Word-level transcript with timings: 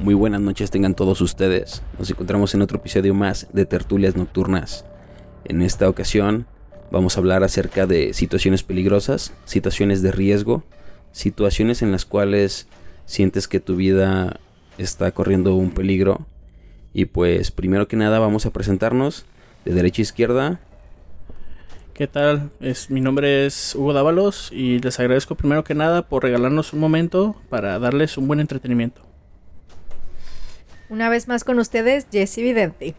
Muy 0.00 0.14
buenas 0.14 0.40
noches 0.40 0.70
tengan 0.70 0.94
todos 0.94 1.20
ustedes. 1.20 1.82
Nos 1.98 2.10
encontramos 2.10 2.54
en 2.54 2.62
otro 2.62 2.78
episodio 2.78 3.12
más 3.12 3.48
de 3.52 3.66
Tertulias 3.66 4.16
Nocturnas. 4.16 4.86
En 5.44 5.60
esta 5.60 5.90
ocasión 5.90 6.46
vamos 6.90 7.16
a 7.16 7.20
hablar 7.20 7.44
acerca 7.44 7.86
de 7.86 8.14
situaciones 8.14 8.62
peligrosas, 8.62 9.34
situaciones 9.44 10.00
de 10.00 10.10
riesgo, 10.10 10.64
situaciones 11.12 11.82
en 11.82 11.92
las 11.92 12.06
cuales 12.06 12.66
sientes 13.04 13.46
que 13.46 13.60
tu 13.60 13.76
vida 13.76 14.40
está 14.78 15.10
corriendo 15.10 15.54
un 15.54 15.70
peligro. 15.72 16.26
Y 16.94 17.04
pues 17.04 17.50
primero 17.50 17.86
que 17.86 17.96
nada 17.96 18.18
vamos 18.20 18.46
a 18.46 18.54
presentarnos 18.54 19.26
de 19.66 19.74
derecha 19.74 20.00
a 20.00 20.04
izquierda. 20.04 20.60
¿Qué 21.92 22.06
tal? 22.06 22.48
Es, 22.60 22.88
mi 22.88 23.02
nombre 23.02 23.44
es 23.44 23.74
Hugo 23.74 23.92
Dávalos 23.92 24.50
y 24.50 24.78
les 24.78 24.98
agradezco 24.98 25.34
primero 25.34 25.62
que 25.62 25.74
nada 25.74 26.08
por 26.08 26.22
regalarnos 26.22 26.72
un 26.72 26.80
momento 26.80 27.36
para 27.50 27.78
darles 27.78 28.16
un 28.16 28.28
buen 28.28 28.40
entretenimiento. 28.40 29.09
Una 30.90 31.08
vez 31.08 31.28
más 31.28 31.44
con 31.44 31.60
ustedes, 31.60 32.08
Jesse 32.10 32.38
Vidente. 32.38 32.96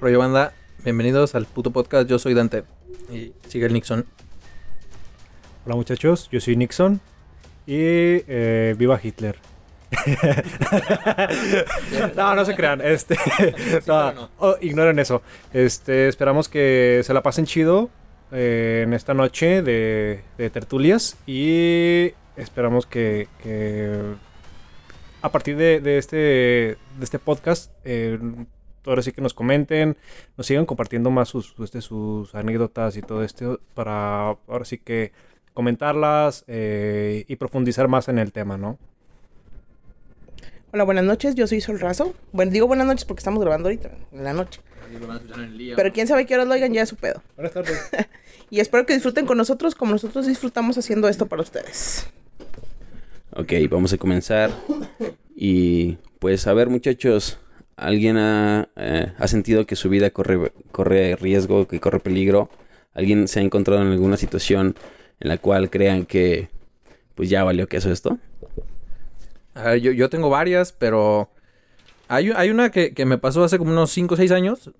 Rollo 0.00 0.20
banda, 0.20 0.54
bienvenidos 0.84 1.34
al 1.34 1.44
puto 1.44 1.72
podcast. 1.72 2.08
Yo 2.08 2.20
soy 2.20 2.34
Dante 2.34 2.62
y 3.10 3.32
sigue 3.48 3.66
el 3.66 3.72
Nixon. 3.72 4.06
Hola 5.66 5.74
muchachos, 5.74 6.28
yo 6.30 6.40
soy 6.40 6.54
Nixon 6.54 7.00
y 7.66 7.74
eh, 7.74 8.76
viva 8.78 9.00
Hitler. 9.02 9.38
no, 12.16 12.36
no 12.36 12.44
se 12.44 12.54
crean. 12.54 12.80
Este, 12.80 13.18
no, 13.88 14.30
oh, 14.38 14.54
ignoren 14.60 15.00
eso. 15.00 15.20
Este, 15.52 16.06
esperamos 16.06 16.48
que 16.48 17.00
se 17.02 17.12
la 17.12 17.24
pasen 17.24 17.44
chido 17.44 17.90
eh, 18.30 18.82
en 18.84 18.94
esta 18.94 19.14
noche 19.14 19.62
de, 19.62 20.22
de 20.38 20.50
tertulias 20.50 21.16
y 21.26 22.12
esperamos 22.36 22.86
que, 22.86 23.26
que 23.42 23.98
a 25.22 25.30
partir 25.30 25.56
de, 25.56 25.80
de 25.80 25.98
este, 25.98 26.16
de 26.16 26.76
este 27.00 27.18
podcast, 27.18 27.72
eh, 27.84 28.18
ahora 28.84 29.02
sí 29.02 29.12
que 29.12 29.22
nos 29.22 29.34
comenten, 29.34 29.96
nos 30.36 30.46
sigan 30.46 30.66
compartiendo 30.66 31.10
más 31.10 31.28
sus, 31.28 31.54
este, 31.62 31.80
sus 31.80 32.34
anécdotas 32.34 32.96
y 32.96 33.02
todo 33.02 33.22
esto 33.22 33.60
para 33.74 34.36
ahora 34.48 34.64
sí 34.64 34.78
que 34.78 35.12
comentarlas 35.54 36.44
eh, 36.48 37.24
y 37.28 37.36
profundizar 37.36 37.88
más 37.88 38.08
en 38.08 38.18
el 38.18 38.32
tema, 38.32 38.56
¿no? 38.56 38.78
Hola, 40.72 40.84
buenas 40.84 41.04
noches, 41.04 41.34
yo 41.34 41.46
soy 41.46 41.60
Sol 41.60 41.78
Razo. 41.78 42.14
Bueno, 42.32 42.50
digo 42.50 42.66
buenas 42.66 42.86
noches 42.86 43.04
porque 43.04 43.20
estamos 43.20 43.40
grabando 43.40 43.68
ahorita, 43.68 43.90
en 44.10 44.24
la 44.24 44.32
noche. 44.32 44.60
Pero 45.76 45.92
quién 45.92 46.06
sabe 46.06 46.26
qué 46.26 46.34
horas 46.34 46.46
lo 46.46 46.54
oigan, 46.54 46.72
ya 46.72 46.82
es 46.82 46.88
su 46.88 46.96
pedo. 46.96 47.22
Buenas 47.36 47.52
tardes. 47.52 47.90
Y 48.50 48.60
espero 48.60 48.84
que 48.84 48.92
disfruten 48.92 49.24
con 49.24 49.38
nosotros 49.38 49.74
como 49.74 49.92
nosotros 49.92 50.26
disfrutamos 50.26 50.76
haciendo 50.76 51.08
esto 51.08 51.24
para 51.24 51.40
ustedes. 51.40 52.06
Ok, 53.34 53.52
vamos 53.70 53.92
a 53.92 53.98
comenzar. 53.98 54.50
Y 55.34 55.98
pues 56.18 56.46
a 56.46 56.54
ver 56.54 56.68
muchachos, 56.68 57.40
¿alguien 57.76 58.16
ha, 58.18 58.68
eh, 58.76 59.12
ha 59.18 59.28
sentido 59.28 59.66
que 59.66 59.76
su 59.76 59.88
vida 59.88 60.10
corre, 60.10 60.52
corre 60.72 61.16
riesgo, 61.16 61.66
que 61.68 61.80
corre 61.80 62.00
peligro? 62.00 62.50
¿Alguien 62.94 63.28
se 63.28 63.40
ha 63.40 63.42
encontrado 63.42 63.82
en 63.82 63.88
alguna 63.92 64.16
situación 64.16 64.76
en 65.20 65.28
la 65.28 65.38
cual 65.38 65.70
crean 65.70 66.06
que 66.06 66.50
pues 67.14 67.30
ya 67.30 67.44
valió 67.44 67.68
queso 67.68 67.90
esto? 67.92 68.18
A 69.54 69.64
ver, 69.64 69.80
yo, 69.80 69.92
yo 69.92 70.08
tengo 70.10 70.30
varias, 70.30 70.72
pero 70.72 71.30
hay, 72.08 72.30
hay 72.36 72.50
una 72.50 72.70
que, 72.70 72.94
que 72.94 73.06
me 73.06 73.18
pasó 73.18 73.44
hace 73.44 73.58
como 73.58 73.72
unos 73.72 73.90
5 73.92 74.14
o 74.14 74.16
6 74.16 74.32
años. 74.32 74.70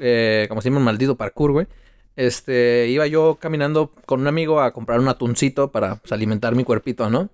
eh, 0.00 0.46
como 0.48 0.62
se 0.62 0.70
llama 0.70 0.80
un 0.80 0.84
maldito 0.86 1.16
parkour, 1.16 1.52
güey. 1.52 1.66
Este, 2.16 2.88
iba 2.90 3.06
yo 3.08 3.36
caminando 3.40 3.92
con 4.06 4.20
un 4.22 4.28
amigo 4.28 4.60
a 4.62 4.72
comprar 4.72 5.00
un 5.00 5.08
atuncito 5.08 5.72
para 5.72 5.96
pues, 5.96 6.12
alimentar 6.12 6.54
mi 6.56 6.64
cuerpito, 6.64 7.10
¿no? 7.10 7.30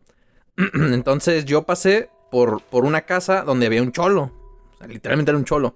Entonces 0.74 1.44
yo 1.44 1.62
pasé 1.62 2.10
por, 2.30 2.62
por 2.62 2.84
una 2.84 3.02
casa 3.02 3.42
donde 3.42 3.66
había 3.66 3.82
un 3.82 3.92
cholo. 3.92 4.30
O 4.74 4.78
sea, 4.78 4.86
literalmente 4.86 5.30
era 5.30 5.38
un 5.38 5.44
cholo. 5.44 5.74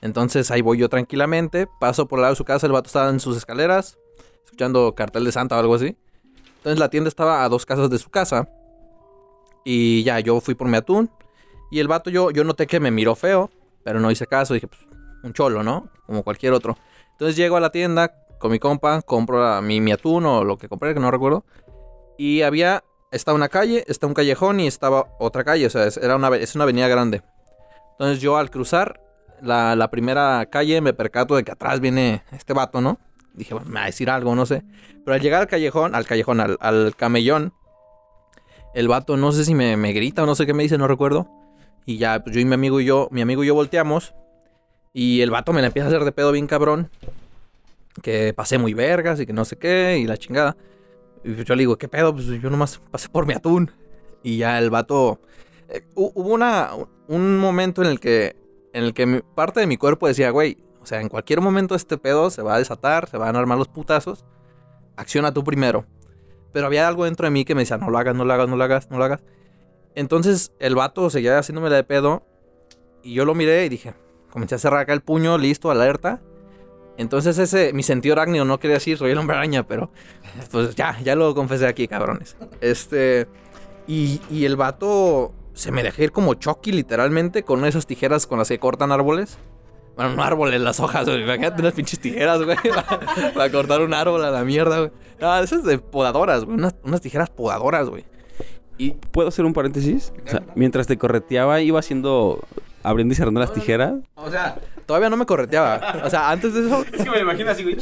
Entonces 0.00 0.50
ahí 0.50 0.60
voy 0.60 0.78
yo 0.78 0.88
tranquilamente, 0.88 1.66
paso 1.80 2.06
por 2.06 2.18
el 2.18 2.22
lado 2.22 2.32
de 2.34 2.36
su 2.36 2.44
casa, 2.44 2.66
el 2.66 2.72
vato 2.72 2.88
estaba 2.88 3.08
en 3.08 3.20
sus 3.20 3.36
escaleras, 3.36 3.98
escuchando 4.44 4.94
cartel 4.94 5.24
de 5.24 5.32
Santa 5.32 5.56
o 5.56 5.60
algo 5.60 5.74
así. 5.74 5.96
Entonces 6.58 6.78
la 6.78 6.90
tienda 6.90 7.08
estaba 7.08 7.44
a 7.44 7.48
dos 7.48 7.64
casas 7.64 7.88
de 7.90 7.98
su 7.98 8.10
casa. 8.10 8.48
Y 9.64 10.02
ya, 10.04 10.20
yo 10.20 10.40
fui 10.40 10.54
por 10.54 10.68
mi 10.68 10.76
atún. 10.76 11.10
Y 11.70 11.80
el 11.80 11.88
vato, 11.88 12.10
yo, 12.10 12.30
yo 12.30 12.44
noté 12.44 12.66
que 12.66 12.80
me 12.80 12.90
miró 12.90 13.14
feo, 13.14 13.50
pero 13.82 13.98
no 13.98 14.10
hice 14.10 14.26
caso. 14.26 14.54
Dije, 14.54 14.68
pues, 14.68 14.80
un 15.22 15.32
cholo, 15.32 15.62
¿no? 15.62 15.88
Como 16.06 16.22
cualquier 16.22 16.52
otro. 16.52 16.76
Entonces 17.12 17.36
llego 17.36 17.56
a 17.56 17.60
la 17.60 17.70
tienda 17.70 18.14
con 18.38 18.50
mi 18.50 18.58
compa, 18.58 19.00
compro 19.02 19.42
la- 19.42 19.62
mi, 19.62 19.80
mi 19.80 19.92
atún 19.92 20.26
o 20.26 20.44
lo 20.44 20.58
que 20.58 20.68
compré, 20.68 20.92
que 20.92 21.00
no 21.00 21.10
recuerdo. 21.10 21.44
Y 22.18 22.42
había, 22.42 22.84
estaba 23.14 23.36
una 23.36 23.48
calle, 23.48 23.84
está 23.86 24.06
un 24.06 24.14
callejón 24.14 24.60
y 24.60 24.66
estaba 24.66 25.06
otra 25.18 25.44
calle. 25.44 25.66
O 25.66 25.70
sea, 25.70 25.86
es, 25.86 25.96
era 25.96 26.16
una, 26.16 26.28
es 26.36 26.54
una 26.54 26.64
avenida 26.64 26.88
grande. 26.88 27.22
Entonces 27.92 28.20
yo 28.20 28.36
al 28.36 28.50
cruzar 28.50 29.00
la, 29.40 29.76
la 29.76 29.90
primera 29.90 30.46
calle 30.46 30.80
me 30.80 30.92
percato 30.92 31.36
de 31.36 31.44
que 31.44 31.52
atrás 31.52 31.80
viene 31.80 32.22
este 32.32 32.52
vato, 32.52 32.80
¿no? 32.80 32.98
Dije, 33.34 33.54
me 33.54 33.74
va 33.74 33.82
a 33.82 33.86
decir 33.86 34.10
algo, 34.10 34.34
no 34.34 34.46
sé. 34.46 34.62
Pero 35.04 35.14
al 35.14 35.20
llegar 35.20 35.42
al 35.42 35.48
callejón, 35.48 35.94
al 35.94 36.06
callejón, 36.06 36.40
al, 36.40 36.56
al 36.60 36.94
camellón, 36.96 37.52
el 38.74 38.88
vato 38.88 39.16
no 39.16 39.32
sé 39.32 39.44
si 39.44 39.54
me, 39.54 39.76
me 39.76 39.92
grita 39.92 40.22
o 40.22 40.26
no 40.26 40.34
sé 40.34 40.46
qué 40.46 40.54
me 40.54 40.62
dice, 40.62 40.78
no 40.78 40.88
recuerdo. 40.88 41.28
Y 41.86 41.98
ya, 41.98 42.22
pues 42.22 42.34
yo 42.34 42.40
y 42.40 42.44
mi 42.44 42.54
amigo 42.54 42.80
y 42.80 42.84
yo, 42.84 43.08
mi 43.10 43.20
amigo 43.20 43.44
y 43.44 43.48
yo 43.48 43.54
volteamos. 43.54 44.14
Y 44.92 45.20
el 45.20 45.30
vato 45.30 45.52
me 45.52 45.60
la 45.60 45.68
empieza 45.68 45.86
a 45.86 45.90
hacer 45.90 46.04
de 46.04 46.12
pedo 46.12 46.32
bien 46.32 46.46
cabrón. 46.46 46.90
Que 48.02 48.32
pasé 48.34 48.58
muy 48.58 48.74
vergas 48.74 49.20
y 49.20 49.26
que 49.26 49.32
no 49.32 49.44
sé 49.44 49.56
qué, 49.56 49.98
y 49.98 50.06
la 50.06 50.16
chingada. 50.16 50.56
Y 51.24 51.30
pues 51.32 51.44
yo 51.46 51.54
le 51.54 51.62
digo, 51.62 51.76
¿qué 51.78 51.88
pedo? 51.88 52.12
Pues 52.14 52.26
yo 52.26 52.50
nomás 52.50 52.78
pasé 52.90 53.08
por 53.08 53.26
mi 53.26 53.32
atún. 53.34 53.70
Y 54.22 54.38
ya 54.38 54.58
el 54.58 54.70
vato. 54.70 55.20
eh, 55.68 55.82
hu- 55.94 56.12
hubo 56.14 56.34
una, 56.34 56.70
un 57.08 57.38
momento 57.38 57.82
en 57.82 57.88
el 57.88 58.00
que. 58.00 58.36
En 58.72 58.84
el 58.84 58.92
que 58.94 59.06
mi- 59.06 59.20
parte 59.34 59.60
de 59.60 59.66
mi 59.66 59.76
cuerpo 59.76 60.08
decía, 60.08 60.30
güey, 60.30 60.58
o 60.80 60.86
sea, 60.86 61.00
en 61.00 61.08
cualquier 61.08 61.40
momento 61.40 61.74
este 61.74 61.96
pedo 61.96 62.28
se 62.30 62.42
va 62.42 62.56
a 62.56 62.58
desatar, 62.58 63.08
se 63.08 63.16
van 63.16 63.36
a 63.36 63.38
armar 63.38 63.56
los 63.58 63.68
putazos. 63.68 64.24
Acciona 64.96 65.32
tú 65.32 65.44
primero. 65.44 65.86
Pero 66.52 66.66
había 66.66 66.86
algo 66.86 67.04
dentro 67.04 67.24
de 67.26 67.30
mí 67.30 67.44
que 67.44 67.54
me 67.54 67.62
decía, 67.62 67.78
no 67.78 67.88
lo 67.90 67.98
hagas, 67.98 68.14
no 68.14 68.24
lo 68.24 68.32
hagas, 68.32 68.48
no 68.48 68.56
lo 68.56 68.64
hagas, 68.64 68.90
no 68.90 68.98
lo 68.98 69.04
hagas. 69.04 69.22
Entonces 69.94 70.52
el 70.58 70.74
vato 70.74 71.08
seguía 71.10 71.38
haciéndome 71.38 71.70
la 71.70 71.76
de 71.76 71.84
pedo. 71.84 72.26
Y 73.02 73.14
yo 73.14 73.24
lo 73.24 73.34
miré 73.34 73.64
y 73.64 73.68
dije, 73.68 73.94
comencé 74.30 74.54
a 74.56 74.58
cerrar 74.58 74.80
acá 74.80 74.92
el 74.92 75.00
puño, 75.02 75.38
listo, 75.38 75.70
alerta. 75.70 76.20
Entonces 76.96 77.38
ese, 77.38 77.72
mi 77.72 77.82
sentido 77.82 78.14
arácnido 78.14 78.44
no 78.44 78.58
quería 78.58 78.74
decir, 78.74 78.96
soy 78.96 79.10
el 79.10 79.18
hombre 79.18 79.36
araña, 79.36 79.66
pero 79.66 79.90
pues 80.50 80.74
ya, 80.76 80.98
ya 81.02 81.16
lo 81.16 81.34
confesé 81.34 81.66
aquí, 81.66 81.88
cabrones. 81.88 82.36
Este, 82.60 83.26
y, 83.86 84.20
y 84.30 84.44
el 84.44 84.56
vato 84.56 85.32
se 85.54 85.72
me 85.72 85.82
dejó 85.82 86.02
ir 86.02 86.12
como 86.12 86.34
Chucky, 86.34 86.72
literalmente, 86.72 87.42
con 87.44 87.64
esas 87.64 87.86
tijeras 87.86 88.26
con 88.26 88.38
las 88.38 88.48
que 88.48 88.58
cortan 88.58 88.92
árboles. 88.92 89.38
Bueno, 89.96 90.14
no 90.16 90.24
árboles, 90.24 90.60
las 90.60 90.80
hojas, 90.80 91.04
güey. 91.04 91.22
Imagínate 91.22 91.60
unas 91.60 91.74
pinches 91.74 92.00
tijeras, 92.00 92.42
güey. 92.42 92.56
Para, 92.74 93.32
para 93.32 93.52
cortar 93.52 93.80
un 93.80 93.94
árbol 93.94 94.24
a 94.24 94.30
la 94.30 94.44
mierda, 94.44 94.78
güey. 94.78 94.90
No, 95.20 95.38
esas 95.38 95.62
de 95.62 95.78
podadoras, 95.78 96.44
güey. 96.44 96.56
Unas, 96.56 96.74
unas 96.82 97.00
tijeras 97.00 97.30
podadoras, 97.30 97.88
güey. 97.88 98.04
¿Y 98.76 98.90
puedo 98.90 99.28
hacer 99.28 99.44
un 99.44 99.52
paréntesis? 99.52 100.12
O 100.26 100.28
sea, 100.28 100.42
mientras 100.56 100.88
te 100.88 100.98
correteaba, 100.98 101.60
iba 101.60 101.78
haciendo, 101.78 102.40
abriendo 102.84 103.12
y 103.12 103.16
cerrando 103.16 103.40
las 103.40 103.52
tijeras. 103.52 103.94
O 104.14 104.30
sea, 104.30 104.56
todavía 104.86 105.10
no 105.10 105.16
me 105.16 105.26
correteaba. 105.26 106.02
O 106.04 106.10
sea, 106.10 106.30
antes 106.30 106.54
de 106.54 106.66
eso, 106.66 106.84
Es 106.92 107.02
que 107.02 107.10
me 107.10 107.18
imagino 107.20 107.50
así, 107.50 107.62
güey. 107.64 107.76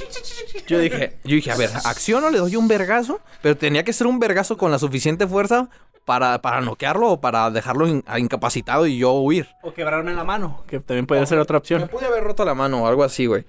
yo 0.66 0.78
dije, 0.78 1.18
yo 1.24 1.34
dije, 1.34 1.50
a 1.52 1.56
ver, 1.56 1.68
acciono, 1.84 2.30
le 2.30 2.38
doy 2.38 2.56
un 2.56 2.68
vergazo, 2.68 3.20
pero 3.42 3.56
tenía 3.56 3.84
que 3.84 3.92
ser 3.92 4.06
un 4.06 4.18
vergazo 4.18 4.56
con 4.56 4.70
la 4.70 4.78
suficiente 4.78 5.26
fuerza 5.26 5.68
para, 6.04 6.40
para 6.40 6.60
noquearlo 6.60 7.10
o 7.10 7.20
para 7.20 7.50
dejarlo 7.50 7.86
in- 7.86 8.04
incapacitado 8.18 8.86
y 8.86 8.98
yo 8.98 9.12
huir. 9.12 9.48
O 9.62 9.74
quebrarme 9.74 10.14
la 10.14 10.24
mano, 10.24 10.64
que 10.66 10.80
también 10.80 11.06
puede 11.06 11.26
ser 11.26 11.38
otra 11.38 11.54
Me 11.54 11.58
opción. 11.58 11.88
pude 11.88 12.06
haber 12.06 12.24
roto 12.24 12.44
la 12.44 12.54
mano 12.54 12.82
o 12.84 12.86
algo 12.86 13.04
así, 13.04 13.26
güey. 13.26 13.44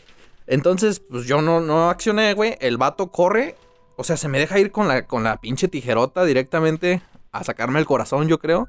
Entonces, 0.48 1.00
pues 1.10 1.26
yo 1.26 1.42
no, 1.42 1.62
no 1.62 1.90
accioné, 1.90 2.34
güey. 2.34 2.58
El 2.60 2.78
vato 2.78 3.08
corre. 3.12 3.56
O 3.96 4.04
sea, 4.04 4.18
se 4.18 4.28
me 4.28 4.40
deja 4.40 4.60
ir 4.60 4.72
con 4.72 4.88
la, 4.88 5.06
con 5.06 5.24
la 5.24 5.38
pinche 5.38 5.68
tijerota 5.68 6.26
directamente 6.26 7.02
a 7.32 7.44
sacarme 7.44 7.80
el 7.80 7.86
corazón, 7.86 8.28
yo 8.28 8.40
creo. 8.40 8.68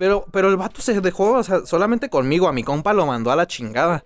Pero, 0.00 0.24
pero 0.32 0.48
el 0.48 0.56
vato 0.56 0.80
se 0.80 0.98
dejó, 1.02 1.32
o 1.32 1.42
sea, 1.42 1.66
solamente 1.66 2.08
conmigo. 2.08 2.48
A 2.48 2.54
mi 2.54 2.62
compa 2.62 2.94
lo 2.94 3.04
mandó 3.04 3.32
a 3.32 3.36
la 3.36 3.46
chingada. 3.46 4.02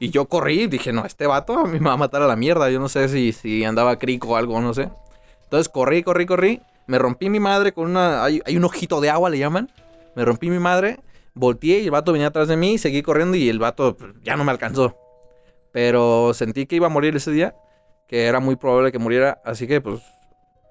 Y 0.00 0.10
yo 0.10 0.24
corrí 0.24 0.62
y 0.62 0.66
dije, 0.66 0.92
no, 0.92 1.06
este 1.06 1.28
vato 1.28 1.56
a 1.56 1.66
mí 1.68 1.78
me 1.78 1.86
va 1.86 1.92
a 1.92 1.96
matar 1.96 2.20
a 2.20 2.26
la 2.26 2.34
mierda. 2.34 2.68
Yo 2.68 2.80
no 2.80 2.88
sé 2.88 3.08
si, 3.08 3.30
si 3.30 3.64
andaba 3.64 3.96
crico 3.96 4.30
o 4.30 4.36
algo, 4.36 4.60
no 4.60 4.74
sé. 4.74 4.90
Entonces 5.44 5.68
corrí, 5.68 6.02
corrí, 6.02 6.26
corrí. 6.26 6.62
Me 6.88 6.98
rompí 6.98 7.30
mi 7.30 7.38
madre 7.38 7.70
con 7.70 7.88
una... 7.88 8.24
Hay, 8.24 8.56
un 8.56 8.64
ojito 8.64 9.00
de 9.00 9.08
agua, 9.08 9.30
le 9.30 9.38
llaman. 9.38 9.70
Me 10.16 10.24
rompí 10.24 10.50
mi 10.50 10.58
madre. 10.58 10.98
Volteé 11.34 11.78
y 11.78 11.84
el 11.84 11.90
vato 11.92 12.10
venía 12.10 12.26
atrás 12.26 12.48
de 12.48 12.56
mí. 12.56 12.76
Seguí 12.76 13.02
corriendo 13.02 13.36
y 13.36 13.48
el 13.48 13.60
vato 13.60 13.96
ya 14.24 14.36
no 14.36 14.42
me 14.42 14.50
alcanzó. 14.50 14.96
Pero 15.70 16.34
sentí 16.34 16.66
que 16.66 16.74
iba 16.74 16.86
a 16.86 16.90
morir 16.90 17.14
ese 17.14 17.30
día. 17.30 17.54
Que 18.08 18.26
era 18.26 18.40
muy 18.40 18.56
probable 18.56 18.90
que 18.90 18.98
muriera. 18.98 19.40
Así 19.44 19.68
que 19.68 19.80
pues... 19.80 20.02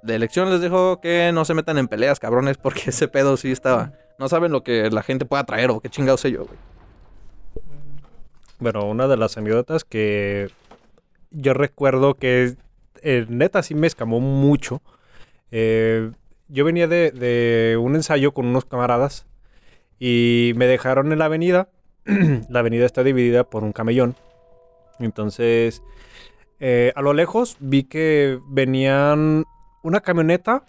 De 0.04 0.16
elección 0.16 0.52
les 0.52 0.60
dejo 0.60 1.00
que 1.00 1.32
no 1.34 1.46
se 1.46 1.54
metan 1.54 1.78
en 1.78 1.88
peleas, 1.88 2.20
cabrones. 2.20 2.58
Porque 2.58 2.82
ese 2.88 3.08
pedo 3.08 3.38
sí 3.38 3.54
estaba... 3.54 3.94
No 4.18 4.30
saben 4.30 4.52
lo 4.52 4.64
que 4.64 4.90
la 4.90 5.04
gente 5.04 5.26
pueda 5.26 5.44
traer 5.44 5.72
o 5.72 5.80
qué 5.80 5.90
chingados 5.90 6.22
sé 6.22 6.32
yo, 6.32 6.46
güey. 6.46 6.58
Bueno, 8.60 8.86
una 8.86 9.08
de 9.08 9.18
las 9.18 9.38
anécdotas 9.38 9.84
que 9.84 10.50
yo 11.32 11.54
recuerdo 11.54 12.16
que 12.16 12.56
eh, 13.02 13.26
neta 13.28 13.62
sí 13.62 13.76
me 13.76 13.88
escamó 13.88 14.20
mucho. 14.20 14.82
Eh, 15.52 16.12
yo 16.48 16.64
venía 16.66 16.88
de, 16.88 17.12
de 17.12 17.78
un 17.78 17.96
ensayo 17.96 18.34
con 18.34 18.46
unos 18.46 18.66
camaradas 18.66 19.26
Y 20.00 20.54
me 20.56 20.68
dejaron 20.68 21.12
en 21.12 21.20
la 21.20 21.26
avenida. 21.26 21.70
la 22.50 22.60
avenida 22.60 22.86
está 22.86 23.04
dividida 23.04 23.44
por 23.44 23.64
un 23.64 23.74
camellón. 23.74 24.16
Entonces, 25.00 25.82
eh, 26.60 26.94
a 26.96 27.02
lo 27.02 27.14
lejos 27.14 27.58
vi 27.60 27.84
que 27.84 28.40
venían 28.48 29.44
una 29.84 30.02
camioneta 30.02 30.64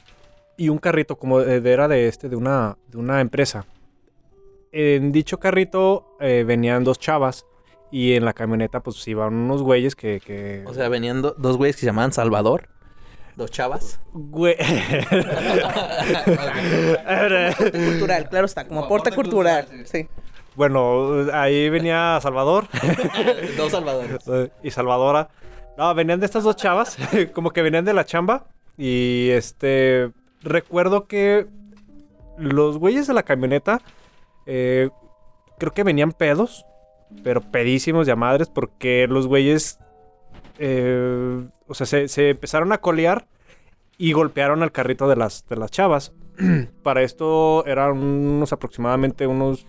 y 0.57 0.69
un 0.69 0.79
carrito, 0.79 1.17
como 1.17 1.41
de, 1.41 1.61
de- 1.61 1.73
era 1.73 1.89
de 1.89 2.09
este, 2.09 2.29
de 2.29 2.37
una, 2.37 2.77
de 2.89 2.99
una 2.99 3.21
empresa. 3.21 3.67
En 4.73 5.13
dicho 5.13 5.39
carrito 5.39 6.17
eh, 6.21 6.45
venían 6.47 6.85
dos 6.85 6.99
chavas. 6.99 7.47
Y 7.93 8.15
en 8.15 8.25
la 8.25 8.33
camioneta, 8.33 8.81
pues 8.81 9.07
iban 9.07 9.33
unos 9.35 9.63
güeyes 9.63 9.95
que. 9.95 10.21
que- 10.25 10.65
O 10.67 10.75
sea, 10.75 10.89
venían 10.89 11.23
do- 11.23 11.35
dos 11.39 11.57
güeyes 11.57 11.77
que 11.77 11.81
se 11.81 11.87
llamaban 11.87 12.13
Salvador. 12.13 12.69
Dos 13.37 13.51
chavas. 13.51 14.01
Güey. 14.13 14.57
Cultural, 17.73 18.29
claro 18.29 18.47
está, 18.47 18.67
como 18.67 18.85
aporte 18.85 19.13
cultural. 19.13 19.67
Sí. 19.85 20.09
bueno, 20.55 21.27
ahí 21.33 21.69
venía 21.71 22.19
Salvador. 22.23 22.67
dos 23.57 23.73
Salvadores. 23.73 24.19
Y 24.63 24.71
Salvadora. 24.71 25.29
No, 25.77 25.95
venían 25.95 26.21
de 26.21 26.27
estas 26.27 26.45
dos 26.45 26.57
chavas, 26.57 26.97
como 27.35 27.51
que 27.51 27.63
venían 27.63 27.85
de 27.85 27.93
la 27.95 28.05
chamba. 28.05 28.47
Y 28.79 29.29
este, 29.31 30.11
recuerdo 30.47 31.07
que 31.07 31.47
los 32.39 32.79
güeyes 32.79 33.07
de 33.07 33.15
la 33.15 33.25
camioneta, 33.25 33.81
eh, 34.47 34.91
creo 35.59 35.73
que 35.73 35.85
venían 35.85 36.13
pedos, 36.13 36.65
pero 37.23 37.41
pedísimos 37.41 38.07
de 38.07 38.17
madres, 38.17 38.49
porque 38.49 39.07
los 39.09 39.27
güeyes, 39.27 39.79
eh, 40.59 41.47
o 41.67 41.75
sea, 41.75 41.87
se, 41.87 42.31
empezaron 42.31 42.73
a 42.73 42.79
colear 42.79 43.27
y 43.99 44.13
golpearon 44.13 44.63
al 44.63 44.73
carrito 44.73 45.09
de 45.09 45.17
las, 45.17 45.47
de 45.49 45.57
las 45.57 45.71
chavas. 45.71 46.13
Para 46.83 47.03
esto 47.03 47.65
eran 47.67 47.99
unos 47.99 48.53
aproximadamente 48.53 49.27
unos 49.27 49.67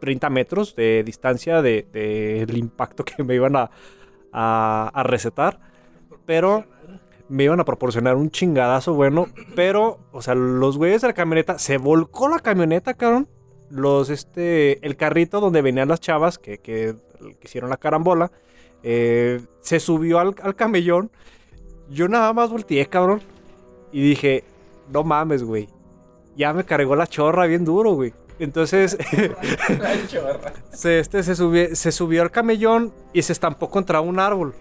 30 0.00 0.30
metros 0.30 0.74
de 0.74 1.04
distancia 1.04 1.62
del 1.62 1.90
de, 1.92 2.46
impacto 2.54 3.04
que 3.04 3.22
me 3.22 3.34
iban 3.34 3.56
a, 3.56 3.70
a, 4.32 4.90
a 4.92 5.02
recetar. 5.02 5.60
Pero 6.24 6.66
me 7.32 7.44
iban 7.44 7.60
a 7.60 7.64
proporcionar 7.64 8.16
un 8.16 8.30
chingadazo 8.30 8.92
bueno. 8.92 9.26
Pero, 9.56 9.98
o 10.12 10.20
sea, 10.20 10.34
los 10.34 10.76
güeyes 10.76 11.00
de 11.00 11.08
la 11.08 11.14
camioneta, 11.14 11.58
se 11.58 11.78
volcó 11.78 12.28
la 12.28 12.38
camioneta, 12.38 12.94
cabrón. 12.94 13.26
Los, 13.70 14.10
este, 14.10 14.86
el 14.86 14.96
carrito 14.96 15.40
donde 15.40 15.62
venían 15.62 15.88
las 15.88 16.00
chavas 16.00 16.38
que, 16.38 16.58
que, 16.58 16.94
que 17.18 17.38
hicieron 17.42 17.70
la 17.70 17.78
carambola, 17.78 18.30
eh, 18.82 19.40
se 19.62 19.80
subió 19.80 20.18
al, 20.18 20.34
al 20.42 20.54
camellón. 20.54 21.10
Yo 21.88 22.06
nada 22.06 22.34
más 22.34 22.50
volteé, 22.50 22.86
cabrón. 22.86 23.22
Y 23.92 24.02
dije, 24.02 24.44
no 24.92 25.02
mames, 25.02 25.42
güey. 25.42 25.68
Ya 26.36 26.52
me 26.52 26.64
cargó 26.64 26.96
la 26.96 27.06
chorra 27.06 27.46
bien 27.46 27.64
duro, 27.64 27.92
güey. 27.92 28.12
Entonces, 28.38 28.98
se, 30.72 30.98
este, 30.98 31.22
se, 31.22 31.34
subió, 31.34 31.74
se 31.74 31.92
subió 31.92 32.22
al 32.22 32.30
camellón 32.30 32.92
y 33.14 33.22
se 33.22 33.32
estampó 33.32 33.70
contra 33.70 34.02
un 34.02 34.18
árbol. 34.18 34.54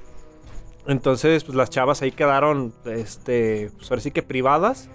Entonces, 0.91 1.43
pues 1.43 1.55
las 1.55 1.69
chavas 1.69 2.01
ahí 2.01 2.11
quedaron, 2.11 2.73
este, 2.85 3.71
pues 3.77 3.89
ahora 3.89 4.01
sí 4.01 4.11
que 4.11 4.23
privadas. 4.23 4.89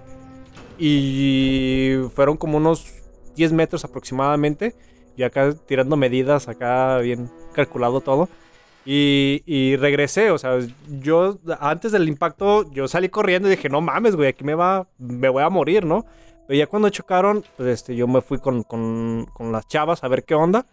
Y 0.79 1.95
fueron 2.15 2.37
como 2.37 2.59
unos 2.59 2.93
10 3.35 3.53
metros 3.53 3.85
aproximadamente. 3.85 4.75
Y 5.17 5.23
acá 5.23 5.55
tirando 5.67 5.97
medidas, 5.97 6.49
acá 6.49 6.99
bien 6.99 7.31
calculado 7.55 8.01
todo. 8.01 8.29
Y, 8.85 9.43
y 9.47 9.75
regresé, 9.77 10.31
o 10.31 10.39
sea, 10.39 10.59
yo 11.01 11.39
antes 11.59 11.91
del 11.91 12.09
impacto, 12.09 12.71
yo 12.71 12.87
salí 12.87 13.09
corriendo 13.09 13.49
y 13.49 13.57
dije, 13.57 13.69
no 13.69 13.81
mames, 13.81 14.15
güey, 14.15 14.29
aquí 14.29 14.45
me 14.45 14.55
va, 14.55 14.87
me 14.99 15.29
voy 15.29 15.43
a 15.43 15.49
morir, 15.49 15.85
¿no? 15.85 16.07
Pero 16.47 16.59
ya 16.59 16.69
cuando 16.69 16.89
chocaron, 16.91 17.43
pues 17.57 17.69
este, 17.71 17.97
yo 17.97 18.07
me 18.07 18.21
fui 18.21 18.39
con, 18.39 18.63
con, 18.63 19.27
con 19.33 19.51
las 19.51 19.67
chavas 19.67 20.05
a 20.05 20.09
ver 20.09 20.23
qué 20.23 20.37
onda. 20.37 20.67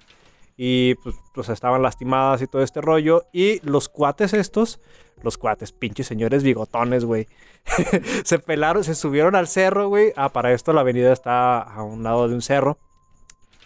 Y 0.55 0.95
pues, 1.33 1.50
estaban 1.50 1.81
lastimadas 1.81 2.41
y 2.41 2.47
todo 2.47 2.61
este 2.61 2.81
rollo. 2.81 3.23
Y 3.31 3.59
los 3.67 3.89
cuates 3.89 4.33
estos, 4.33 4.79
los 5.21 5.38
cuates, 5.38 5.71
pinches 5.71 6.07
señores 6.07 6.44
bigotones, 6.44 7.05
güey. 7.05 7.27
se 8.23 8.39
pelaron, 8.39 8.83
se 8.83 8.95
subieron 8.95 9.35
al 9.35 9.47
cerro, 9.47 9.88
güey. 9.88 10.13
Ah, 10.15 10.29
para 10.29 10.53
esto 10.53 10.73
la 10.73 10.81
avenida 10.81 11.11
está 11.11 11.59
a 11.61 11.83
un 11.83 12.03
lado 12.03 12.27
de 12.27 12.35
un 12.35 12.41
cerro. 12.41 12.77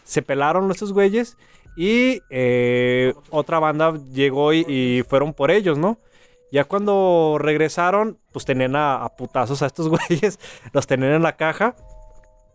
Se 0.03 0.21
pelaron 0.21 0.71
estos 0.71 0.93
güeyes. 0.93 1.37
Y 1.75 2.21
eh, 2.31 3.13
otra 3.29 3.59
banda 3.59 3.93
llegó 4.11 4.51
y, 4.51 5.05
fueron 5.07 5.33
por 5.33 5.51
ellos, 5.51 5.77
¿no? 5.77 5.99
Ya 6.51 6.63
cuando 6.63 7.37
regresaron, 7.39 8.17
pues 8.31 8.45
tenían 8.45 8.75
a 8.75 9.07
putazos 9.17 9.61
a 9.61 9.67
estos 9.67 9.87
güeyes. 10.09 10.39
Los 10.73 10.87
tenían 10.87 11.11
en 11.11 11.23
la 11.23 11.35
caja 11.35 11.75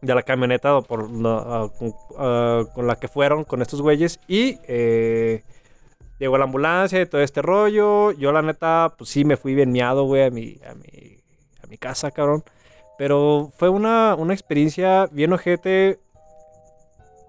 de 0.02 0.14
la 0.14 0.22
camioneta 0.22 0.80
por 0.82 1.10
la- 1.10 1.64
uh, 1.64 1.70
con, 1.70 1.88
uh, 1.88 2.66
con 2.74 2.86
la 2.86 2.96
que 2.96 3.08
fueron 3.08 3.44
con 3.44 3.62
estos 3.62 3.80
güeyes 3.80 4.18
y 4.28 4.58
eh, 4.66 5.44
llegó 6.18 6.36
la 6.38 6.44
ambulancia 6.44 7.00
y 7.00 7.06
todo 7.06 7.20
este 7.22 7.40
rollo. 7.40 8.10
Yo 8.12 8.32
la 8.32 8.42
neta, 8.42 8.92
pues 8.98 9.10
sí 9.10 9.24
me 9.24 9.36
fui 9.36 9.54
bien 9.54 9.72
miado, 9.72 10.04
güey, 10.04 10.24
a 10.24 10.30
mi, 10.30 10.58
a 10.68 10.74
mi, 10.74 11.18
a 11.62 11.66
mi 11.68 11.78
casa, 11.78 12.10
cabrón. 12.10 12.42
Pero 12.98 13.50
fue 13.56 13.68
una, 13.68 14.14
una 14.16 14.34
experiencia 14.34 15.08
bien 15.12 15.32
ojete. 15.32 15.98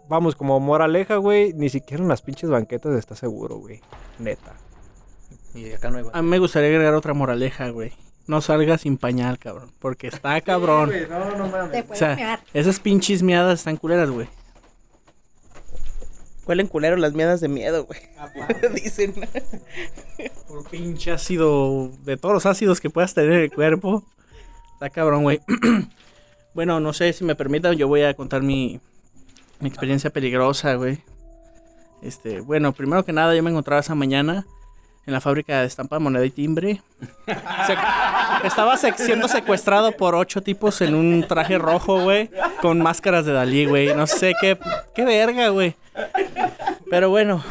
Vamos, 0.10 0.36
como 0.36 0.60
moraleja, 0.60 1.16
güey, 1.18 1.54
ni 1.54 1.70
siquiera 1.70 2.04
en 2.04 2.10
las 2.10 2.22
pinches 2.22 2.50
banquetas 2.50 2.94
está 2.98 3.16
seguro, 3.16 3.58
güey. 3.58 3.82
Neta. 4.20 4.54
Y 5.56 5.72
acá 5.72 5.90
no 5.92 6.00
hay 6.00 6.06
A 6.12 6.22
mí 6.22 6.28
me 6.30 6.40
gustaría 6.40 6.70
agregar 6.70 6.94
otra 6.96 7.14
moraleja, 7.14 7.70
güey. 7.70 7.94
No 8.26 8.42
salgas 8.42 8.82
sin 8.82 8.98
pañal, 8.98 9.38
cabrón. 9.38 9.72
Porque 9.80 10.08
está 10.08 10.40
cabrón. 10.42 10.90
Te 10.92 11.06
O 11.06 11.86
puedes 11.86 12.00
sea, 12.00 12.16
mear. 12.16 12.40
esas 12.54 12.80
pinches 12.80 13.22
miadas 13.24 13.60
están 13.60 13.78
culeras, 13.78 14.10
güey. 14.10 14.28
Huelen 16.46 16.68
culero 16.68 16.98
las 16.98 17.14
miedas 17.14 17.40
de 17.40 17.48
miedo, 17.48 17.86
güey. 17.86 18.00
Dicen. 18.74 19.14
Por 20.48 20.70
pinche 20.70 21.12
ácido, 21.12 21.90
de 22.04 22.18
todos 22.18 22.34
los 22.34 22.46
ácidos 22.46 22.82
que 22.82 22.90
puedas 22.90 23.14
tener 23.14 23.32
en 23.32 23.40
el 23.44 23.52
cuerpo. 23.52 24.04
Está 24.74 24.90
cabrón, 24.90 25.24
güey. 25.24 25.40
bueno, 26.54 26.80
no 26.82 26.92
sé 26.92 27.14
si 27.14 27.24
me 27.24 27.36
permitan, 27.36 27.76
yo 27.76 27.88
voy 27.88 28.02
a 28.04 28.14
contar 28.14 28.42
mi, 28.42 28.82
mi 29.62 29.70
experiencia 29.70 30.10
peligrosa, 30.10 30.76
güey. 30.76 31.02
Este, 32.02 32.42
bueno, 32.42 32.74
primero 32.74 33.06
que 33.06 33.14
nada, 33.14 33.34
yo 33.34 33.42
me 33.44 33.50
encontraba 33.50 33.80
esa 33.80 33.96
mañana 33.96 34.46
en 35.06 35.14
la 35.14 35.20
fábrica 35.22 35.60
de 35.62 35.68
estampa, 35.68 36.00
moneda 36.00 36.26
y 36.26 36.30
timbre. 36.30 36.82
Se- 37.66 38.48
estaba 38.48 38.76
sec- 38.78 38.96
siendo 38.98 39.28
secuestrado 39.28 39.92
por 39.92 40.16
ocho 40.16 40.42
tipos 40.42 40.80
en 40.82 40.96
un 40.96 41.26
traje 41.28 41.58
rojo, 41.58 42.02
güey, 42.02 42.30
con 42.62 42.82
máscaras 42.82 43.26
de 43.26 43.34
Dalí, 43.34 43.66
güey. 43.66 43.94
No 43.96 44.08
sé 44.08 44.34
qué, 44.40 44.58
qué 44.96 45.04
verga, 45.04 45.50
güey. 45.50 45.76
Pero 46.90 47.10
bueno, 47.10 47.44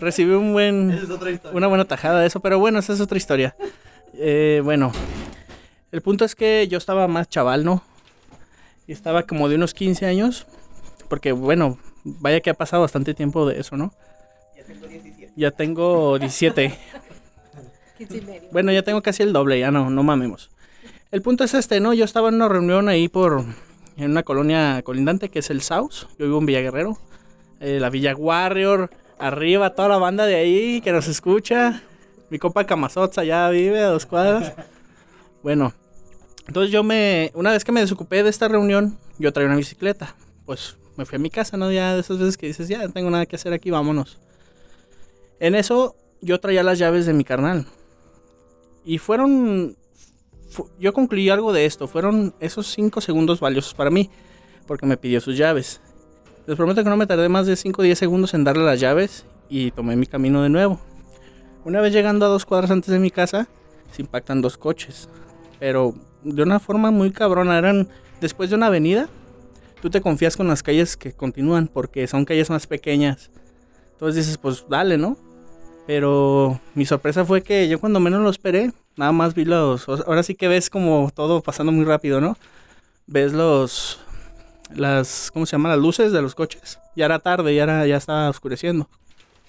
recibí 0.00 0.32
un 0.32 0.52
buen, 0.52 0.98
una 1.52 1.66
buena 1.68 1.84
tajada 1.86 2.20
de 2.20 2.26
eso, 2.26 2.40
pero 2.40 2.58
bueno, 2.58 2.78
esa 2.80 2.92
es 2.92 3.00
otra 3.00 3.16
historia. 3.18 3.56
Eh, 4.14 4.60
bueno, 4.64 4.92
el 5.92 6.02
punto 6.02 6.24
es 6.24 6.34
que 6.34 6.66
yo 6.68 6.76
estaba 6.78 7.08
más 7.08 7.28
chaval, 7.28 7.64
¿no? 7.64 7.82
Y 8.86 8.92
estaba 8.92 9.22
como 9.24 9.48
de 9.48 9.56
unos 9.56 9.74
15 9.74 10.06
años, 10.06 10.46
porque 11.08 11.32
bueno, 11.32 11.78
vaya 12.04 12.40
que 12.40 12.50
ha 12.50 12.54
pasado 12.54 12.82
bastante 12.82 13.14
tiempo 13.14 13.46
de 13.46 13.60
eso, 13.60 13.76
¿no? 13.76 13.92
Ya 14.56 14.64
tengo 14.64 14.86
17. 14.86 15.07
Quince 17.96 18.18
y 18.18 18.20
medio. 18.22 18.48
Bueno, 18.50 18.72
ya 18.72 18.82
tengo 18.82 19.02
casi 19.02 19.22
el 19.22 19.32
doble, 19.32 19.58
ya 19.58 19.70
no, 19.70 19.88
no 19.88 20.02
mamemos. 20.02 20.50
El 21.10 21.22
punto 21.22 21.44
es 21.44 21.54
este, 21.54 21.80
¿no? 21.80 21.94
Yo 21.94 22.04
estaba 22.04 22.28
en 22.28 22.34
una 22.34 22.48
reunión 22.48 22.88
ahí 22.88 23.08
por... 23.08 23.44
En 23.96 24.10
una 24.10 24.22
colonia 24.22 24.82
colindante 24.82 25.28
que 25.28 25.38
es 25.38 25.50
el 25.50 25.62
South. 25.62 26.06
Yo 26.18 26.26
vivo 26.26 26.38
en 26.38 26.46
Villa 26.46 26.60
Guerrero. 26.60 26.98
Eh, 27.60 27.78
la 27.80 27.88
Villa 27.90 28.14
Warrior. 28.14 28.90
Arriba, 29.18 29.74
toda 29.74 29.88
la 29.88 29.98
banda 29.98 30.26
de 30.26 30.36
ahí 30.36 30.80
que 30.80 30.92
nos 30.92 31.08
escucha. 31.08 31.82
Mi 32.30 32.38
compa 32.38 32.64
Camazotza 32.64 33.24
ya 33.24 33.48
vive 33.48 33.80
a 33.80 33.88
dos 33.88 34.06
cuadras. 34.06 34.52
Bueno, 35.42 35.72
entonces 36.46 36.70
yo 36.70 36.82
me... 36.82 37.30
Una 37.34 37.52
vez 37.52 37.64
que 37.64 37.72
me 37.72 37.80
desocupé 37.80 38.22
de 38.22 38.30
esta 38.30 38.48
reunión, 38.48 38.98
yo 39.18 39.32
traía 39.32 39.48
una 39.48 39.56
bicicleta. 39.56 40.14
Pues 40.44 40.76
me 40.96 41.04
fui 41.04 41.16
a 41.16 41.18
mi 41.18 41.30
casa, 41.30 41.56
¿no? 41.56 41.72
Ya 41.72 41.94
de 41.94 42.00
esas 42.00 42.18
veces 42.18 42.36
que 42.36 42.46
dices, 42.46 42.68
ya 42.68 42.78
no 42.78 42.90
tengo 42.90 43.10
nada 43.10 43.26
que 43.26 43.36
hacer 43.36 43.52
aquí, 43.52 43.70
vámonos. 43.70 44.18
En 45.40 45.54
eso 45.54 45.94
yo 46.20 46.40
traía 46.40 46.62
las 46.62 46.78
llaves 46.78 47.06
de 47.06 47.12
mi 47.12 47.24
carnal. 47.24 47.66
Y 48.84 48.98
fueron... 48.98 49.76
fu- 50.50 50.68
yo 50.78 50.92
concluí 50.92 51.28
algo 51.30 51.52
de 51.52 51.64
esto. 51.66 51.86
Fueron 51.86 52.34
esos 52.40 52.66
5 52.72 53.00
segundos 53.00 53.40
valiosos 53.40 53.74
para 53.74 53.90
mí. 53.90 54.10
Porque 54.66 54.86
me 54.86 54.96
pidió 54.96 55.20
sus 55.20 55.36
llaves. 55.36 55.80
Les 56.46 56.56
prometo 56.56 56.82
que 56.82 56.90
no 56.90 56.96
me 56.96 57.06
tardé 57.06 57.28
más 57.28 57.46
de 57.46 57.56
5 57.56 57.80
o 57.80 57.84
10 57.84 57.98
segundos 57.98 58.34
en 58.34 58.44
darle 58.44 58.64
las 58.64 58.80
llaves. 58.80 59.24
Y 59.48 59.70
tomé 59.70 59.96
mi 59.96 60.06
camino 60.06 60.42
de 60.42 60.48
nuevo. 60.48 60.80
Una 61.64 61.80
vez 61.80 61.92
llegando 61.92 62.26
a 62.26 62.28
dos 62.28 62.44
cuadras 62.46 62.70
antes 62.70 62.90
de 62.90 62.98
mi 62.98 63.10
casa, 63.10 63.48
se 63.92 64.02
impactan 64.02 64.40
dos 64.40 64.56
coches. 64.58 65.08
Pero 65.58 65.94
de 66.22 66.42
una 66.42 66.58
forma 66.60 66.90
muy 66.90 67.10
cabrona. 67.12 67.58
Eran 67.58 67.88
después 68.20 68.50
de 68.50 68.56
una 68.56 68.66
avenida. 68.66 69.08
Tú 69.80 69.90
te 69.90 70.00
confías 70.00 70.36
con 70.36 70.48
las 70.48 70.62
calles 70.62 70.96
que 70.96 71.12
continúan. 71.12 71.68
Porque 71.68 72.06
son 72.06 72.24
calles 72.24 72.50
más 72.50 72.66
pequeñas. 72.66 73.30
Entonces 73.92 74.24
dices, 74.26 74.38
pues 74.38 74.64
dale, 74.68 74.96
¿no? 74.98 75.16
Pero 75.88 76.60
mi 76.74 76.84
sorpresa 76.84 77.24
fue 77.24 77.42
que 77.42 77.66
yo 77.66 77.80
cuando 77.80 77.98
menos 77.98 78.20
lo 78.20 78.28
esperé, 78.28 78.72
nada 78.98 79.10
más 79.10 79.32
vi 79.32 79.46
los... 79.46 79.88
Ahora 79.88 80.22
sí 80.22 80.34
que 80.34 80.46
ves 80.46 80.68
como 80.68 81.10
todo 81.14 81.40
pasando 81.40 81.72
muy 81.72 81.86
rápido, 81.86 82.20
¿no? 82.20 82.36
Ves 83.06 83.32
los... 83.32 83.98
las, 84.74 85.30
¿cómo 85.32 85.46
se 85.46 85.52
llama? 85.52 85.70
Las 85.70 85.78
luces 85.78 86.12
de 86.12 86.20
los 86.20 86.34
coches. 86.34 86.78
Ya 86.94 87.06
era 87.06 87.20
tarde, 87.20 87.54
ya, 87.54 87.62
era, 87.62 87.86
ya 87.86 87.96
estaba 87.96 88.28
oscureciendo. 88.28 88.86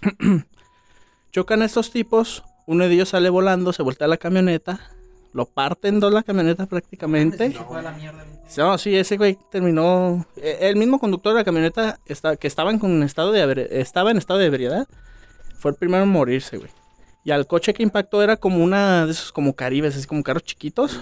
Chocan 1.33 1.61
estos 1.61 1.91
tipos, 1.91 2.45
uno 2.67 2.87
de 2.87 2.93
ellos 2.93 3.09
sale 3.09 3.29
volando, 3.29 3.73
se 3.73 3.83
voltea 3.83 4.07
la 4.07 4.15
camioneta, 4.15 4.79
lo 5.33 5.45
parten 5.45 5.99
dos 5.99 6.13
la 6.13 6.23
camioneta 6.23 6.67
prácticamente. 6.67 7.53
No, 8.55 8.77
sí, 8.77 8.95
ese 8.95 9.17
güey 9.17 9.37
terminó. 9.51 10.25
eh, 10.37 10.59
El 10.61 10.77
mismo 10.77 10.99
conductor 10.99 11.33
de 11.33 11.39
la 11.39 11.43
camioneta 11.43 11.99
está, 12.05 12.37
que 12.37 12.47
estaba 12.47 12.71
en 12.71 13.03
estado 13.03 13.33
de 13.33 13.67
estaba 13.71 14.11
en 14.11 14.17
estado 14.17 14.39
de 14.39 14.45
ebriedad. 14.45 14.87
Fue 15.59 15.71
el 15.71 15.77
primero 15.77 16.03
en 16.03 16.09
morirse, 16.09 16.57
güey. 16.57 16.71
Y 17.23 17.31
al 17.31 17.45
coche 17.45 17.73
que 17.73 17.83
impactó 17.83 18.23
era 18.23 18.37
como 18.37 18.63
una 18.63 19.05
de 19.05 19.11
esos 19.11 19.31
como 19.31 19.53
caribes, 19.53 19.95
así 19.95 20.07
como 20.07 20.23
carros 20.23 20.43
chiquitos. 20.43 20.99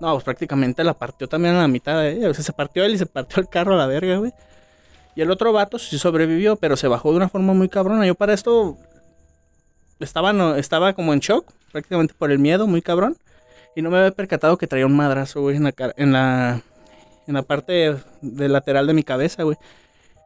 No, 0.00 0.12
pues 0.12 0.24
prácticamente 0.24 0.84
la 0.84 0.94
partió 0.94 1.28
también 1.28 1.54
a 1.54 1.62
la 1.62 1.68
mitad, 1.68 2.06
¿eh? 2.06 2.28
O 2.28 2.34
sea, 2.34 2.44
se 2.44 2.52
partió 2.52 2.84
él 2.84 2.94
y 2.94 2.98
se 2.98 3.06
partió 3.06 3.40
el 3.40 3.48
carro 3.48 3.74
a 3.74 3.76
la 3.76 3.86
verga, 3.86 4.16
güey. 4.16 4.32
Y 5.14 5.22
el 5.22 5.30
otro 5.30 5.52
vato 5.52 5.78
sí 5.78 5.98
sobrevivió, 5.98 6.56
pero 6.56 6.76
se 6.76 6.86
bajó 6.86 7.10
de 7.10 7.16
una 7.16 7.28
forma 7.28 7.52
muy 7.52 7.68
cabrona. 7.68 8.06
Yo 8.06 8.14
para 8.14 8.34
esto 8.34 8.76
estaba, 10.00 10.32
no, 10.32 10.54
estaba 10.54 10.92
como 10.92 11.12
en 11.12 11.20
shock, 11.20 11.52
prácticamente 11.72 12.14
por 12.16 12.30
el 12.30 12.38
miedo, 12.38 12.66
muy 12.66 12.82
cabrón. 12.82 13.16
Y 13.74 13.82
no 13.82 13.90
me 13.90 13.98
había 13.98 14.10
percatado 14.12 14.58
que 14.58 14.66
traía 14.66 14.86
un 14.86 14.96
madrazo, 14.96 15.40
güey, 15.40 15.56
en 15.56 15.64
la, 15.64 15.74
en 15.96 16.12
la, 16.12 16.62
en 17.26 17.34
la 17.34 17.42
parte 17.42 17.96
de 18.22 18.48
lateral 18.48 18.86
de 18.86 18.94
mi 18.94 19.02
cabeza, 19.02 19.42
güey. 19.42 19.56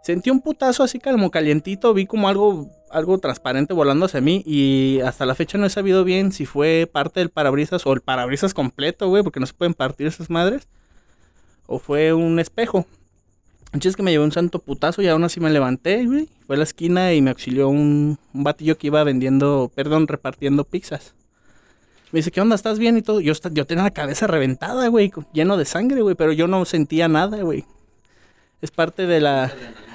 Sentí 0.03 0.31
un 0.31 0.41
putazo 0.41 0.83
así 0.83 0.99
como 0.99 1.31
calientito, 1.31 1.95
vi 1.95 2.07
como 2.07 2.29
algo, 2.29 2.69
algo 2.93 3.19
transparente 3.19 3.73
volando 3.73 4.07
hacia 4.07 4.21
mí 4.21 4.43
y 4.47 5.01
hasta 5.05 5.27
la 5.27 5.35
fecha 5.35 5.59
no 5.59 5.67
he 5.67 5.71
sabido 5.71 6.05
bien 6.05 6.33
si 6.33 6.47
fue 6.47 6.89
parte 6.91 7.21
del 7.21 7.31
parabrisas 7.31 7.87
o 7.87 7.93
el 7.93 8.01
parabrisas 8.01 8.55
completo, 8.55 9.09
güey, 9.09 9.23
porque 9.23 9.41
no 9.41 9.47
se 9.47 9.55
pueden 9.55 9.75
partir 9.75 10.07
esas 10.07 10.31
madres. 10.31 10.69
O 11.67 11.79
fue 11.79 12.13
un 12.13 12.39
espejo. 12.39 12.87
Entonces 13.67 13.91
es 13.91 13.97
que 13.97 14.03
me 14.03 14.11
llevé 14.11 14.25
un 14.25 14.33
santo 14.33 14.59
putazo 14.59 15.01
y 15.01 15.09
aún 15.09 15.25
así 15.25 15.41
me 15.41 15.51
levanté, 15.51 16.05
güey. 16.05 16.29
Fue 16.47 16.57
a 16.57 16.59
la 16.59 16.65
esquina 16.65 17.15
y 17.15 17.23
me 17.23 17.31
auxilió 17.31 17.69
un, 17.69 18.19
batillo 18.35 18.77
que 18.77 18.89
iba 18.89 19.03
vendiendo, 19.03 19.73
perdón, 19.75 20.07
repartiendo 20.09 20.65
pizzas. 20.65 21.15
Me 22.11 22.19
dice, 22.19 22.31
¿qué 22.31 22.43
onda? 22.43 22.55
¿Estás 22.55 22.79
bien? 22.79 22.99
Y 22.99 23.03
todo. 23.03 23.21
Yo, 23.21 23.35
tenía 23.35 23.85
la 23.85 23.91
cabeza 23.91 24.27
reventada, 24.27 24.89
güey, 24.89 25.11
lleno 25.33 25.57
de 25.57 25.65
sangre, 25.65 26.03
güey, 26.03 26.15
pero 26.15 26.33
yo 26.33 26.47
no 26.47 26.63
sentía 26.67 27.09
nada, 27.09 27.41
güey. 27.43 27.65
Es 28.61 28.71
parte 28.71 29.07
de 29.07 29.21
la... 29.21 29.51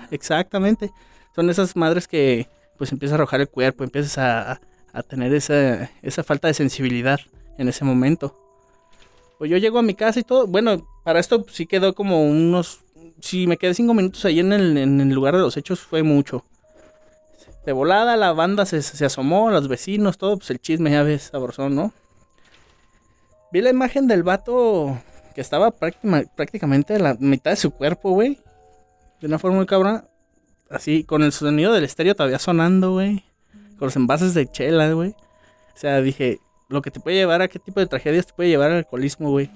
Exactamente. 0.10 0.92
Son 1.36 1.48
esas 1.52 1.76
madres 1.76 2.08
que 2.08 2.48
pues 2.78 2.92
empieza 2.92 3.16
a 3.16 3.18
arrojar 3.18 3.42
el 3.42 3.50
cuerpo, 3.50 3.84
empiezas 3.84 4.18
a, 4.18 4.62
a 4.94 5.04
tener 5.04 5.34
esa, 5.34 5.90
esa 6.02 6.24
falta 6.24 6.48
de 6.48 6.54
sensibilidad 6.54 7.20
en 7.58 7.68
ese 7.68 7.84
momento. 7.84 8.36
Pues 9.38 9.52
yo 9.52 9.58
llego 9.58 9.80
a 9.80 9.84
mi 9.84 9.94
casa 9.94 10.20
y 10.20 10.24
todo. 10.24 10.48
Bueno, 10.48 10.88
para 11.04 11.20
esto 11.20 11.46
sí 11.50 11.66
quedó 11.66 11.94
como 11.94 12.24
unos... 12.24 12.80
Si 13.20 13.48
me 13.48 13.58
quedé 13.58 13.74
cinco 13.74 13.94
minutos 13.94 14.24
ahí 14.26 14.40
en 14.40 14.54
el, 14.54 14.78
en 14.78 15.02
el 15.02 15.10
lugar 15.10 15.36
de 15.36 15.42
los 15.42 15.58
hechos 15.58 15.80
fue 15.80 16.04
mucho. 16.04 16.46
De 17.66 17.72
volada 17.74 18.16
la 18.16 18.32
banda 18.34 18.66
se, 18.66 18.82
se 18.82 19.06
asomó, 19.06 19.52
los 19.52 19.68
vecinos, 19.68 20.18
todo, 20.18 20.38
pues 20.38 20.50
el 20.52 20.60
chisme 20.60 20.92
ya 20.92 21.04
ves, 21.04 21.24
sabrosón, 21.32 21.76
¿no? 21.76 21.94
Vi 23.52 23.62
la 23.62 23.70
imagen 23.70 24.08
del 24.08 24.24
vato 24.24 24.98
que 25.36 25.42
estaba 25.42 25.72
prácticamente 25.72 26.96
a 26.96 27.00
la 27.00 27.14
mitad 27.20 27.52
de 27.52 27.58
su 27.58 27.72
cuerpo, 27.72 28.12
güey. 28.12 28.40
De 29.22 29.28
una 29.28 29.40
forma 29.40 29.58
muy 29.58 29.66
cabrona. 29.66 30.06
Así, 30.70 31.04
con 31.04 31.24
el 31.24 31.32
sonido 31.32 31.74
del 31.74 31.84
estéreo 31.84 32.16
todavía 32.16 32.40
sonando, 32.40 32.92
güey. 32.94 33.24
Con 33.78 33.88
los 33.88 33.96
envases 33.96 34.34
de 34.34 34.50
chela, 34.50 34.92
güey. 34.92 35.12
O 35.12 35.80
sea, 35.80 36.02
dije, 36.02 36.40
lo 36.70 36.82
que 36.82 36.92
te 36.92 37.00
puede 37.00 37.18
llevar 37.18 37.42
a 37.42 37.48
qué 37.48 37.60
tipo 37.60 37.80
de 37.80 37.88
tragedias 37.88 38.28
te 38.28 38.34
puede 38.34 38.50
llevar 38.50 38.72
al 38.72 38.78
alcoholismo, 38.78 39.30
güey. 39.30 39.50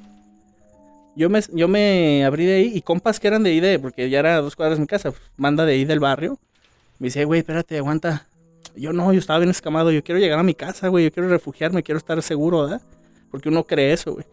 Yo 1.15 1.29
me, 1.29 1.41
yo 1.51 1.67
me 1.67 2.23
abrí 2.23 2.45
de 2.45 2.53
ahí 2.53 2.71
y 2.73 2.81
compas 2.81 3.19
que 3.19 3.27
eran 3.27 3.43
de 3.43 3.49
ahí, 3.49 3.59
de, 3.59 3.79
porque 3.79 4.09
ya 4.09 4.19
era 4.19 4.39
dos 4.39 4.55
cuadras 4.55 4.77
de 4.77 4.81
mi 4.81 4.87
casa, 4.87 5.11
pues, 5.11 5.21
manda 5.35 5.65
de 5.65 5.73
ahí 5.73 5.83
del 5.83 5.99
barrio. 5.99 6.39
Me 6.99 7.07
dice, 7.07 7.25
güey, 7.25 7.39
espérate, 7.39 7.77
aguanta. 7.77 8.27
Yo 8.75 8.93
no, 8.93 9.11
yo 9.11 9.19
estaba 9.19 9.39
bien 9.39 9.49
escamado, 9.49 9.91
yo 9.91 10.03
quiero 10.03 10.19
llegar 10.19 10.39
a 10.39 10.43
mi 10.43 10.53
casa, 10.53 10.87
güey, 10.87 11.05
yo 11.05 11.11
quiero 11.11 11.27
refugiarme, 11.27 11.83
quiero 11.83 11.97
estar 11.97 12.21
seguro, 12.21 12.63
¿verdad? 12.63 12.81
Porque 13.29 13.49
uno 13.49 13.65
cree 13.65 13.91
eso, 13.91 14.13
güey. 14.13 14.25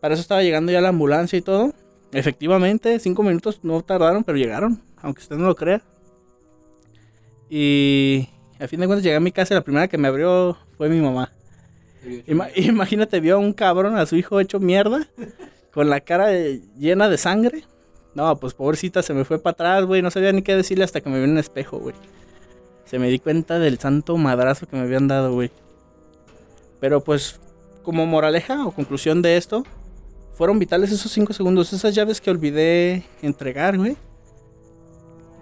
Para 0.00 0.14
eso 0.14 0.22
estaba 0.22 0.42
llegando 0.42 0.72
ya 0.72 0.80
la 0.80 0.88
ambulancia 0.88 1.38
y 1.38 1.42
todo. 1.42 1.74
Efectivamente, 2.12 2.98
cinco 3.00 3.22
minutos 3.22 3.60
no 3.62 3.82
tardaron, 3.82 4.24
pero 4.24 4.38
llegaron, 4.38 4.80
aunque 5.02 5.20
usted 5.20 5.36
no 5.36 5.46
lo 5.46 5.56
crea. 5.56 5.82
Y 7.50 8.28
a 8.58 8.68
fin 8.68 8.80
de 8.80 8.86
cuentas 8.86 9.04
llegué 9.04 9.16
a 9.16 9.20
mi 9.20 9.32
casa 9.32 9.54
y 9.54 9.56
la 9.56 9.62
primera 9.64 9.88
que 9.88 9.98
me 9.98 10.08
abrió 10.08 10.56
fue 10.76 10.88
mi 10.88 11.00
mamá. 11.00 11.32
Ima- 12.26 12.48
imagínate, 12.56 13.20
vio 13.20 13.36
a 13.36 13.38
un 13.38 13.52
cabrón, 13.52 13.96
a 13.96 14.06
su 14.06 14.16
hijo 14.16 14.40
hecho 14.40 14.60
mierda, 14.60 15.08
con 15.72 15.90
la 15.90 16.00
cara 16.00 16.30
llena 16.78 17.08
de 17.08 17.18
sangre. 17.18 17.64
No, 18.14 18.36
pues 18.36 18.54
pobrecita 18.54 19.02
se 19.02 19.14
me 19.14 19.24
fue 19.24 19.38
para 19.40 19.52
atrás, 19.52 19.84
güey. 19.84 20.02
No 20.02 20.10
sabía 20.10 20.32
ni 20.32 20.42
qué 20.42 20.56
decirle 20.56 20.84
hasta 20.84 21.00
que 21.00 21.08
me 21.10 21.18
vi 21.18 21.24
en 21.24 21.30
un 21.32 21.38
espejo, 21.38 21.78
güey. 21.78 21.94
Se 22.84 22.98
me 22.98 23.08
di 23.08 23.18
cuenta 23.18 23.58
del 23.58 23.78
santo 23.78 24.16
madrazo 24.16 24.66
que 24.66 24.76
me 24.76 24.82
habían 24.82 25.08
dado, 25.08 25.32
güey. 25.34 25.50
Pero 26.80 27.02
pues, 27.04 27.38
como 27.82 28.06
moraleja 28.06 28.66
o 28.66 28.72
conclusión 28.72 29.20
de 29.22 29.36
esto, 29.36 29.62
fueron 30.34 30.58
vitales 30.58 30.90
esos 30.90 31.12
cinco 31.12 31.32
segundos. 31.32 31.72
Esas 31.72 31.94
llaves 31.94 32.20
que 32.20 32.30
olvidé 32.30 33.04
entregar, 33.22 33.76
güey. 33.76 33.96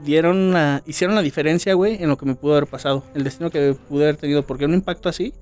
Dieron 0.02 0.52
la, 0.52 0.82
hicieron 0.86 1.16
la 1.16 1.22
diferencia, 1.22 1.74
güey, 1.74 2.02
en 2.02 2.08
lo 2.08 2.16
que 2.18 2.26
me 2.26 2.34
pudo 2.34 2.52
haber 2.52 2.66
pasado. 2.68 3.02
El 3.14 3.24
destino 3.24 3.50
que 3.50 3.74
pude 3.88 4.04
haber 4.04 4.16
tenido. 4.16 4.44
Porque 4.44 4.64
un 4.66 4.74
impacto 4.74 5.08
así, 5.08 5.32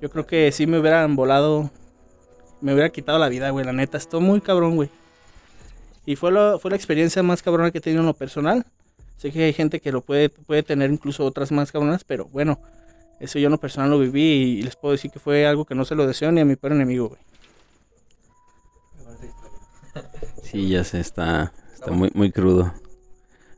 yo 0.00 0.10
creo 0.10 0.26
que 0.26 0.50
sí 0.52 0.66
me 0.66 0.78
hubieran 0.78 1.14
volado. 1.16 1.70
Me 2.60 2.72
hubiera 2.72 2.90
quitado 2.90 3.18
la 3.18 3.28
vida, 3.28 3.50
güey. 3.50 3.64
La 3.64 3.72
neta, 3.72 3.98
estoy 3.98 4.20
muy 4.20 4.40
cabrón, 4.40 4.76
güey. 4.76 4.90
Y 6.06 6.16
fue, 6.16 6.32
lo- 6.32 6.58
fue 6.58 6.70
la 6.70 6.76
experiencia 6.76 7.22
más 7.22 7.42
cabrona 7.42 7.70
que 7.70 7.78
he 7.78 7.80
tenido 7.80 8.00
en 8.00 8.06
lo 8.06 8.14
personal. 8.14 8.64
Sé 9.18 9.30
que 9.30 9.44
hay 9.44 9.52
gente 9.52 9.80
que 9.80 9.92
lo 9.92 10.00
puede, 10.00 10.30
puede 10.30 10.62
tener 10.62 10.90
incluso 10.90 11.24
otras 11.26 11.52
más 11.52 11.70
cabronas, 11.70 12.04
pero 12.04 12.24
bueno, 12.26 12.58
eso 13.20 13.38
yo 13.38 13.46
en 13.48 13.52
lo 13.52 13.58
personal 13.60 13.90
lo 13.90 13.98
viví 13.98 14.58
y 14.58 14.62
les 14.62 14.76
puedo 14.76 14.92
decir 14.92 15.10
que 15.10 15.18
fue 15.18 15.46
algo 15.46 15.66
que 15.66 15.74
no 15.74 15.84
se 15.84 15.94
lo 15.94 16.06
deseo 16.06 16.32
ni 16.32 16.40
a 16.40 16.44
mi 16.46 16.56
peor 16.56 16.72
enemigo, 16.72 17.10
güey. 17.10 17.20
Sí, 20.42 20.68
ya 20.68 20.84
se 20.84 21.00
está, 21.00 21.52
está 21.74 21.90
muy, 21.90 22.10
muy 22.14 22.32
crudo. 22.32 22.72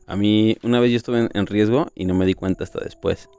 A 0.07 0.15
mí, 0.15 0.57
una 0.63 0.79
vez 0.79 0.91
yo 0.91 0.97
estuve 0.97 1.29
en, 1.33 1.47
riesgo 1.47 1.87
y 1.95 2.05
no 2.05 2.13
me 2.13 2.25
di 2.25 2.33
cuenta 2.33 2.63
hasta 2.63 2.79
después. 2.83 3.29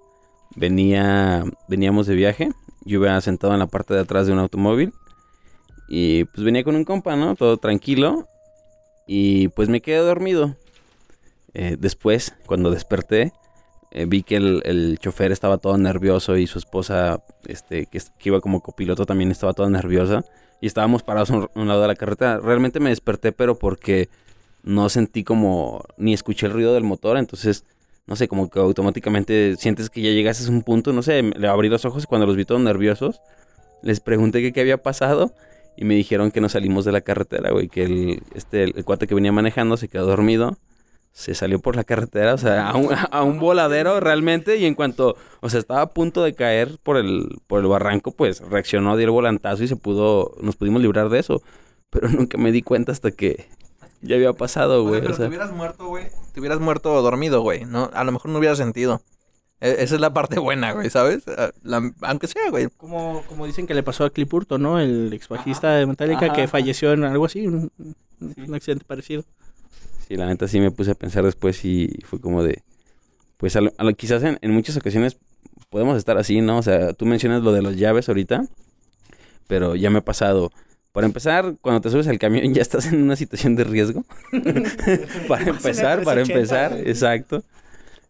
Venía, 0.56 1.44
veníamos 1.68 2.06
de 2.06 2.14
viaje, 2.14 2.50
yo 2.84 3.00
iba 3.00 3.20
sentado 3.20 3.52
en 3.52 3.58
la 3.58 3.66
parte 3.66 3.94
de 3.94 4.00
atrás 4.00 4.26
de 4.26 4.32
un 4.32 4.38
automóvil 4.38 4.92
y 5.88 6.24
pues 6.26 6.44
venía 6.44 6.64
con 6.64 6.76
un 6.76 6.84
compa, 6.84 7.16
¿no? 7.16 7.34
Todo 7.34 7.56
tranquilo 7.58 8.26
y 9.06 9.48
pues 9.48 9.68
me 9.68 9.82
quedé 9.82 9.98
dormido. 9.98 10.56
Eh, 11.54 11.76
después, 11.78 12.34
cuando 12.46 12.70
desperté, 12.70 13.32
eh, 13.90 14.06
vi 14.06 14.22
que 14.22 14.36
el, 14.36 14.62
el 14.64 14.98
chofer 14.98 15.32
estaba 15.32 15.58
todo 15.58 15.78
nervioso 15.78 16.36
y 16.36 16.46
su 16.46 16.58
esposa, 16.58 17.22
este, 17.46 17.86
que, 17.86 17.98
es- 17.98 18.10
que 18.18 18.30
iba 18.30 18.40
como 18.40 18.60
copiloto 18.60 19.06
también 19.06 19.30
estaba 19.30 19.52
toda 19.52 19.70
nerviosa 19.70 20.24
y 20.60 20.66
estábamos 20.66 21.02
parados 21.02 21.30
a 21.30 21.34
un, 21.36 21.42
a 21.44 21.48
un 21.60 21.68
lado 21.68 21.82
de 21.82 21.88
la 21.88 21.94
carretera. 21.96 22.38
Realmente 22.40 22.80
me 22.80 22.90
desperté, 22.90 23.32
pero 23.32 23.56
porque 23.58 24.08
no 24.64 24.88
sentí 24.88 25.22
como 25.24 25.84
ni 25.96 26.14
escuché 26.14 26.46
el 26.46 26.52
ruido 26.52 26.74
del 26.74 26.84
motor, 26.84 27.16
entonces 27.18 27.64
no 28.06 28.16
sé, 28.16 28.28
como 28.28 28.50
que 28.50 28.58
automáticamente 28.58 29.56
sientes 29.56 29.88
que 29.88 30.02
ya 30.02 30.10
llegaste 30.10 30.46
a 30.46 30.50
un 30.50 30.62
punto, 30.62 30.92
no 30.92 31.02
sé, 31.02 31.22
le 31.22 31.48
abrí 31.48 31.68
los 31.68 31.84
ojos 31.84 32.04
y 32.04 32.06
cuando 32.06 32.26
los 32.26 32.36
vi 32.36 32.44
todos 32.44 32.60
nerviosos, 32.60 33.20
les 33.82 34.00
pregunté 34.00 34.52
qué 34.52 34.60
había 34.60 34.82
pasado 34.82 35.32
y 35.76 35.84
me 35.84 35.94
dijeron 35.94 36.30
que 36.30 36.40
nos 36.40 36.52
salimos 36.52 36.84
de 36.84 36.92
la 36.92 37.00
carretera, 37.00 37.50
güey, 37.50 37.68
que 37.68 37.84
el, 37.84 38.22
este, 38.34 38.64
el, 38.64 38.84
cuate 38.84 39.06
que 39.06 39.14
venía 39.14 39.32
manejando 39.32 39.76
se 39.76 39.88
quedó 39.88 40.06
dormido, 40.06 40.58
se 41.12 41.34
salió 41.34 41.60
por 41.60 41.76
la 41.76 41.84
carretera, 41.84 42.34
o 42.34 42.38
sea, 42.38 42.68
a 42.68 42.76
un, 42.76 42.88
a 43.10 43.22
un 43.22 43.38
voladero 43.38 44.00
realmente 44.00 44.56
y 44.56 44.66
en 44.66 44.74
cuanto, 44.74 45.16
o 45.40 45.48
sea, 45.48 45.60
estaba 45.60 45.80
a 45.80 45.94
punto 45.94 46.22
de 46.22 46.34
caer 46.34 46.78
por 46.82 46.98
el, 46.98 47.38
por 47.46 47.60
el 47.60 47.66
barranco, 47.68 48.12
pues 48.12 48.40
reaccionó, 48.40 48.96
dio 48.96 49.06
el 49.06 49.12
volantazo 49.12 49.64
y 49.64 49.68
se 49.68 49.76
pudo, 49.76 50.34
nos 50.42 50.56
pudimos 50.56 50.82
librar 50.82 51.08
de 51.08 51.20
eso, 51.20 51.42
pero 51.90 52.08
nunca 52.08 52.36
me 52.36 52.52
di 52.52 52.62
cuenta 52.62 52.92
hasta 52.92 53.12
que 53.12 53.48
ya 54.04 54.16
había 54.16 54.32
pasado, 54.32 54.80
O 54.80 54.82
sea, 54.82 54.88
güey, 54.90 55.00
pero 55.00 55.14
o 55.14 55.16
sea. 55.16 55.24
te 55.24 55.28
hubieras 55.28 55.52
muerto, 55.52 55.86
güey. 55.88 56.06
Te 56.32 56.40
hubieras 56.40 56.60
muerto 56.60 57.00
dormido, 57.02 57.40
güey. 57.42 57.64
No, 57.64 57.90
a 57.92 58.04
lo 58.04 58.12
mejor 58.12 58.30
no 58.30 58.38
hubiera 58.38 58.54
sentido. 58.56 59.02
E- 59.60 59.76
esa 59.80 59.94
es 59.94 60.00
la 60.00 60.12
parte 60.12 60.38
buena, 60.38 60.72
güey, 60.72 60.90
¿sabes? 60.90 61.22
La- 61.62 61.92
aunque 62.02 62.26
sea, 62.26 62.50
güey. 62.50 62.68
Como, 62.76 63.22
como 63.28 63.46
dicen 63.46 63.66
que 63.66 63.74
le 63.74 63.82
pasó 63.82 64.04
a 64.04 64.10
Clip 64.10 64.32
Hurto, 64.32 64.58
¿no? 64.58 64.78
El 64.78 65.12
ex 65.12 65.28
bajista 65.28 65.72
de 65.72 65.86
Metallica 65.86 66.26
Ajá, 66.26 66.34
que 66.34 66.48
falleció 66.48 66.92
en 66.92 67.04
algo 67.04 67.24
así, 67.24 67.46
un, 67.46 67.70
un 68.20 68.54
accidente 68.54 68.84
parecido. 68.84 69.24
Sí, 70.06 70.16
la 70.16 70.26
neta 70.26 70.48
sí 70.48 70.60
me 70.60 70.70
puse 70.70 70.90
a 70.90 70.94
pensar 70.94 71.24
después 71.24 71.64
y 71.64 71.98
fue 72.04 72.20
como 72.20 72.42
de, 72.42 72.62
pues 73.38 73.56
a 73.56 73.60
lo- 73.62 73.72
a 73.78 73.84
lo- 73.84 73.94
quizás 73.94 74.22
en, 74.22 74.38
en 74.42 74.50
muchas 74.50 74.76
ocasiones 74.76 75.16
podemos 75.70 75.96
estar 75.96 76.18
así, 76.18 76.40
¿no? 76.42 76.58
O 76.58 76.62
sea, 76.62 76.92
tú 76.92 77.06
mencionas 77.06 77.42
lo 77.42 77.52
de 77.52 77.62
las 77.62 77.76
llaves 77.76 78.08
ahorita, 78.08 78.44
pero 79.46 79.76
ya 79.76 79.88
me 79.90 79.98
ha 79.98 80.04
pasado. 80.04 80.50
Para 80.94 81.06
empezar, 81.08 81.56
cuando 81.60 81.80
te 81.80 81.90
subes 81.90 82.06
al 82.06 82.20
camión 82.20 82.54
ya 82.54 82.62
estás 82.62 82.86
en 82.86 83.02
una 83.02 83.16
situación 83.16 83.56
de 83.56 83.64
riesgo. 83.64 84.04
para 85.28 85.48
empezar, 85.50 86.04
para 86.04 86.22
380, 86.22 86.32
empezar, 86.32 86.72
exacto. 86.88 87.42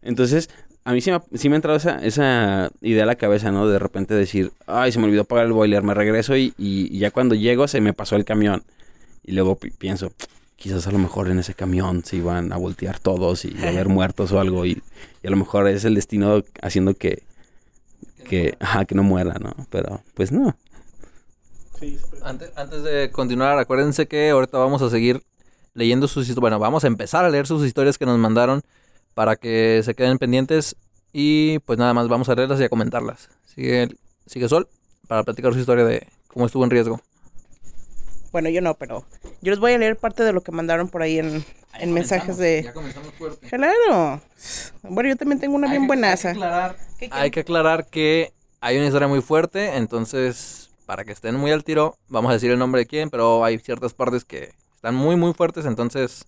Entonces, 0.03 0.51
a 0.83 0.93
mí 0.93 1.01
sí 1.01 1.09
me, 1.09 1.15
ha- 1.17 1.23
sí 1.33 1.49
me 1.49 1.55
ha 1.55 1.57
entrado 1.57 1.77
esa, 1.77 1.97
esa 2.05 2.69
idea 2.81 3.01
a 3.03 3.07
la 3.07 3.15
cabeza, 3.15 3.51
¿no? 3.51 3.67
De 3.67 3.79
repente 3.79 4.13
decir, 4.13 4.51
ay, 4.67 4.91
se 4.91 4.99
me 4.99 5.05
olvidó 5.05 5.23
apagar 5.23 5.47
el 5.47 5.53
boiler, 5.53 5.81
me 5.81 5.95
regreso 5.95 6.37
y, 6.37 6.53
y- 6.59 6.95
y 6.95 6.99
ya 6.99 7.09
cuando 7.09 7.33
llego 7.33 7.67
se 7.67 7.81
me 7.81 7.91
pasó 7.93 8.15
el 8.17 8.23
camión. 8.23 8.63
Y 9.23 9.31
luego 9.31 9.55
pi- 9.55 9.71
pienso, 9.71 10.13
quizás 10.55 10.85
a 10.85 10.91
lo 10.91 10.99
mejor 10.99 11.27
en 11.31 11.39
ese 11.39 11.55
camión 11.55 12.05
se 12.05 12.17
iban 12.17 12.53
a 12.53 12.57
voltear 12.57 12.99
todos 12.99 13.45
y 13.45 13.55
a 13.65 13.69
haber 13.69 13.89
muertos 13.89 14.31
o 14.31 14.39
algo 14.39 14.63
y, 14.67 14.83
y 15.23 15.27
a 15.27 15.31
lo 15.31 15.37
mejor 15.37 15.67
es 15.67 15.85
el 15.85 15.95
destino 15.95 16.43
haciendo 16.61 16.93
que 16.93 17.23
que, 18.29 18.55
ajá, 18.59 18.85
que 18.85 18.95
no 18.95 19.03
muera, 19.03 19.35
¿no? 19.39 19.55
Pero 19.69 20.01
pues 20.15 20.31
no. 20.31 20.55
Antes, 22.23 22.51
antes 22.55 22.83
de 22.83 23.11
continuar, 23.11 23.57
acuérdense 23.59 24.07
que 24.07 24.29
ahorita 24.29 24.57
vamos 24.57 24.81
a 24.81 24.89
seguir 24.89 25.23
leyendo 25.73 26.07
sus 26.07 26.23
historias. 26.27 26.41
Bueno, 26.41 26.59
vamos 26.59 26.83
a 26.83 26.87
empezar 26.87 27.25
a 27.25 27.29
leer 27.29 27.47
sus 27.47 27.65
historias 27.65 27.97
que 27.97 28.05
nos 28.05 28.17
mandaron 28.17 28.61
para 29.13 29.35
que 29.35 29.81
se 29.83 29.93
queden 29.93 30.17
pendientes. 30.17 30.75
Y 31.13 31.59
pues 31.59 31.79
nada 31.79 31.93
más 31.93 32.07
vamos 32.07 32.27
a 32.29 32.35
leerlas 32.35 32.59
y 32.59 32.63
a 32.63 32.69
comentarlas. 32.69 33.29
Sigue, 33.45 33.89
sigue 34.25 34.49
Sol 34.49 34.67
para 35.07 35.23
platicar 35.23 35.53
su 35.53 35.59
historia 35.59 35.85
de 35.85 36.07
cómo 36.27 36.45
estuvo 36.45 36.63
en 36.63 36.71
riesgo. 36.71 36.99
Bueno, 38.31 38.49
yo 38.49 38.59
no, 38.59 38.73
pero 38.73 39.05
yo 39.41 39.51
les 39.51 39.59
voy 39.59 39.71
a 39.71 39.77
leer 39.77 39.95
parte 39.95 40.23
de 40.23 40.33
lo 40.33 40.41
que 40.41 40.51
mandaron 40.51 40.89
por 40.89 41.01
ahí 41.01 41.19
en, 41.19 41.45
en 41.79 41.93
mensajes 41.93 42.37
de... 42.37 42.63
Ya 42.63 42.73
comenzamos 42.73 43.13
fuerte. 43.13 43.47
Claro. 43.47 44.21
Bueno, 44.83 45.09
yo 45.09 45.15
también 45.15 45.39
tengo 45.39 45.55
una 45.55 45.69
bien 45.69 45.87
buenaza. 45.87 46.33
¿Qué 46.99 47.07
Hay 47.11 47.31
que 47.31 47.41
aclarar 47.41 47.85
que 47.85 48.33
hay 48.59 48.75
una 48.75 48.87
historia 48.87 49.07
muy 49.07 49.21
fuerte, 49.21 49.77
entonces 49.77 50.64
para 50.85 51.03
que 51.03 51.11
estén 51.11 51.35
muy 51.35 51.51
al 51.51 51.63
tiro, 51.63 51.97
vamos 52.07 52.29
a 52.29 52.33
decir 52.33 52.51
el 52.51 52.59
nombre 52.59 52.81
de 52.81 52.85
quién, 52.85 53.09
pero 53.09 53.43
hay 53.43 53.57
ciertas 53.59 53.93
partes 53.93 54.25
que 54.25 54.53
están 54.75 54.95
muy 54.95 55.15
muy 55.15 55.33
fuertes, 55.33 55.65
entonces 55.65 56.25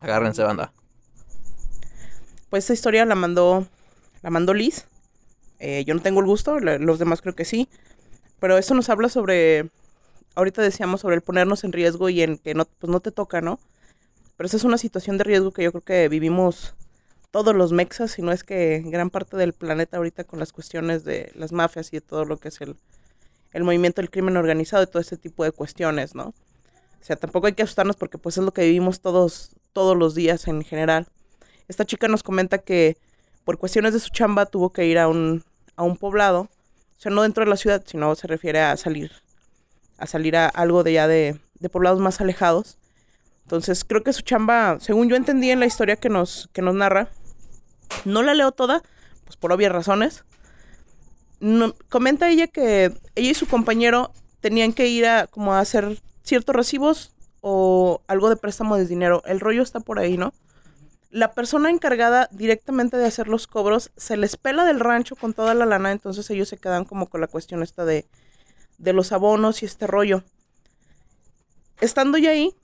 agárrense 0.00 0.42
banda. 0.42 0.72
Pues 2.50 2.64
esta 2.64 2.74
historia 2.74 3.04
la 3.04 3.14
mandó, 3.14 3.66
la 4.22 4.30
mandó 4.30 4.54
Liz. 4.54 4.86
Eh, 5.58 5.84
yo 5.86 5.94
no 5.94 6.02
tengo 6.02 6.20
el 6.20 6.26
gusto, 6.26 6.60
los 6.60 6.98
demás 6.98 7.22
creo 7.22 7.34
que 7.34 7.44
sí. 7.44 7.68
Pero 8.38 8.58
esto 8.58 8.74
nos 8.74 8.88
habla 8.90 9.08
sobre, 9.08 9.70
ahorita 10.34 10.62
decíamos 10.62 11.00
sobre 11.00 11.16
el 11.16 11.22
ponernos 11.22 11.64
en 11.64 11.72
riesgo 11.72 12.08
y 12.08 12.22
en 12.22 12.38
que 12.38 12.54
no, 12.54 12.66
pues 12.66 12.90
no 12.90 13.00
te 13.00 13.10
toca, 13.10 13.40
¿no? 13.40 13.58
Pero 14.36 14.46
esa 14.46 14.58
es 14.58 14.64
una 14.64 14.78
situación 14.78 15.16
de 15.18 15.24
riesgo 15.24 15.52
que 15.52 15.64
yo 15.64 15.72
creo 15.72 15.82
que 15.82 16.08
vivimos 16.08 16.74
todos 17.30 17.54
los 17.54 17.72
mexas, 17.72 18.12
si 18.12 18.22
no 18.22 18.32
es 18.32 18.44
que 18.44 18.82
gran 18.84 19.10
parte 19.10 19.36
del 19.36 19.52
planeta 19.52 19.96
ahorita 19.96 20.24
con 20.24 20.38
las 20.38 20.52
cuestiones 20.52 21.04
de 21.04 21.32
las 21.34 21.52
mafias 21.52 21.88
y 21.92 21.96
de 21.96 22.00
todo 22.02 22.24
lo 22.24 22.36
que 22.36 22.48
es 22.48 22.60
el, 22.60 22.76
el 23.56 23.64
movimiento 23.64 24.02
del 24.02 24.10
crimen 24.10 24.36
organizado 24.36 24.82
y 24.82 24.86
todo 24.86 25.00
este 25.00 25.16
tipo 25.16 25.42
de 25.42 25.50
cuestiones, 25.50 26.14
¿no? 26.14 26.24
O 26.26 27.04
sea, 27.06 27.16
tampoco 27.16 27.46
hay 27.46 27.54
que 27.54 27.62
asustarnos 27.62 27.96
porque 27.96 28.18
pues 28.18 28.36
es 28.36 28.44
lo 28.44 28.52
que 28.52 28.60
vivimos 28.62 29.00
todos, 29.00 29.56
todos 29.72 29.96
los 29.96 30.14
días 30.14 30.46
en 30.46 30.62
general. 30.62 31.06
Esta 31.66 31.86
chica 31.86 32.06
nos 32.06 32.22
comenta 32.22 32.58
que 32.58 32.98
por 33.44 33.56
cuestiones 33.56 33.94
de 33.94 34.00
su 34.00 34.10
chamba 34.10 34.44
tuvo 34.44 34.74
que 34.74 34.84
ir 34.86 34.98
a 34.98 35.08
un, 35.08 35.42
a 35.74 35.84
un 35.84 35.96
poblado, 35.96 36.42
o 36.42 36.98
sea, 37.00 37.10
no 37.10 37.22
dentro 37.22 37.44
de 37.44 37.50
la 37.50 37.56
ciudad, 37.56 37.82
sino 37.86 38.14
se 38.14 38.26
refiere 38.26 38.60
a 38.60 38.76
salir, 38.76 39.10
a 39.96 40.06
salir 40.06 40.36
a 40.36 40.48
algo 40.48 40.84
de 40.84 40.92
ya 40.92 41.08
de, 41.08 41.40
de 41.58 41.68
poblados 41.70 41.98
más 41.98 42.20
alejados. 42.20 42.76
Entonces, 43.44 43.84
creo 43.84 44.02
que 44.02 44.12
su 44.12 44.20
chamba, 44.20 44.76
según 44.80 45.08
yo 45.08 45.16
entendí 45.16 45.50
en 45.50 45.60
la 45.60 45.66
historia 45.66 45.96
que 45.96 46.10
nos, 46.10 46.50
que 46.52 46.60
nos 46.60 46.74
narra, 46.74 47.08
no 48.04 48.22
la 48.22 48.34
leo 48.34 48.52
toda, 48.52 48.82
pues 49.24 49.36
por 49.38 49.50
obvias 49.50 49.72
razones. 49.72 50.24
No- 51.40 51.74
comenta 51.88 52.30
ella 52.30 52.46
que 52.46 52.92
ella 53.14 53.30
y 53.30 53.34
su 53.34 53.46
compañero 53.46 54.12
tenían 54.40 54.72
que 54.72 54.88
ir 54.88 55.06
a 55.06 55.26
como 55.26 55.54
a 55.54 55.60
hacer 55.60 56.00
ciertos 56.22 56.54
recibos 56.56 57.12
o 57.40 58.02
algo 58.06 58.28
de 58.28 58.36
préstamo 58.36 58.76
de 58.76 58.86
dinero. 58.86 59.22
El 59.26 59.40
rollo 59.40 59.62
está 59.62 59.80
por 59.80 59.98
ahí, 59.98 60.16
¿no? 60.16 60.32
La 61.10 61.32
persona 61.32 61.70
encargada 61.70 62.28
directamente 62.32 62.96
de 62.96 63.06
hacer 63.06 63.28
los 63.28 63.46
cobros 63.46 63.90
se 63.96 64.16
les 64.16 64.36
pela 64.36 64.64
del 64.64 64.80
rancho 64.80 65.16
con 65.16 65.34
toda 65.34 65.54
la 65.54 65.64
lana, 65.66 65.92
entonces 65.92 66.28
ellos 66.30 66.48
se 66.48 66.58
quedan 66.58 66.84
como 66.84 67.06
con 67.08 67.20
la 67.20 67.28
cuestión 67.28 67.62
esta 67.62 67.84
de, 67.84 68.06
de 68.78 68.92
los 68.92 69.12
abonos 69.12 69.62
y 69.62 69.66
este 69.66 69.86
rollo. 69.86 70.24
Estando 71.80 72.18
ya 72.18 72.30
ahí, 72.30 72.54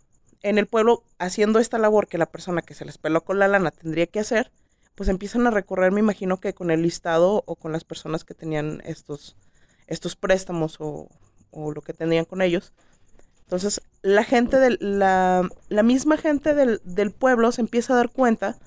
en 0.43 0.59
el 0.59 0.67
pueblo, 0.67 1.05
haciendo 1.19 1.59
esta 1.61 1.79
labor 1.79 2.09
que 2.09 2.19
la 2.19 2.27
persona 2.27 2.63
que 2.63 2.75
se 2.75 2.85
les 2.85 2.99
peló 2.99 3.23
con 3.23 3.39
la 3.39 3.49
lana 3.49 3.71
tendría 3.71 4.07
que 4.07 4.21
hacer, 4.21 4.51
pues 4.95 5.09
empiezan 5.09 5.47
a 5.47 5.51
recorrer, 5.51 5.93
me 5.93 6.01
imagino 6.01 6.39
que 6.39 6.55
con 6.55 6.71
el 6.71 6.83
listado 6.83 7.43
o 7.47 7.57
con 7.57 7.73
las 7.73 7.85
personas 7.85 8.25
que 8.25 8.35
tenían 8.35 8.83
estos, 8.85 9.37
estos 9.87 10.17
préstamos 10.17 10.77
o, 10.81 11.09
o 11.51 11.73
lo 11.73 11.81
que 11.83 11.95
tenían 11.95 12.25
con 12.25 12.43
ellos. 12.43 12.73
Entonces, 13.43 13.83
la 14.03 14.25
gente 14.25 14.59
del, 14.59 14.79
la, 14.81 15.49
la 15.69 15.83
misma 15.83 16.17
gente 16.17 16.55
del, 16.55 16.81
del 16.85 17.11
pueblo 17.11 17.53
se 17.53 17.61
empieza 17.61 17.93
a 17.93 17.97
dar 17.97 18.11
cuenta 18.11 18.59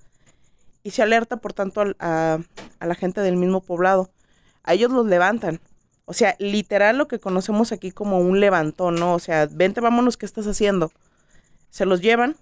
y 0.84 0.92
se 0.92 1.02
alerta, 1.02 1.38
por 1.38 1.54
tanto, 1.54 1.82
al- 1.82 1.96
a, 2.00 2.40
a 2.80 2.86
la 2.86 2.96
gente 2.96 3.22
del 3.22 3.38
mismo 3.38 3.62
poblado. 3.62 4.12
A 4.64 4.74
ellos 4.74 4.92
los 4.92 5.06
levantan. 5.08 5.60
O 6.06 6.14
sea, 6.14 6.36
literal 6.38 6.98
lo 7.00 7.08
que 7.08 7.20
conocemos 7.20 7.72
aquí 7.72 7.90
como 7.92 8.20
un 8.20 8.40
levantón, 8.40 8.96
¿no? 8.96 9.16
O 9.16 9.20
sea, 9.20 9.48
vente, 9.50 9.82
vámonos, 9.82 10.18
¿qué 10.18 10.28
estás 10.28 10.46
haciendo? 10.46 10.92
Se 11.72 11.86
los 11.86 12.02
llevan, 12.02 12.36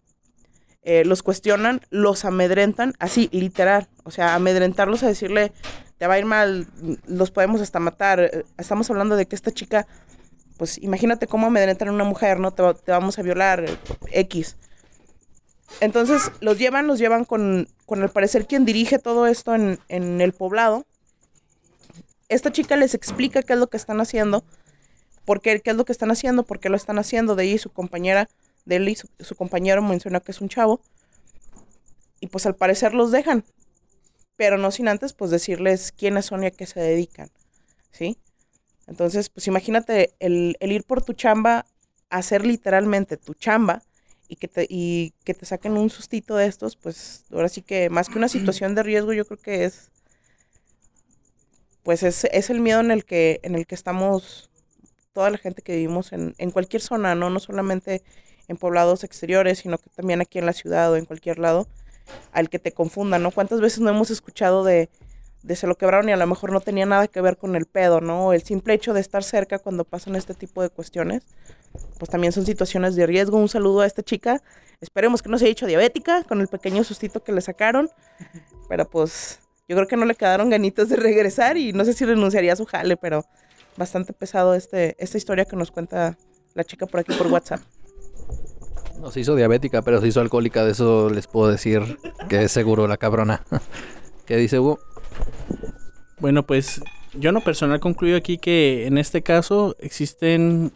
eh, 0.83 1.05
los 1.05 1.23
cuestionan, 1.23 1.81
los 1.89 2.25
amedrentan, 2.25 2.93
así, 2.99 3.29
literal. 3.31 3.87
O 4.03 4.11
sea, 4.11 4.35
amedrentarlos 4.35 5.03
a 5.03 5.07
decirle, 5.07 5.51
te 5.97 6.07
va 6.07 6.15
a 6.15 6.19
ir 6.19 6.25
mal, 6.25 6.67
los 7.07 7.31
podemos 7.31 7.61
hasta 7.61 7.79
matar. 7.79 8.45
Estamos 8.57 8.89
hablando 8.89 9.15
de 9.15 9.25
que 9.25 9.35
esta 9.35 9.51
chica, 9.51 9.87
pues 10.57 10.77
imagínate 10.77 11.27
cómo 11.27 11.47
amedrentan 11.47 11.87
a 11.87 11.91
una 11.91 12.03
mujer, 12.03 12.39
¿no? 12.39 12.51
Te, 12.51 12.63
te 12.73 12.91
vamos 12.91 13.17
a 13.17 13.21
violar, 13.21 13.65
X. 14.11 14.57
Entonces 15.79 16.31
los 16.39 16.57
llevan, 16.59 16.87
los 16.87 16.99
llevan 16.99 17.25
con, 17.25 17.67
con 17.85 18.01
al 18.01 18.09
parecer 18.09 18.45
quien 18.45 18.65
dirige 18.65 18.99
todo 18.99 19.25
esto 19.27 19.55
en, 19.55 19.79
en 19.87 20.21
el 20.21 20.33
poblado. 20.33 20.85
Esta 22.29 22.51
chica 22.51 22.75
les 22.75 22.93
explica 22.93 23.43
qué 23.43 23.53
es 23.53 23.59
lo 23.59 23.67
que 23.67 23.77
están 23.77 24.01
haciendo, 24.01 24.43
por 25.25 25.41
qué, 25.41 25.59
qué 25.61 25.71
es 25.71 25.77
lo 25.77 25.85
que 25.85 25.91
están 25.91 26.11
haciendo, 26.11 26.43
por 26.43 26.59
qué 26.59 26.69
lo 26.69 26.75
están 26.75 26.99
haciendo. 26.99 27.35
De 27.35 27.43
ahí 27.43 27.57
su 27.57 27.71
compañera, 27.71 28.29
de 28.65 28.77
él 28.77 28.89
y 28.89 28.95
su, 28.95 29.07
su 29.19 29.35
compañero 29.35 29.81
menciona 29.81 30.19
que 30.19 30.31
es 30.31 30.41
un 30.41 30.49
chavo. 30.49 30.81
Y 32.19 32.27
pues 32.27 32.45
al 32.45 32.55
parecer 32.55 32.93
los 32.93 33.11
dejan. 33.11 33.43
Pero 34.35 34.57
no 34.57 34.71
sin 34.71 34.87
antes 34.87 35.13
pues 35.13 35.31
decirles 35.31 35.91
quiénes 35.91 36.25
son 36.25 36.43
y 36.43 36.47
a 36.47 36.51
qué 36.51 36.65
se 36.65 36.79
dedican. 36.79 37.29
¿Sí? 37.91 38.17
Entonces, 38.87 39.29
pues 39.29 39.47
imagínate 39.47 40.13
el, 40.19 40.57
el 40.59 40.71
ir 40.71 40.83
por 40.83 41.03
tu 41.03 41.13
chamba, 41.13 41.65
hacer 42.09 42.45
literalmente 42.45 43.17
tu 43.17 43.33
chamba 43.33 43.81
y 44.27 44.35
que 44.35 44.47
te 44.47 44.65
y 44.69 45.13
que 45.23 45.33
te 45.33 45.45
saquen 45.45 45.77
un 45.77 45.89
sustito 45.89 46.35
de 46.35 46.47
estos, 46.47 46.75
pues 46.75 47.25
ahora 47.31 47.49
sí 47.49 47.61
que 47.61 47.89
más 47.89 48.09
que 48.09 48.17
una 48.17 48.27
situación 48.29 48.75
de 48.75 48.83
riesgo, 48.83 49.13
yo 49.13 49.25
creo 49.25 49.39
que 49.39 49.65
es 49.65 49.91
pues 51.83 52.03
es, 52.03 52.25
es 52.25 52.49
el 52.49 52.59
miedo 52.59 52.79
en 52.79 52.91
el 52.91 53.05
que 53.05 53.39
en 53.43 53.55
el 53.55 53.67
que 53.67 53.75
estamos 53.75 54.49
toda 55.13 55.29
la 55.29 55.37
gente 55.37 55.61
que 55.61 55.75
vivimos 55.75 56.11
en, 56.13 56.33
en 56.37 56.51
cualquier 56.51 56.81
zona, 56.81 57.15
¿no? 57.15 57.29
No 57.29 57.39
solamente 57.39 58.03
en 58.47 58.57
poblados 58.57 59.03
exteriores, 59.03 59.59
sino 59.59 59.77
que 59.77 59.89
también 59.89 60.21
aquí 60.21 60.39
en 60.39 60.45
la 60.45 60.53
ciudad 60.53 60.91
o 60.91 60.97
en 60.97 61.05
cualquier 61.05 61.39
lado, 61.39 61.67
al 62.31 62.49
que 62.49 62.59
te 62.59 62.71
confundan, 62.71 63.23
¿no? 63.23 63.31
¿Cuántas 63.31 63.61
veces 63.61 63.79
no 63.79 63.89
hemos 63.89 64.11
escuchado 64.11 64.63
de, 64.63 64.89
de 65.43 65.55
se 65.55 65.67
lo 65.67 65.75
quebraron 65.75 66.09
y 66.09 66.11
a 66.11 66.17
lo 66.17 66.27
mejor 66.27 66.51
no 66.51 66.61
tenía 66.61 66.85
nada 66.85 67.07
que 67.07 67.21
ver 67.21 67.37
con 67.37 67.55
el 67.55 67.65
pedo, 67.65 68.01
¿no? 68.01 68.33
El 68.33 68.43
simple 68.43 68.73
hecho 68.73 68.93
de 68.93 69.01
estar 69.01 69.23
cerca 69.23 69.59
cuando 69.59 69.83
pasan 69.85 70.15
este 70.15 70.33
tipo 70.33 70.61
de 70.61 70.69
cuestiones, 70.69 71.23
pues 71.99 72.09
también 72.09 72.33
son 72.33 72.45
situaciones 72.45 72.95
de 72.95 73.05
riesgo. 73.05 73.37
Un 73.37 73.49
saludo 73.49 73.81
a 73.81 73.85
esta 73.85 74.03
chica. 74.03 74.41
Esperemos 74.81 75.21
que 75.21 75.29
no 75.29 75.37
se 75.37 75.45
haya 75.45 75.51
hecho 75.51 75.67
diabética 75.67 76.23
con 76.23 76.41
el 76.41 76.47
pequeño 76.47 76.83
sustito 76.83 77.23
que 77.23 77.31
le 77.31 77.41
sacaron. 77.41 77.89
Pero 78.69 78.89
pues 78.89 79.39
yo 79.67 79.75
creo 79.75 79.87
que 79.87 79.97
no 79.97 80.05
le 80.05 80.15
quedaron 80.15 80.49
ganitas 80.49 80.89
de 80.89 80.95
regresar 80.95 81.57
y 81.57 81.73
no 81.73 81.85
sé 81.85 81.93
si 81.93 82.05
renunciaría 82.05 82.53
a 82.53 82.55
su 82.55 82.65
jale, 82.65 82.97
pero 82.97 83.25
bastante 83.77 84.13
pesado 84.13 84.55
este, 84.55 84.95
esta 84.99 85.17
historia 85.17 85.45
que 85.45 85.55
nos 85.55 85.71
cuenta 85.71 86.17
la 86.53 86.63
chica 86.63 86.85
por 86.85 86.99
aquí 86.99 87.13
por 87.15 87.27
WhatsApp. 87.31 87.61
No 89.03 89.11
se 89.11 89.19
hizo 89.19 89.35
diabética, 89.35 89.81
pero 89.81 89.99
se 89.99 90.07
hizo 90.07 90.21
alcohólica, 90.21 90.63
de 90.63 90.71
eso 90.71 91.09
les 91.09 91.27
puedo 91.27 91.51
decir 91.51 91.97
que 92.29 92.43
es 92.43 92.53
seguro 92.53 92.87
la 92.87 92.95
cabrona. 92.95 93.43
¿Qué 94.25 94.37
dice 94.37 94.59
Hugo? 94.59 94.79
Bueno, 96.21 96.43
pues 96.43 96.81
yo 97.13 97.31
en 97.31 97.35
lo 97.35 97.41
personal 97.41 97.81
concluyo 97.81 98.15
aquí 98.15 98.37
que 98.37 98.87
en 98.87 98.97
este 98.97 99.21
caso 99.21 99.75
existen 99.79 100.71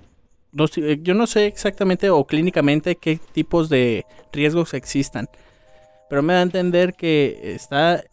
dos, 0.52 0.78
eh, 0.78 1.00
yo 1.02 1.13
no 1.13 1.26
sé 1.26 1.46
exactamente 1.46 2.10
o 2.10 2.28
clínicamente 2.28 2.98
qué 2.98 3.18
tipos 3.32 3.70
de 3.70 4.06
riesgos 4.34 4.74
existan, 4.74 5.30
pero 6.10 6.22
me 6.22 6.34
da 6.34 6.40
a 6.40 6.44
entender 6.44 6.96
que 6.96 7.54
está 7.56 8.04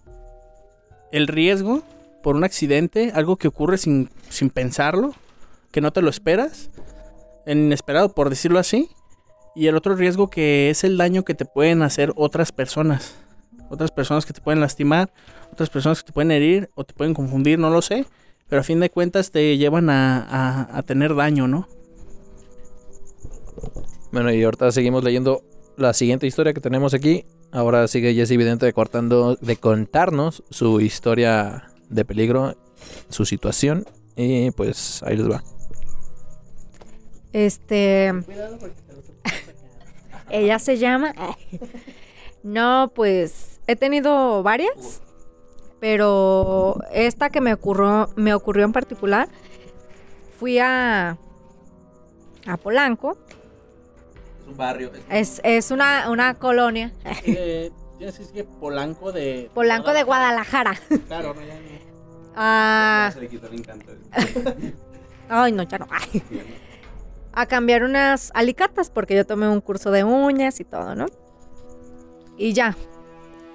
el 1.10 1.26
riesgo 1.26 1.82
por 2.22 2.36
un 2.36 2.44
accidente, 2.44 3.10
algo 3.16 3.34
que 3.34 3.48
ocurre 3.48 3.78
sin, 3.78 4.10
sin 4.28 4.50
pensarlo, 4.50 5.12
que 5.72 5.80
no 5.80 5.92
te 5.92 6.02
lo 6.02 6.08
esperas, 6.08 6.70
inesperado 7.48 8.14
por 8.14 8.30
decirlo 8.30 8.60
así, 8.60 8.90
y 9.54 9.66
el 9.68 9.76
otro 9.76 9.94
riesgo 9.96 10.28
que 10.30 10.70
es 10.70 10.84
el 10.84 10.96
daño 10.96 11.24
que 11.24 11.34
te 11.34 11.44
pueden 11.44 11.82
hacer 11.82 12.12
otras 12.16 12.52
personas, 12.52 13.14
otras 13.70 13.90
personas 13.90 14.26
que 14.26 14.32
te 14.32 14.40
pueden 14.40 14.60
lastimar 14.60 15.12
otras 15.52 15.70
personas 15.70 16.02
que 16.02 16.08
te 16.08 16.12
pueden 16.12 16.32
herir 16.32 16.68
o 16.74 16.82
te 16.82 16.94
pueden 16.94 17.14
confundir, 17.14 17.60
no 17.60 17.70
lo 17.70 17.80
sé. 17.80 18.06
Pero 18.48 18.60
a 18.60 18.64
fin 18.64 18.80
de 18.80 18.90
cuentas 18.90 19.30
te 19.30 19.56
llevan 19.56 19.88
a, 19.88 20.18
a- 20.20 20.78
a 20.78 20.82
tener 20.82 21.14
daño, 21.14 21.46
¿no? 21.46 21.68
Bueno, 24.10 24.32
y 24.32 24.42
ahorita 24.42 24.72
seguimos 24.72 25.04
leyendo 25.04 25.42
la 25.76 25.92
siguiente 25.94 26.26
historia 26.26 26.52
que 26.54 26.60
tenemos 26.60 26.92
aquí. 26.92 27.24
Ahora 27.52 27.86
sigue 27.86 28.14
Jesse 28.14 28.36
Vidente 28.36 28.72
cortando, 28.72 29.36
de 29.36 29.56
contarnos 29.56 30.42
su 30.50 30.80
historia 30.80 31.70
de 31.88 32.04
peligro, 32.04 32.56
su 33.08 33.24
situación. 33.24 33.84
Y 34.16 34.50
pues 34.50 35.04
ahí 35.04 35.16
les 35.16 35.30
va. 35.30 35.42
Este. 37.32 38.12
Ella 40.30 40.58
se 40.58 40.78
llama. 40.78 41.14
No, 42.42 42.92
pues 42.94 43.60
he 43.66 43.76
tenido 43.76 44.42
varias, 44.42 45.00
pero 45.80 46.78
esta 46.92 47.30
que 47.30 47.40
me 47.40 47.54
ocurrió, 47.54 48.08
me 48.16 48.34
ocurrió 48.34 48.64
en 48.64 48.72
particular, 48.72 49.28
fui 50.38 50.58
a 50.58 51.16
a 52.46 52.56
Polanco. 52.58 53.16
Es 54.42 54.46
un 54.48 54.56
barrio. 54.56 54.90
Es, 55.08 55.40
es 55.44 55.70
una, 55.70 56.10
una 56.10 56.34
colonia. 56.34 56.92
Eh, 57.24 57.70
Tienes 57.96 58.16
que 58.16 58.22
decir 58.22 58.34
que 58.34 58.44
Polanco 58.44 59.12
de... 59.12 59.50
Polanco 59.54 59.92
de 59.92 60.02
Guadalajara. 60.02 60.74
Claro, 61.06 61.32
no, 61.32 61.40
ya, 61.40 61.54
ya. 61.54 61.60
Ah, 62.36 63.10
Se 63.14 63.20
le 63.20 63.28
quitó 63.28 63.46
el 63.46 63.54
encanto. 63.54 63.92
ay, 65.28 65.52
no, 65.52 65.62
ya 65.62 65.78
no. 65.78 65.86
Ay. 65.90 66.22
A 67.36 67.46
cambiar 67.46 67.82
unas 67.82 68.30
alicatas 68.34 68.90
porque 68.90 69.16
yo 69.16 69.26
tomé 69.26 69.48
un 69.48 69.60
curso 69.60 69.90
de 69.90 70.04
uñas 70.04 70.60
y 70.60 70.64
todo, 70.64 70.94
¿no? 70.94 71.06
Y 72.36 72.52
ya, 72.52 72.76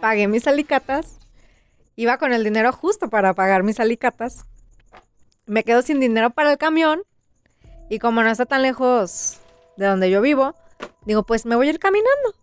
pagué 0.02 0.28
mis 0.28 0.48
alicatas. 0.48 1.18
Iba 1.96 2.18
con 2.18 2.34
el 2.34 2.44
dinero 2.44 2.72
justo 2.72 3.10
para 3.10 3.34
pagar 3.34 3.64
mis 3.64 3.80
alicatas. 3.80 4.46
Me 5.46 5.64
quedo 5.64 5.82
sin 5.82 6.00
dinero 6.00 6.30
para 6.30 6.52
el 6.52 6.58
camión. 6.58 7.04
Y 7.90 8.00
como 8.00 8.22
no 8.22 8.30
está 8.30 8.46
tan 8.46 8.62
lejos 8.62 9.40
de 9.78 9.86
donde 9.86 10.10
yo 10.10 10.22
vivo, 10.22 10.56
digo, 11.06 11.24
pues 11.24 11.46
me 11.46 11.56
voy 11.56 11.68
a 11.68 11.72
ir 11.72 11.80
caminando. 11.80 12.36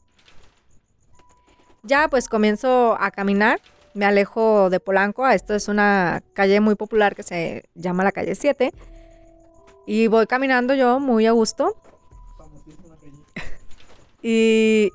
Ya, 1.83 2.09
pues 2.09 2.29
comienzo 2.29 2.97
a 2.99 3.11
caminar. 3.11 3.61
Me 3.95 4.05
alejo 4.05 4.71
de 4.71 4.81
Polanco. 4.81 5.27
Esto 5.29 5.55
es 5.55 5.69
una 5.69 6.23
calle 6.35 6.61
muy 6.61 6.75
popular 6.75 7.15
que 7.15 7.23
se 7.23 7.65
llama 7.75 8.05
la 8.05 8.13
calle 8.13 8.35
7. 8.35 8.73
Y 9.87 10.09
voy 10.09 10.27
caminando 10.27 10.75
yo 10.75 11.01
muy 11.01 11.27
a 11.27 11.33
gusto. 11.33 11.77
Y 14.23 14.91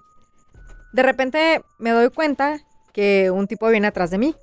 de 0.92 1.04
repente 1.04 1.64
me 1.80 1.92
doy 1.92 2.10
cuenta 2.10 2.60
que 2.92 3.32
un 3.32 3.48
tipo 3.48 3.70
viene 3.70 3.88
atrás 3.88 4.12
de 4.12 4.18
mí. 4.18 4.36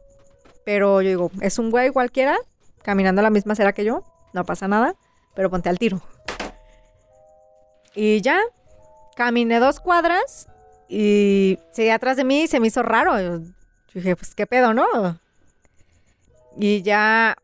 Pero 0.64 1.02
yo 1.02 1.08
digo, 1.08 1.30
es 1.40 1.58
un 1.58 1.70
güey 1.70 1.90
cualquiera, 1.90 2.36
caminando 2.82 3.22
la 3.22 3.30
misma 3.30 3.52
acera 3.52 3.72
que 3.72 3.84
yo, 3.84 4.02
no 4.32 4.44
pasa 4.44 4.68
nada, 4.68 4.94
pero 5.34 5.50
ponte 5.50 5.68
al 5.68 5.78
tiro. 5.78 6.00
Y 7.94 8.20
ya, 8.20 8.40
caminé 9.16 9.60
dos 9.60 9.80
cuadras 9.80 10.46
y 10.88 11.58
seguía 11.72 11.96
atrás 11.96 12.16
de 12.16 12.24
mí 12.24 12.42
y 12.42 12.48
se 12.48 12.60
me 12.60 12.68
hizo 12.68 12.82
raro. 12.82 13.18
Yo 13.20 13.40
dije, 13.94 14.16
pues 14.16 14.34
qué 14.34 14.46
pedo, 14.46 14.74
¿no? 14.74 15.18
Y 16.56 16.82
ya 16.82 17.36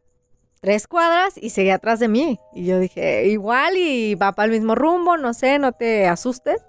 tres 0.64 0.86
cuadras 0.86 1.34
y 1.36 1.50
seguía 1.50 1.74
atrás 1.74 2.00
de 2.00 2.08
mí. 2.08 2.40
Y 2.54 2.64
yo 2.64 2.80
dije, 2.80 3.26
igual 3.26 3.76
y 3.76 4.14
va 4.14 4.32
para 4.32 4.46
el 4.46 4.52
mismo 4.52 4.74
rumbo, 4.74 5.18
no 5.18 5.34
sé, 5.34 5.58
no 5.58 5.72
te 5.72 6.06
asustes. 6.06 6.62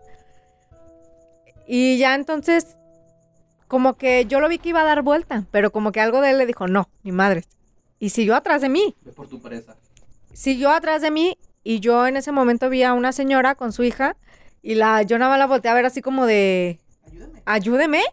Y 1.65 1.97
ya 1.97 2.13
entonces, 2.13 2.75
como 3.69 3.93
que 3.93 4.25
yo 4.25 4.41
lo 4.41 4.49
vi 4.49 4.58
que 4.58 4.67
iba 4.67 4.81
a 4.81 4.84
dar 4.84 5.01
vuelta, 5.01 5.45
pero 5.49 5.71
como 5.71 5.93
que 5.93 6.01
algo 6.01 6.19
de 6.19 6.31
él 6.31 6.38
le 6.38 6.45
dijo, 6.45 6.67
no, 6.67 6.89
ni 7.03 7.13
madres. 7.13 7.47
Y 7.97 8.10
siguió 8.10 8.36
atrás 8.36 8.62
de 8.62 8.67
mí. 8.67 8.97
Ve 9.01 9.13
por 9.13 9.29
tu 9.29 9.41
presa. 9.41 9.77
Siguió 10.34 10.71
atrás 10.71 11.01
de 11.01 11.12
mí 11.12 11.38
y 11.63 11.79
yo 11.79 12.05
en 12.05 12.17
ese 12.17 12.34
momento 12.34 12.69
vi 12.69 12.84
a 12.84 12.91
una 12.91 13.13
señora 13.13 13.55
con 13.55 13.71
su 13.71 13.86
hija 13.86 14.17
y 14.62 14.75
la, 14.75 15.03
yo 15.03 15.17
nada 15.17 15.31
más 15.31 15.39
la 15.39 15.47
volteé 15.47 15.71
a 15.71 15.73
ver 15.73 15.86
así 15.86 16.01
como 16.01 16.25
de, 16.25 16.81
ayúdeme. 17.45 18.03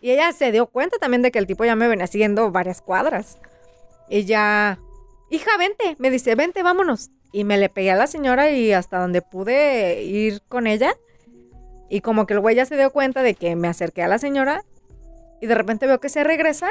Y 0.00 0.12
ella 0.12 0.32
se 0.32 0.50
dio 0.50 0.66
cuenta 0.66 0.96
también 0.96 1.20
de 1.20 1.30
que 1.30 1.38
el 1.38 1.46
tipo 1.46 1.66
ya 1.66 1.76
me 1.76 1.88
venía 1.88 2.06
siguiendo 2.06 2.50
varias 2.50 2.80
cuadras. 2.80 3.38
Y 4.08 4.24
ya, 4.24 4.78
hija, 5.30 5.50
vente, 5.58 5.96
me 5.98 6.10
dice, 6.10 6.34
vente, 6.34 6.62
vámonos. 6.62 7.10
Y 7.32 7.44
me 7.44 7.58
le 7.58 7.68
pegué 7.68 7.90
a 7.90 7.96
la 7.96 8.06
señora 8.06 8.50
y 8.50 8.72
hasta 8.72 8.98
donde 8.98 9.22
pude 9.22 10.02
ir 10.02 10.42
con 10.48 10.66
ella. 10.66 10.94
Y 11.90 12.00
como 12.00 12.26
que 12.26 12.34
el 12.34 12.40
güey 12.40 12.56
ya 12.56 12.66
se 12.66 12.76
dio 12.76 12.90
cuenta 12.90 13.22
de 13.22 13.34
que 13.34 13.54
me 13.56 13.68
acerqué 13.68 14.02
a 14.02 14.08
la 14.08 14.18
señora. 14.18 14.64
Y 15.40 15.46
de 15.46 15.54
repente 15.54 15.86
veo 15.86 16.00
que 16.00 16.08
se 16.08 16.24
regresa 16.24 16.70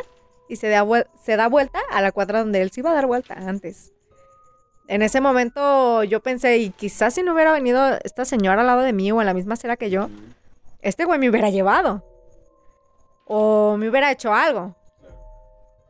y 0.50 0.58
se 0.58 0.70
da, 0.70 0.86
se 1.22 1.36
da 1.36 1.48
vuelta 1.48 1.80
a 1.92 2.02
la 2.02 2.12
cuadra 2.12 2.40
donde 2.40 2.62
él 2.62 2.72
se 2.72 2.82
iba 2.82 2.92
a 2.92 2.96
dar 2.96 3.06
vuelta 3.06 3.34
antes. 3.34 3.94
En 4.88 5.02
ese 5.02 5.20
momento 5.20 6.04
yo 6.04 6.22
pensé, 6.22 6.58
y 6.58 6.70
quizás 6.70 7.14
si 7.14 7.24
no 7.24 7.34
hubiera 7.34 7.52
venido 7.52 7.98
esta 8.04 8.24
señora 8.24 8.62
al 8.62 8.68
lado 8.68 8.82
de 8.82 8.94
mí 8.94 9.12
o 9.12 9.20
en 9.20 9.28
la 9.28 9.34
misma 9.34 9.56
acera 9.56 9.76
que 9.76 9.90
yo, 9.90 10.10
este 10.82 11.04
güey 11.04 11.20
me 11.20 11.30
hubiera 11.30 11.50
llevado. 11.50 12.04
O 13.26 13.76
me 13.78 13.90
hubiera 13.90 14.12
hecho 14.12 14.34
algo. 14.34 14.76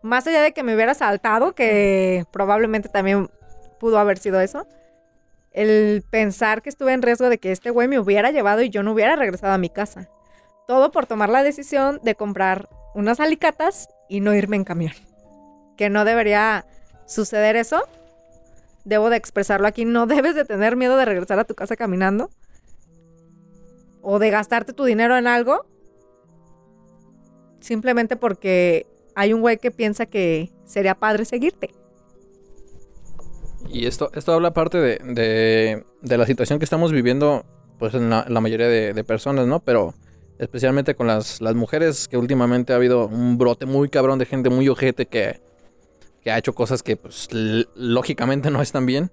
Más 0.02 0.28
allá 0.28 0.42
de 0.42 0.54
que 0.54 0.64
me 0.64 0.76
hubiera 0.76 0.94
saltado, 0.94 1.54
que 1.54 2.26
probablemente 2.32 2.90
también 2.90 3.30
pudo 3.80 4.00
haber 4.00 4.18
sido 4.18 4.40
eso. 4.40 4.68
El 5.52 6.04
pensar 6.10 6.62
que 6.62 6.70
estuve 6.70 6.94
en 6.94 7.02
riesgo 7.02 7.30
de 7.30 7.40
que 7.40 7.52
este 7.52 7.72
güey 7.72 7.88
me 7.88 8.00
hubiera 8.00 8.32
llevado 8.32 8.62
y 8.62 8.70
yo 8.70 8.84
no 8.84 8.92
hubiera 8.92 9.16
regresado 9.16 9.54
a 9.54 9.58
mi 9.58 9.70
casa. 9.70 10.10
Todo 10.68 10.92
por 10.92 11.06
tomar 11.06 11.30
la 11.30 11.44
decisión 11.44 12.00
de 12.04 12.16
comprar 12.16 12.70
unas 12.94 13.20
alicatas 13.20 13.88
y 14.10 14.20
no 14.20 14.36
irme 14.36 14.56
en 14.56 14.66
camión. 14.66 14.94
Que 15.78 15.90
no 15.90 16.06
debería 16.06 16.66
suceder 17.06 17.56
eso. 17.56 17.84
Debo 18.84 19.10
de 19.10 19.18
expresarlo 19.18 19.68
aquí. 19.68 19.86
No 19.86 20.06
debes 20.08 20.36
de 20.36 20.46
tener 20.46 20.76
miedo 20.76 20.98
de 20.98 21.06
regresar 21.06 21.40
a 21.40 21.46
tu 21.46 21.56
casa 21.56 21.76
caminando. 21.76 22.30
O 24.02 24.20
de 24.20 24.30
gastarte 24.30 24.74
tu 24.74 24.84
dinero 24.84 25.18
en 25.18 25.28
algo. 25.28 25.66
Simplemente 27.60 28.16
porque 28.16 28.86
hay 29.18 29.34
un 29.34 29.42
güey 29.42 29.58
que 29.58 29.72
piensa 29.72 30.06
que 30.06 30.52
sería 30.64 30.94
padre 30.94 31.26
seguirte. 31.26 31.72
Y 33.68 33.88
esto, 33.88 34.12
esto 34.14 34.32
habla 34.32 34.54
parte 34.54 34.78
de, 34.78 35.00
de, 35.04 35.84
de 36.04 36.18
la 36.20 36.28
situación 36.28 36.60
que 36.60 36.66
estamos 36.66 36.92
viviendo, 36.92 37.44
pues 37.80 37.96
en 37.96 38.12
la, 38.12 38.28
la 38.30 38.42
mayoría 38.42 38.68
de, 38.68 38.94
de 38.94 39.04
personas, 39.04 39.48
¿no? 39.48 39.60
Pero 39.60 39.96
especialmente 40.38 40.94
con 40.94 41.08
las, 41.08 41.42
las 41.42 41.56
mujeres, 41.56 42.08
que 42.08 42.16
últimamente 42.16 42.74
ha 42.74 42.76
habido 42.76 43.08
un 43.08 43.40
brote 43.40 43.66
muy 43.66 43.90
cabrón 43.90 44.20
de 44.20 44.28
gente 44.28 44.52
muy 44.52 44.70
ojete 44.70 45.08
que, 45.08 45.42
que 46.22 46.30
ha 46.30 46.38
hecho 46.38 46.54
cosas 46.54 46.84
que, 46.84 46.96
pues, 46.96 47.28
lógicamente 47.32 48.52
no 48.52 48.62
están 48.62 48.86
bien. 48.86 49.10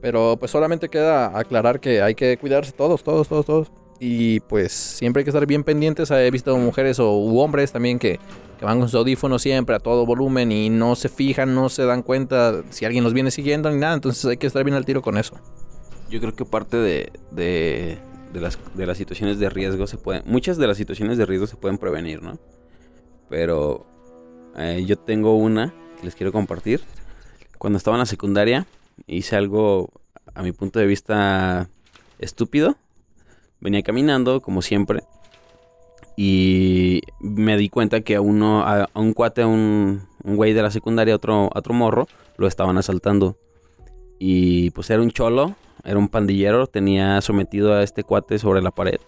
Pero 0.00 0.38
pues 0.38 0.50
solamente 0.50 0.88
queda 0.88 1.38
aclarar 1.38 1.80
que 1.80 2.00
hay 2.00 2.14
que 2.14 2.38
cuidarse 2.38 2.72
todos, 2.72 3.04
todos, 3.04 3.28
todos, 3.28 3.44
todos. 3.44 3.72
Y 4.04 4.40
pues 4.40 4.72
siempre 4.72 5.20
hay 5.20 5.24
que 5.24 5.30
estar 5.30 5.46
bien 5.46 5.62
pendientes. 5.62 6.10
He 6.10 6.28
visto 6.32 6.56
mujeres 6.58 6.98
o 6.98 7.16
u 7.16 7.38
hombres 7.38 7.70
también 7.70 8.00
que, 8.00 8.18
van 8.60 8.80
con 8.80 8.88
su 8.88 8.98
audífono 8.98 9.38
siempre 9.38 9.76
a 9.76 9.78
todo 9.78 10.04
volumen 10.04 10.50
y 10.50 10.70
no 10.70 10.96
se 10.96 11.08
fijan, 11.08 11.54
no 11.54 11.68
se 11.68 11.84
dan 11.84 12.02
cuenta 12.02 12.64
si 12.70 12.84
alguien 12.84 13.04
los 13.04 13.12
viene 13.12 13.30
siguiendo 13.30 13.70
ni 13.70 13.78
nada. 13.78 13.94
Entonces 13.94 14.24
hay 14.24 14.38
que 14.38 14.48
estar 14.48 14.64
bien 14.64 14.74
al 14.74 14.84
tiro 14.84 15.02
con 15.02 15.18
eso. 15.18 15.36
Yo 16.10 16.18
creo 16.18 16.34
que 16.34 16.44
parte 16.44 16.78
de, 16.78 17.12
de, 17.30 17.96
de 18.32 18.40
las, 18.40 18.58
de 18.74 18.86
las 18.86 18.98
situaciones 18.98 19.38
de 19.38 19.48
riesgo 19.48 19.86
se 19.86 19.98
pueden... 19.98 20.24
Muchas 20.26 20.56
de 20.56 20.66
las 20.66 20.76
situaciones 20.76 21.16
de 21.16 21.24
riesgo 21.24 21.46
se 21.46 21.54
pueden 21.54 21.78
prevenir, 21.78 22.22
¿no? 22.22 22.40
Pero 23.30 23.86
eh, 24.56 24.82
yo 24.84 24.98
tengo 24.98 25.36
una 25.36 25.72
que 26.00 26.06
les 26.06 26.16
quiero 26.16 26.32
compartir. 26.32 26.80
Cuando 27.56 27.76
estaba 27.76 27.94
en 27.94 28.00
la 28.00 28.06
secundaria 28.06 28.66
hice 29.06 29.36
algo, 29.36 29.90
a 30.34 30.42
mi 30.42 30.50
punto 30.50 30.80
de 30.80 30.86
vista, 30.86 31.68
estúpido. 32.18 32.76
Venía 33.62 33.82
caminando, 33.82 34.42
como 34.42 34.60
siempre. 34.60 35.04
Y 36.16 37.00
me 37.20 37.56
di 37.56 37.68
cuenta 37.68 38.02
que 38.02 38.16
a 38.16 38.20
uno, 38.20 38.66
a, 38.66 38.88
a 38.92 39.00
un 39.00 39.14
cuate, 39.14 39.42
a 39.42 39.46
un, 39.46 40.06
un 40.24 40.36
güey 40.36 40.52
de 40.52 40.62
la 40.62 40.70
secundaria, 40.70 41.14
otro, 41.14 41.44
a 41.54 41.58
otro 41.58 41.72
morro, 41.72 42.08
lo 42.36 42.46
estaban 42.46 42.76
asaltando. 42.76 43.38
Y 44.18 44.70
pues 44.70 44.90
era 44.90 45.00
un 45.00 45.10
cholo, 45.10 45.54
era 45.84 45.98
un 45.98 46.08
pandillero, 46.08 46.66
tenía 46.66 47.20
sometido 47.20 47.72
a 47.72 47.82
este 47.82 48.02
cuate 48.02 48.38
sobre 48.38 48.62
la 48.62 48.72
pared. 48.72 49.00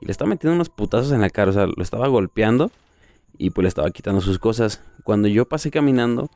Y 0.00 0.06
le 0.06 0.12
estaba 0.12 0.28
metiendo 0.28 0.54
unos 0.54 0.68
putazos 0.68 1.12
en 1.12 1.22
la 1.22 1.30
cara, 1.30 1.50
o 1.50 1.54
sea, 1.54 1.66
lo 1.66 1.82
estaba 1.82 2.06
golpeando 2.06 2.70
y 3.38 3.50
pues 3.50 3.62
le 3.64 3.68
estaba 3.68 3.90
quitando 3.90 4.20
sus 4.20 4.38
cosas. 4.38 4.82
Cuando 5.04 5.26
yo 5.28 5.46
pasé 5.46 5.70
caminando, 5.70 6.30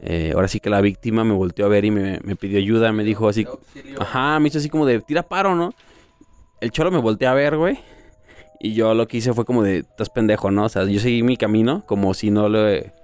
eh, 0.00 0.32
ahora 0.34 0.48
sí 0.48 0.58
que 0.58 0.70
la 0.70 0.80
víctima 0.80 1.22
me 1.22 1.34
volteó 1.34 1.66
a 1.66 1.68
ver 1.68 1.84
y 1.84 1.90
me, 1.90 2.18
me 2.24 2.34
pidió 2.34 2.58
ayuda, 2.58 2.92
me 2.92 3.04
dijo 3.04 3.28
así, 3.28 3.46
ajá, 3.98 4.40
me 4.40 4.48
hizo 4.48 4.58
así 4.58 4.68
como 4.68 4.86
de, 4.86 5.00
tira 5.00 5.22
paro, 5.22 5.54
¿no? 5.54 5.74
El 6.64 6.70
cholo 6.70 6.90
me 6.90 6.96
volteó 6.96 7.28
a 7.28 7.34
ver, 7.34 7.58
güey. 7.58 7.78
Y 8.58 8.72
yo 8.72 8.94
lo 8.94 9.06
que 9.06 9.18
hice 9.18 9.34
fue 9.34 9.44
como 9.44 9.62
de, 9.62 9.80
estás 9.80 10.08
pendejo, 10.08 10.50
¿no? 10.50 10.64
O 10.64 10.68
sea, 10.70 10.86
yo 10.86 10.98
seguí 10.98 11.22
mi 11.22 11.36
camino 11.36 11.84
como 11.84 12.14
si 12.14 12.30
no 12.30 12.48
le, 12.48 12.94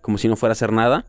como 0.00 0.18
si 0.18 0.28
no 0.28 0.36
fuera 0.36 0.52
a 0.52 0.54
hacer 0.54 0.70
nada. 0.70 1.04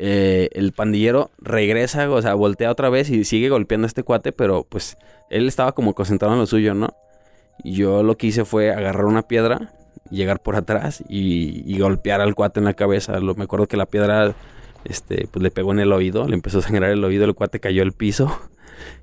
Eh, 0.00 0.48
el 0.54 0.72
pandillero 0.72 1.30
regresa, 1.38 2.10
o 2.10 2.20
sea, 2.20 2.34
voltea 2.34 2.72
otra 2.72 2.90
vez 2.90 3.10
y 3.10 3.22
sigue 3.22 3.48
golpeando 3.48 3.84
a 3.84 3.86
este 3.86 4.02
cuate, 4.02 4.32
pero 4.32 4.66
pues 4.68 4.96
él 5.30 5.46
estaba 5.46 5.70
como 5.70 5.94
concentrado 5.94 6.34
en 6.34 6.40
lo 6.40 6.46
suyo, 6.46 6.74
¿no? 6.74 6.88
Y 7.62 7.74
yo 7.74 8.02
lo 8.02 8.16
que 8.16 8.26
hice 8.26 8.44
fue 8.44 8.72
agarrar 8.72 9.04
una 9.04 9.22
piedra, 9.22 9.72
llegar 10.10 10.42
por 10.42 10.56
atrás 10.56 11.04
y, 11.08 11.62
y 11.64 11.78
golpear 11.78 12.20
al 12.20 12.34
cuate 12.34 12.58
en 12.58 12.64
la 12.64 12.74
cabeza. 12.74 13.20
Lo, 13.20 13.36
me 13.36 13.44
acuerdo 13.44 13.68
que 13.68 13.76
la 13.76 13.86
piedra 13.86 14.34
este, 14.82 15.28
pues 15.30 15.44
le 15.44 15.52
pegó 15.52 15.70
en 15.70 15.78
el 15.78 15.92
oído, 15.92 16.26
le 16.26 16.34
empezó 16.34 16.58
a 16.58 16.62
sangrar 16.62 16.90
el 16.90 17.04
oído, 17.04 17.24
el 17.24 17.36
cuate 17.36 17.60
cayó 17.60 17.84
al 17.84 17.92
piso. 17.92 18.36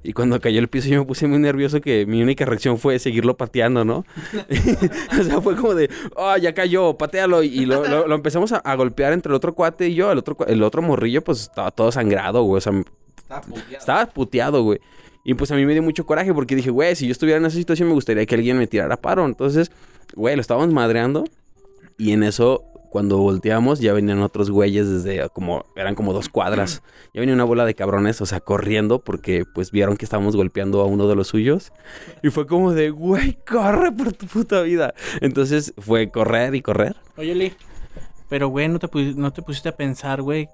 Y 0.03 0.13
cuando 0.13 0.39
cayó 0.41 0.59
al 0.59 0.67
piso 0.67 0.89
yo 0.89 0.99
me 0.99 1.05
puse 1.05 1.27
muy 1.27 1.39
nervioso 1.39 1.79
que 1.81 2.05
mi 2.05 2.21
única 2.21 2.45
reacción 2.45 2.77
fue 2.77 2.99
seguirlo 2.99 3.37
pateando, 3.37 3.85
¿no? 3.85 4.05
o 5.19 5.23
sea, 5.23 5.41
fue 5.41 5.55
como 5.55 5.73
de, 5.75 5.89
oh, 6.15 6.35
ya 6.37 6.53
cayó, 6.53 6.97
patealo. 6.97 7.43
Y 7.43 7.65
lo, 7.65 7.87
lo- 7.87 8.07
lo 8.07 8.15
empezamos 8.15 8.51
a, 8.51 8.57
a 8.57 8.75
golpear 8.75 9.13
entre 9.13 9.29
el 9.29 9.35
otro 9.35 9.53
cuate 9.53 9.87
y 9.89 9.95
yo. 9.95 10.11
El 10.11 10.17
otro, 10.19 10.37
el 10.47 10.61
otro 10.63 10.81
morrillo 10.81 11.23
pues 11.23 11.41
estaba 11.41 11.71
todo 11.71 11.91
sangrado, 11.91 12.43
güey. 12.43 12.57
O 12.57 12.61
sea, 12.61 12.73
estaba 13.71 14.05
puteado, 14.07 14.63
güey. 14.63 14.79
Y 15.25 15.35
pues 15.35 15.51
a 15.51 15.55
mí 15.55 15.65
me 15.65 15.73
dio 15.73 15.81
mucho 15.81 16.05
coraje 16.05 16.33
porque 16.33 16.55
dije, 16.55 16.69
güey, 16.69 16.95
si 16.95 17.05
yo 17.07 17.13
estuviera 17.13 17.39
en 17.39 17.45
esa 17.45 17.55
situación 17.57 17.87
me 17.87 17.93
gustaría 17.93 18.25
que 18.25 18.35
alguien 18.35 18.57
me 18.57 18.67
tirara 18.67 18.97
paro. 18.97 19.25
Entonces, 19.25 19.71
güey, 20.15 20.35
lo 20.35 20.41
estábamos 20.41 20.73
madreando. 20.73 21.23
Y 21.97 22.11
en 22.11 22.23
eso, 22.23 22.63
cuando 22.93 23.17
volteamos, 23.17 23.79
ya 23.79 23.91
venían 23.91 24.21
otros 24.21 24.51
güeyes 24.51 24.87
desde 24.87 25.27
como, 25.29 25.65
eran 25.75 25.95
como 25.95 26.13
dos 26.13 26.29
cuadras. 26.29 26.83
Ya 27.11 27.21
venía 27.21 27.33
una 27.33 27.43
bola 27.43 27.65
de 27.65 27.73
cabrones, 27.73 28.21
o 28.21 28.27
sea, 28.27 28.39
corriendo 28.39 28.99
porque 28.99 29.45
pues 29.51 29.71
vieron 29.71 29.97
que 29.97 30.05
estábamos 30.05 30.35
golpeando 30.35 30.79
a 30.79 30.85
uno 30.85 31.07
de 31.07 31.15
los 31.15 31.29
suyos. 31.29 31.73
Y 32.21 32.29
fue 32.29 32.45
como 32.45 32.71
de, 32.71 32.91
güey, 32.91 33.39
corre 33.49 33.91
por 33.91 34.13
tu 34.13 34.27
puta 34.27 34.61
vida. 34.61 34.93
Entonces 35.21 35.73
fue 35.79 36.11
correr 36.11 36.53
y 36.53 36.61
correr. 36.61 36.95
Oye, 37.17 37.33
Lee. 37.33 37.53
Pero, 38.29 38.49
güey, 38.49 38.67
¿no 38.69 38.77
te, 38.77 38.87
no 39.15 39.33
te 39.33 39.41
pusiste 39.41 39.69
a 39.69 39.75
pensar, 39.75 40.21
güey. 40.21 40.47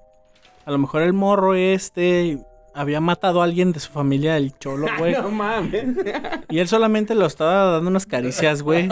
A 0.63 0.71
lo 0.71 0.78
mejor 0.78 1.02
el 1.02 1.12
morro 1.12 1.56
este 1.56 2.39
había 2.73 3.01
matado 3.01 3.41
a 3.41 3.45
alguien 3.45 3.71
de 3.71 3.79
su 3.79 3.91
familia, 3.91 4.38
el 4.38 4.58
cholo, 4.58 4.88
güey. 4.97 5.15
mames. 5.32 5.97
Y 6.49 6.60
él 6.60 6.67
solamente 6.67 7.15
lo 7.15 7.25
estaba 7.25 7.71
dando 7.73 7.89
unas 7.89 8.05
caricias, 8.05 8.62
güey. 8.62 8.89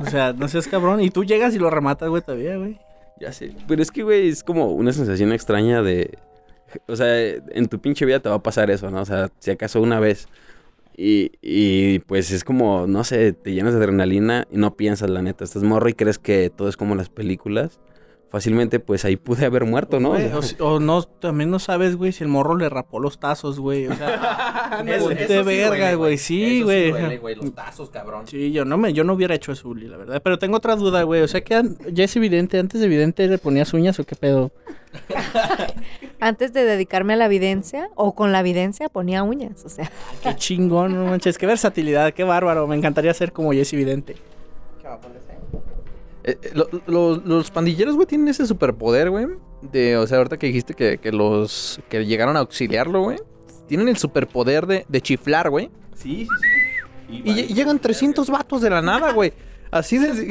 O 0.00 0.10
sea, 0.10 0.32
no 0.32 0.48
seas 0.48 0.66
cabrón. 0.68 1.00
Y 1.00 1.10
tú 1.10 1.24
llegas 1.24 1.54
y 1.54 1.58
lo 1.58 1.70
rematas, 1.70 2.08
güey, 2.08 2.22
todavía, 2.22 2.56
güey. 2.56 2.78
Ya 3.20 3.32
sé. 3.32 3.54
Pero 3.68 3.82
es 3.82 3.90
que, 3.90 4.02
güey, 4.02 4.28
es 4.28 4.42
como 4.42 4.72
una 4.72 4.92
sensación 4.92 5.32
extraña 5.32 5.82
de. 5.82 6.18
O 6.88 6.96
sea, 6.96 7.06
en 7.18 7.66
tu 7.68 7.80
pinche 7.80 8.06
vida 8.06 8.20
te 8.20 8.28
va 8.28 8.36
a 8.36 8.42
pasar 8.42 8.70
eso, 8.70 8.90
¿no? 8.90 9.02
O 9.02 9.04
sea, 9.04 9.28
si 9.38 9.50
acaso 9.50 9.80
una 9.80 10.00
vez. 10.00 10.26
Y, 10.96 11.32
y 11.40 12.00
pues 12.00 12.30
es 12.32 12.44
como, 12.44 12.86
no 12.86 13.02
sé, 13.04 13.32
te 13.32 13.52
llenas 13.52 13.72
de 13.72 13.78
adrenalina 13.78 14.46
y 14.50 14.58
no 14.58 14.74
piensas, 14.74 15.08
la 15.08 15.22
neta. 15.22 15.44
Estás 15.44 15.62
morro 15.62 15.88
y 15.88 15.94
crees 15.94 16.18
que 16.18 16.50
todo 16.50 16.68
es 16.68 16.76
como 16.76 16.94
las 16.94 17.08
películas. 17.08 17.80
Fácilmente, 18.32 18.80
pues 18.80 19.04
ahí 19.04 19.16
pude 19.16 19.44
haber 19.44 19.66
muerto, 19.66 20.00
¿no? 20.00 20.08
O 20.08 20.12
Güey, 20.12 20.28
sea, 20.28 20.38
O, 20.38 20.42
si- 20.42 20.56
o 20.58 20.80
no, 20.80 21.02
también 21.02 21.50
no 21.50 21.58
sabes, 21.58 21.96
güey, 21.96 22.12
si 22.12 22.24
el 22.24 22.28
morro 22.30 22.56
le 22.56 22.70
rapó 22.70 22.98
los 22.98 23.20
tazos, 23.20 23.60
güey. 23.60 23.86
O 23.88 23.94
sea, 23.94 24.78
ponte 25.00 25.24
eso 25.24 25.40
sí 25.40 25.42
verga, 25.44 25.92
güey. 25.94 26.16
Sí, 26.16 26.62
güey. 26.62 27.18
güey. 27.18 27.34
Los 27.34 27.54
tazos, 27.54 27.90
cabrón. 27.90 28.26
Sí, 28.26 28.50
yo 28.50 28.64
no 28.64 28.78
me, 28.78 28.94
yo 28.94 29.04
no 29.04 29.12
hubiera 29.12 29.34
hecho 29.34 29.52
eso, 29.52 29.68
Uli, 29.68 29.86
la 29.86 29.98
verdad. 29.98 30.22
Pero 30.24 30.38
tengo 30.38 30.56
otra 30.56 30.76
duda, 30.76 31.02
güey. 31.02 31.20
O 31.20 31.28
sea 31.28 31.42
que 31.42 31.62
ya 31.92 32.04
es 32.04 32.16
evidente, 32.16 32.58
antes 32.58 32.80
de 32.80 32.86
evidente 32.86 33.28
le 33.28 33.36
ponías 33.36 33.74
uñas 33.74 34.00
o 34.00 34.04
qué 34.04 34.16
pedo. 34.16 34.50
Antes 36.20 36.52
de 36.52 36.64
dedicarme 36.64 37.14
a 37.14 37.16
la 37.16 37.24
evidencia 37.26 37.88
o 37.96 38.14
con 38.14 38.30
la 38.30 38.40
evidencia 38.40 38.88
ponía 38.88 39.22
uñas, 39.24 39.64
o 39.64 39.68
sea. 39.68 39.90
Qué 40.22 40.36
chingón, 40.36 40.94
no 40.94 41.04
manches. 41.06 41.36
Qué 41.38 41.46
versatilidad, 41.46 42.12
qué 42.14 42.24
bárbaro. 42.24 42.66
Me 42.66 42.76
encantaría 42.76 43.12
ser 43.14 43.32
como 43.32 43.52
Jesse 43.52 43.72
Evidente. 43.74 44.12
Eh, 44.12 45.61
eh, 46.24 46.36
lo- 46.54 46.68
lo- 46.86 47.16
los 47.16 47.50
pandilleros, 47.50 47.94
güey, 47.96 48.06
tienen 48.06 48.28
ese 48.28 48.46
superpoder, 48.46 49.10
güey. 49.10 49.26
De, 49.62 49.96
o 49.96 50.06
sea, 50.06 50.18
ahorita 50.18 50.38
que 50.38 50.46
dijiste 50.48 50.74
que, 50.74 50.98
que 50.98 51.12
los 51.12 51.80
que 51.88 52.04
llegaron 52.06 52.36
a 52.36 52.40
auxiliarlo, 52.40 53.02
güey. 53.02 53.18
Tienen 53.68 53.88
el 53.88 53.96
superpoder 53.96 54.66
de, 54.66 54.84
de 54.88 55.00
chiflar, 55.00 55.50
güey. 55.50 55.70
Sí, 55.94 56.26
sí, 56.26 56.28
sí. 57.08 57.22
Y, 57.24 57.32
lle- 57.32 57.46
llegan 57.54 57.78
300 57.78 58.28
vatos 58.30 58.60
de 58.62 58.70
la 58.70 58.82
nada, 58.82 59.12
güey. 59.12 59.32
Así 59.70 59.98
de... 59.98 60.28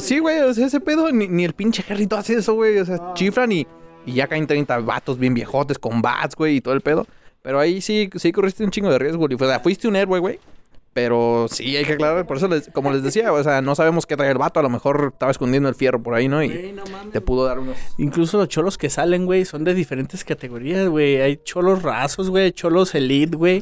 Sí, 0.00 0.18
güey, 0.20 0.40
o 0.40 0.54
sea, 0.54 0.66
ese 0.66 0.80
pedo, 0.80 1.10
ni, 1.10 1.26
ni 1.28 1.44
el 1.44 1.52
pinche 1.52 1.82
ejército 1.82 2.16
hace 2.16 2.34
eso, 2.34 2.54
güey. 2.54 2.78
O 2.78 2.84
sea, 2.84 3.12
chiflan 3.14 3.50
y, 3.52 3.66
y 4.06 4.12
ya 4.12 4.26
caen 4.28 4.46
30 4.46 4.78
vatos 4.80 5.18
bien 5.18 5.34
viejotes 5.34 5.78
con 5.78 6.00
bats, 6.02 6.36
güey, 6.36 6.56
y 6.56 6.60
todo 6.60 6.74
el 6.74 6.80
pedo. 6.80 7.06
Pero 7.42 7.58
ahí 7.58 7.80
sí, 7.80 8.10
sí 8.16 8.32
corriste 8.32 8.64
un 8.64 8.70
chingo 8.70 8.90
de 8.90 8.98
riesgo, 8.98 9.18
güey. 9.26 9.34
O 9.34 9.38
sea, 9.38 9.60
fuiste 9.60 9.88
un 9.88 9.96
héroe, 9.96 10.18
güey. 10.20 10.38
Pero 11.00 11.46
sí, 11.48 11.76
hay 11.76 11.84
que 11.84 11.92
aclarar, 11.92 12.26
por 12.26 12.38
eso, 12.38 12.48
les- 12.48 12.70
como 12.72 12.90
les 12.90 13.04
decía, 13.04 13.32
o 13.32 13.40
sea, 13.44 13.62
no 13.62 13.76
sabemos 13.76 14.04
qué 14.04 14.16
trae 14.16 14.32
el 14.32 14.38
vato. 14.38 14.58
A 14.58 14.64
lo 14.64 14.68
mejor 14.68 15.10
estaba 15.12 15.30
escondiendo 15.30 15.68
el 15.68 15.76
fierro 15.76 16.02
por 16.02 16.14
ahí, 16.14 16.26
¿no? 16.26 16.42
Y 16.42 16.74
te 17.12 17.20
pudo 17.20 17.44
dar 17.44 17.60
unos... 17.60 17.76
Incluso 17.98 18.36
los 18.36 18.48
cholos 18.48 18.76
que 18.78 18.90
salen, 18.90 19.24
güey, 19.24 19.44
son 19.44 19.62
de 19.62 19.74
diferentes 19.74 20.24
categorías, 20.24 20.88
güey. 20.88 21.20
Hay 21.20 21.36
cholos 21.44 21.82
rasos, 21.84 22.30
güey, 22.30 22.50
cholos 22.50 22.96
elite, 22.96 23.36
güey. 23.36 23.60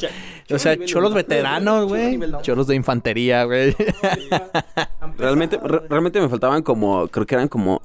O 0.51 0.59
sea, 0.59 0.83
cholos 0.83 1.12
veteranos, 1.12 1.85
güey. 1.87 2.18
Choros 2.40 2.66
de 2.68 2.75
infantería, 2.75 3.44
güey. 3.44 3.77
Realmente, 5.18 5.59
re- 5.62 5.83
realmente 5.90 6.20
me 6.20 6.29
faltaban 6.31 6.62
como, 6.62 7.07
creo 7.09 7.27
que 7.27 7.35
eran 7.35 7.49
como, 7.49 7.83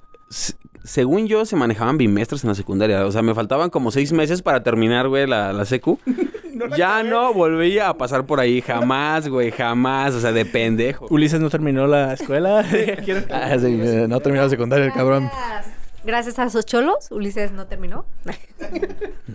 según 0.84 1.28
yo, 1.28 1.46
se 1.46 1.56
manejaban 1.56 1.98
bimestres 1.98 2.44
en 2.44 2.50
la 2.50 2.56
secundaria. 2.56 3.06
O 3.06 3.12
sea, 3.12 3.22
me 3.22 3.34
faltaban 3.34 3.70
como 3.70 3.92
seis 3.92 4.12
meses 4.12 4.42
para 4.42 4.64
terminar, 4.64 5.08
güey, 5.08 5.28
la, 5.28 5.54
la 5.54 5.66
secu. 5.66 6.00
ya 6.78 7.04
no 7.04 7.34
volví 7.34 7.80
a 7.80 7.94
pasar 7.94 8.26
por 8.26 8.40
ahí, 8.40 8.62
jamás, 8.62 9.28
güey, 9.28 9.52
jamás. 9.52 10.14
O 10.16 10.20
sea, 10.20 10.32
de 10.32 10.46
pendejo. 10.46 11.08
Ulises 11.10 11.40
no 11.40 11.50
terminó 11.50 11.88
la 11.88 12.14
escuela. 12.14 12.66
Ah, 13.32 13.58
sí, 13.60 13.80
eh, 13.82 14.06
no 14.08 14.20
terminó 14.20 14.44
la 14.44 14.50
secundaria 14.50 14.86
el 14.86 14.94
cabrón. 14.94 15.30
Gracias. 15.32 15.82
Gracias 16.04 16.40
a 16.40 16.46
esos 16.46 16.66
cholos, 16.66 17.12
Ulises 17.12 17.52
no 17.52 17.68
terminó. 17.68 18.06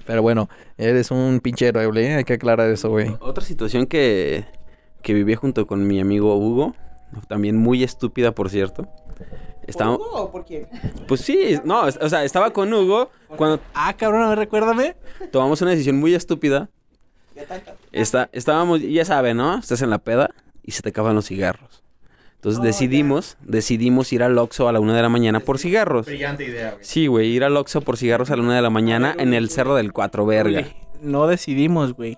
Pero 0.04 0.22
bueno, 0.22 0.48
eres 0.76 1.12
un 1.12 1.38
pinche 1.40 1.68
héroe, 1.68 1.86
güey. 1.86 2.06
Hay 2.06 2.24
que 2.24 2.34
aclarar 2.34 2.68
eso, 2.70 2.90
güey. 2.90 3.14
Otra 3.20 3.44
situación 3.44 3.86
que, 3.86 4.44
que 5.02 5.14
viví 5.14 5.36
junto 5.36 5.68
con 5.68 5.86
mi 5.86 6.00
amigo 6.00 6.36
Hugo, 6.36 6.74
también 7.28 7.56
muy 7.56 7.84
estúpida, 7.84 8.32
por 8.32 8.50
cierto. 8.50 8.88
Estaba, 9.66 9.94
o 9.94 10.30
por 10.30 10.44
quién? 10.44 10.68
pues 11.08 11.20
sí, 11.20 11.58
no, 11.64 11.82
o 11.82 12.08
sea, 12.08 12.24
estaba 12.24 12.52
con 12.52 12.72
Hugo 12.72 13.10
cuando 13.36 13.60
ah, 13.74 13.94
cabrón, 13.96 14.22
a 14.22 14.28
ver, 14.28 14.38
recuérdame. 14.38 14.96
tomamos 15.32 15.60
una 15.62 15.72
decisión 15.72 15.96
muy 15.96 16.14
estúpida. 16.14 16.68
Está, 17.92 18.30
estábamos, 18.32 18.80
ya 18.80 19.04
saben, 19.04 19.36
¿no? 19.36 19.58
Estás 19.58 19.82
en 19.82 19.90
la 19.90 19.98
peda 19.98 20.30
y 20.62 20.72
se 20.72 20.82
te 20.82 20.90
acaban 20.90 21.14
los 21.14 21.26
cigarros. 21.26 21.82
Entonces 22.36 22.62
decidimos, 22.62 23.36
decidimos 23.40 24.12
ir 24.12 24.22
al 24.22 24.38
Oxxo 24.38 24.68
a 24.68 24.72
la 24.72 24.78
una 24.78 24.94
de 24.94 25.02
la 25.02 25.08
mañana 25.08 25.40
por 25.40 25.58
cigarros. 25.58 26.06
Brillante 26.06 26.44
idea, 26.44 26.72
güey. 26.72 26.84
Sí, 26.84 27.06
güey, 27.08 27.28
ir 27.28 27.42
al 27.42 27.56
Oxxo 27.56 27.80
por 27.80 27.96
cigarros 27.96 28.30
a 28.30 28.36
la 28.36 28.42
una 28.42 28.54
de 28.54 28.62
la 28.62 28.70
mañana 28.70 29.14
en 29.18 29.34
el 29.34 29.50
Cerro 29.50 29.74
del 29.74 29.92
Cuatro 29.92 30.24
Verga. 30.26 30.64
No 31.00 31.26
decidimos, 31.26 31.94
güey. 31.94 32.16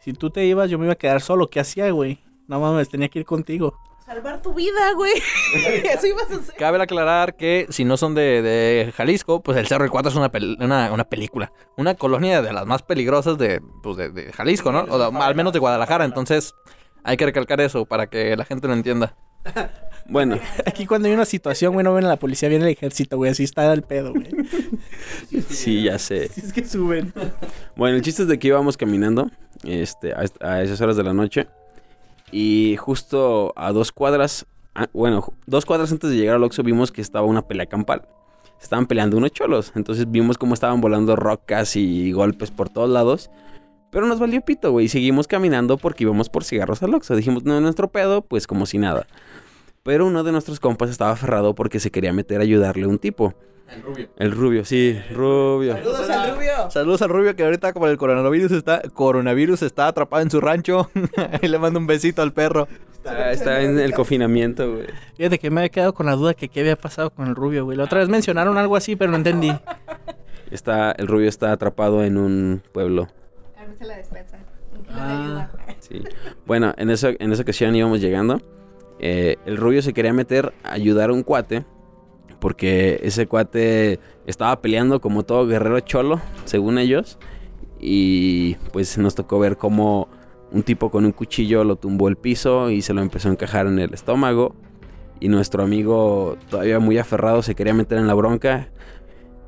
Si 0.00 0.12
tú 0.12 0.30
te 0.30 0.44
ibas, 0.44 0.70
yo 0.70 0.78
me 0.78 0.84
iba 0.84 0.92
a 0.92 0.96
quedar 0.96 1.20
solo. 1.20 1.48
¿Qué 1.48 1.60
hacía, 1.60 1.90
güey? 1.90 2.20
No 2.46 2.60
mames, 2.60 2.88
tenía 2.88 3.08
que 3.08 3.18
ir 3.18 3.24
contigo. 3.24 3.74
Salvar 4.06 4.42
tu 4.42 4.52
vida, 4.52 4.92
güey. 4.96 5.12
Eso 5.84 6.06
ibas 6.06 6.30
a 6.30 6.36
hacer. 6.36 6.54
Cabe 6.56 6.82
aclarar 6.82 7.36
que 7.36 7.66
si 7.70 7.84
no 7.84 7.96
son 7.96 8.14
de, 8.14 8.42
de 8.42 8.92
Jalisco, 8.94 9.42
pues 9.42 9.56
el 9.56 9.66
Cerro 9.66 9.84
del 9.84 9.90
Cuatro 9.90 10.10
es 10.10 10.16
una, 10.16 10.30
pel- 10.30 10.62
una, 10.62 10.92
una 10.92 11.04
película. 11.04 11.52
Una 11.78 11.94
colonia 11.94 12.42
de 12.42 12.52
las 12.52 12.66
más 12.66 12.82
peligrosas 12.82 13.38
de, 13.38 13.62
pues 13.82 13.96
de, 13.96 14.10
de 14.10 14.30
Jalisco, 14.32 14.72
¿no? 14.72 14.80
O 14.82 14.98
de- 14.98 15.18
al 15.18 15.34
menos 15.34 15.52
de 15.54 15.58
Guadalajara. 15.58 16.04
Entonces 16.04 16.54
hay 17.02 17.16
que 17.16 17.24
recalcar 17.24 17.60
eso 17.62 17.86
para 17.86 18.08
que 18.08 18.36
la 18.36 18.44
gente 18.44 18.68
lo 18.68 18.74
entienda. 18.74 19.16
Bueno, 20.06 20.38
Aquí 20.66 20.84
cuando 20.84 21.08
hay 21.08 21.14
una 21.14 21.24
situación, 21.24 21.72
güey, 21.72 21.82
no 21.82 21.94
ven 21.94 22.04
a 22.04 22.08
la 22.08 22.18
policía, 22.18 22.50
viene 22.50 22.66
el 22.66 22.72
ejército, 22.72 23.16
güey. 23.16 23.30
Así 23.30 23.42
está 23.44 23.72
el 23.72 23.80
pedo, 23.80 24.12
güey. 24.12 24.28
sí, 25.48 25.84
ya 25.84 25.98
sé. 25.98 26.24
es 26.26 26.52
que 26.52 26.62
suben. 26.62 27.10
Bueno, 27.74 27.96
el 27.96 28.02
chiste 28.02 28.20
es 28.20 28.28
de 28.28 28.38
que 28.38 28.48
íbamos 28.48 28.76
caminando 28.76 29.30
este, 29.62 30.12
a, 30.12 30.22
est- 30.22 30.42
a 30.42 30.62
esas 30.62 30.78
horas 30.82 30.98
de 30.98 31.04
la 31.04 31.14
noche. 31.14 31.46
Y 32.36 32.74
justo 32.78 33.52
a 33.54 33.70
dos 33.70 33.92
cuadras, 33.92 34.44
bueno, 34.92 35.32
dos 35.46 35.64
cuadras 35.64 35.92
antes 35.92 36.10
de 36.10 36.16
llegar 36.16 36.34
al 36.34 36.42
Oxxo 36.42 36.64
vimos 36.64 36.90
que 36.90 37.00
estaba 37.00 37.24
una 37.24 37.46
pelea 37.46 37.66
campal. 37.66 38.08
Estaban 38.60 38.86
peleando 38.86 39.16
unos 39.16 39.30
cholos. 39.30 39.70
Entonces 39.76 40.10
vimos 40.10 40.36
cómo 40.36 40.54
estaban 40.54 40.80
volando 40.80 41.14
rocas 41.14 41.76
y 41.76 42.10
golpes 42.10 42.50
por 42.50 42.70
todos 42.70 42.90
lados. 42.90 43.30
Pero 43.92 44.06
nos 44.06 44.18
valió 44.18 44.40
pito, 44.40 44.72
güey. 44.72 44.88
Seguimos 44.88 45.28
caminando 45.28 45.76
porque 45.76 46.02
íbamos 46.02 46.28
por 46.28 46.42
cigarros 46.42 46.82
al 46.82 46.92
Oxxo. 46.94 47.14
Dijimos, 47.14 47.44
no, 47.44 47.60
nuestro 47.60 47.92
pedo, 47.92 48.22
pues 48.22 48.48
como 48.48 48.66
si 48.66 48.78
nada. 48.78 49.06
Pero 49.84 50.04
uno 50.04 50.24
de 50.24 50.32
nuestros 50.32 50.58
compas 50.58 50.90
estaba 50.90 51.12
aferrado 51.12 51.54
porque 51.54 51.78
se 51.78 51.92
quería 51.92 52.12
meter 52.12 52.40
a 52.40 52.42
ayudarle 52.42 52.86
a 52.86 52.88
un 52.88 52.98
tipo. 52.98 53.34
El 53.68 53.82
rubio. 53.82 54.08
El 54.16 54.30
rubio, 54.32 54.64
sí, 54.64 54.98
rubio. 55.12 55.74
Saludos 55.74 56.10
al 56.10 56.34
rubio. 56.36 56.70
Saludos 56.70 57.02
al 57.02 57.08
rubio 57.08 57.34
que 57.36 57.44
ahorita 57.44 57.72
como 57.72 57.86
el 57.86 57.96
coronavirus 57.96 58.52
está, 58.52 58.82
coronavirus 58.92 59.62
está 59.62 59.88
atrapado 59.88 60.22
en 60.22 60.30
su 60.30 60.40
rancho. 60.40 60.90
y 61.42 61.48
le 61.48 61.58
mando 61.58 61.78
un 61.78 61.86
besito 61.86 62.22
al 62.22 62.32
perro. 62.32 62.68
Está, 62.92 63.32
está 63.32 63.60
en 63.62 63.78
el 63.78 63.92
confinamiento, 63.94 64.74
güey. 64.74 64.86
Fíjate 65.16 65.38
que 65.38 65.50
me 65.50 65.60
había 65.60 65.68
quedado 65.70 65.94
con 65.94 66.06
la 66.06 66.12
duda 66.12 66.34
que 66.34 66.48
qué 66.48 66.60
había 66.60 66.76
pasado 66.76 67.10
con 67.10 67.26
el 67.28 67.34
rubio, 67.34 67.64
güey. 67.64 67.76
La 67.76 67.84
otra 67.84 67.98
vez 68.00 68.08
mencionaron 68.08 68.56
algo 68.58 68.76
así, 68.76 68.96
pero 68.96 69.10
no 69.10 69.16
entendí. 69.16 69.52
Está, 70.50 70.92
el 70.92 71.06
rubio 71.08 71.28
está 71.28 71.52
atrapado 71.52 72.04
en 72.04 72.16
un 72.16 72.62
pueblo. 72.72 73.08
La 73.80 73.96
despensa. 73.96 74.38
Un 74.72 74.82
kilo 74.84 74.94
de 74.96 75.00
Ah. 75.00 75.50
Sí. 75.80 76.02
Bueno, 76.46 76.72
en 76.76 76.90
esa, 76.90 77.10
en 77.18 77.32
esa 77.32 77.42
ocasión 77.42 77.74
íbamos 77.74 78.00
llegando. 78.00 78.40
eh, 79.00 79.36
el 79.44 79.56
rubio 79.56 79.82
se 79.82 79.92
quería 79.92 80.12
meter 80.12 80.52
a 80.62 80.72
ayudar 80.72 81.10
a 81.10 81.12
un 81.12 81.22
cuate. 81.22 81.64
Porque 82.44 83.00
ese 83.02 83.26
cuate 83.26 84.00
estaba 84.26 84.60
peleando 84.60 85.00
como 85.00 85.22
todo 85.22 85.46
guerrero 85.46 85.80
cholo, 85.80 86.20
según 86.44 86.76
ellos. 86.76 87.18
Y 87.80 88.56
pues 88.70 88.98
nos 88.98 89.14
tocó 89.14 89.38
ver 89.38 89.56
cómo 89.56 90.08
un 90.52 90.62
tipo 90.62 90.90
con 90.90 91.06
un 91.06 91.12
cuchillo 91.12 91.64
lo 91.64 91.76
tumbó 91.76 92.06
el 92.08 92.16
piso 92.16 92.68
y 92.68 92.82
se 92.82 92.92
lo 92.92 93.00
empezó 93.00 93.30
a 93.30 93.32
encajar 93.32 93.66
en 93.66 93.78
el 93.78 93.94
estómago. 93.94 94.54
Y 95.20 95.28
nuestro 95.28 95.62
amigo, 95.62 96.36
todavía 96.50 96.78
muy 96.80 96.98
aferrado, 96.98 97.40
se 97.40 97.54
quería 97.54 97.72
meter 97.72 97.96
en 97.96 98.06
la 98.06 98.12
bronca. 98.12 98.68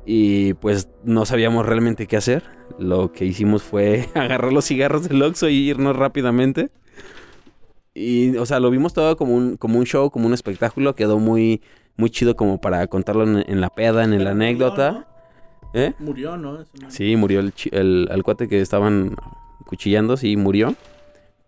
Y 0.03 0.55
pues 0.55 0.89
no 1.03 1.27
sabíamos 1.27 1.67
realmente 1.67 2.07
qué 2.07 2.17
hacer. 2.17 2.45
Lo 2.79 3.11
que 3.11 3.25
hicimos 3.25 3.61
fue 3.61 4.09
agarrar 4.15 4.51
los 4.51 4.65
cigarros 4.65 5.07
del 5.07 5.21
Oxxo 5.21 5.49
y 5.49 5.69
irnos 5.69 5.95
rápidamente. 5.95 6.71
Y, 7.93 8.37
o 8.37 8.45
sea, 8.47 8.59
lo 8.59 8.71
vimos 8.71 8.95
todo 8.95 9.17
como 9.17 9.35
un, 9.35 9.55
como 9.55 9.77
un 9.77 9.85
show, 9.85 10.09
como 10.09 10.25
un 10.25 10.33
espectáculo. 10.33 10.95
Quedó 10.95 11.19
muy, 11.19 11.61
muy 11.97 12.09
chido 12.09 12.35
como 12.35 12.61
para 12.61 12.85
contarlo 12.87 13.23
en, 13.23 13.43
en 13.47 13.61
la 13.61 13.69
peda, 13.69 14.03
en 14.03 14.23
la 14.23 14.31
anécdota. 14.31 15.07
¿Eh? 15.73 15.93
Murió, 15.99 16.37
¿no? 16.37 16.59
Sí, 16.87 17.15
murió 17.15 17.39
el, 17.41 17.53
el, 17.71 18.07
el 18.11 18.23
cuate 18.23 18.47
que 18.47 18.61
estaban 18.61 19.15
acuchillándose 19.61 20.27
y 20.27 20.37
murió. 20.37 20.75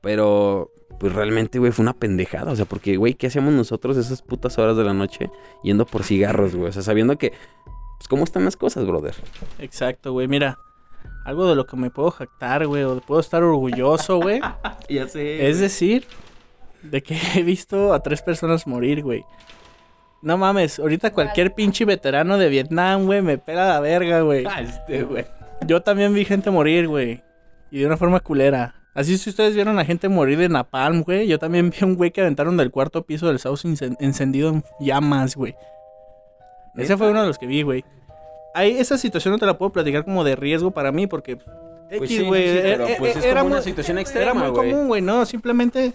Pero, 0.01 0.71
pues 0.99 1.13
realmente, 1.13 1.59
güey, 1.59 1.71
fue 1.71 1.83
una 1.83 1.93
pendejada. 1.93 2.51
O 2.51 2.55
sea, 2.55 2.65
porque, 2.65 2.97
güey, 2.97 3.13
¿qué 3.15 3.27
hacíamos 3.27 3.53
nosotros 3.53 3.97
esas 3.97 4.21
putas 4.21 4.57
horas 4.57 4.75
de 4.77 4.83
la 4.83 4.93
noche 4.93 5.29
yendo 5.63 5.85
por 5.85 6.03
cigarros, 6.03 6.55
güey? 6.55 6.69
O 6.69 6.71
sea, 6.71 6.81
sabiendo 6.81 7.17
que, 7.17 7.31
pues, 7.97 8.07
¿cómo 8.09 8.23
están 8.23 8.45
las 8.45 8.57
cosas, 8.57 8.85
brother? 8.85 9.15
Exacto, 9.59 10.13
güey. 10.13 10.27
Mira, 10.27 10.57
algo 11.25 11.47
de 11.49 11.55
lo 11.55 11.65
que 11.65 11.75
me 11.77 11.89
puedo 11.91 12.11
jactar, 12.11 12.65
güey, 12.65 12.83
o 12.83 12.95
de 12.95 13.01
puedo 13.01 13.19
estar 13.21 13.43
orgulloso, 13.43 14.17
güey, 14.19 14.41
Ya 14.89 15.07
sé. 15.07 15.49
es 15.49 15.59
decir, 15.59 16.05
de 16.81 17.01
que 17.03 17.17
he 17.35 17.43
visto 17.43 17.93
a 17.93 18.01
tres 18.01 18.21
personas 18.21 18.65
morir, 18.67 19.03
güey. 19.03 19.23
No 20.21 20.37
mames, 20.37 20.79
ahorita 20.79 21.11
cualquier 21.13 21.53
pinche 21.53 21.85
veterano 21.85 22.37
de 22.37 22.49
Vietnam, 22.49 23.05
güey, 23.05 23.21
me 23.21 23.37
pela 23.37 23.67
la 23.67 23.79
verga, 23.79 24.21
güey. 24.21 24.45
este, 24.61 25.03
güey. 25.03 25.25
Yo 25.65 25.81
también 25.81 26.13
vi 26.13 26.25
gente 26.25 26.51
morir, 26.51 26.87
güey. 26.87 27.23
Y 27.71 27.79
de 27.79 27.85
una 27.85 27.97
forma 27.97 28.19
culera. 28.19 28.75
Así 28.93 29.17
si 29.17 29.29
ustedes 29.29 29.55
vieron 29.55 29.77
a 29.79 29.85
gente 29.85 30.09
morir 30.09 30.37
de 30.37 30.49
napalm, 30.49 31.03
güey. 31.03 31.27
Yo 31.27 31.39
también 31.39 31.69
vi 31.69 31.77
a 31.81 31.85
un 31.85 31.95
güey 31.95 32.11
que 32.11 32.21
aventaron 32.21 32.57
del 32.57 32.71
cuarto 32.71 33.03
piso 33.05 33.27
del 33.27 33.39
South 33.39 33.59
incen- 33.63 33.95
encendido 33.99 34.49
en 34.49 34.63
llamas, 34.79 35.35
güey. 35.35 35.55
Ese 36.75 36.97
fue 36.97 37.09
uno 37.09 37.21
de 37.21 37.27
los 37.27 37.37
que 37.37 37.45
vi, 37.47 37.61
güey. 37.61 37.83
Ahí 38.53 38.77
esa 38.77 38.97
situación 38.97 39.33
no 39.33 39.37
te 39.37 39.45
la 39.45 39.57
puedo 39.57 39.71
platicar 39.71 40.03
como 40.05 40.23
de 40.23 40.35
riesgo 40.35 40.71
para 40.71 40.91
mí 40.91 41.07
porque... 41.07 41.37
Pues 41.37 42.01
X, 42.03 42.17
sí, 42.17 42.23
güey, 42.23 42.49
sí, 42.53 42.59
pero, 42.61 42.87
eh, 42.87 42.95
pues, 42.99 43.15
eh, 43.15 43.19
es 43.19 43.25
era 43.25 43.39
como 43.41 43.47
una 43.47 43.55
muy- 43.57 43.63
situación 43.63 43.97
Era 43.97 44.01
extrema, 44.01 44.33
muy 44.33 44.49
güey. 44.51 44.71
común, 44.71 44.87
güey, 44.87 45.01
no, 45.01 45.25
simplemente 45.25 45.91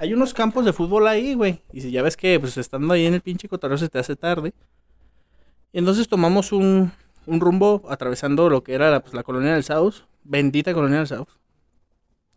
hay 0.00 0.14
unos 0.14 0.32
campos 0.32 0.64
de 0.64 0.72
fútbol 0.72 1.06
ahí, 1.06 1.34
güey. 1.34 1.60
Y 1.74 1.82
si 1.82 1.90
ya 1.90 2.02
ves 2.02 2.16
que, 2.16 2.40
pues, 2.40 2.56
estando 2.56 2.94
ahí 2.94 3.04
en 3.04 3.12
el 3.12 3.20
pinche 3.20 3.50
cotorreo 3.50 3.76
se 3.76 3.90
te 3.90 3.98
hace 3.98 4.16
tarde. 4.16 4.54
Y 5.74 5.78
entonces 5.78 6.08
tomamos 6.08 6.52
un, 6.52 6.90
un 7.26 7.40
rumbo 7.40 7.82
atravesando 7.86 8.48
lo 8.48 8.64
que 8.64 8.72
era 8.72 9.00
pues, 9.00 9.12
la 9.12 9.22
colonia 9.22 9.52
del 9.52 9.62
South. 9.62 10.06
Bendita 10.24 10.72
colonia 10.72 10.98
del 10.98 11.06
South. 11.06 11.28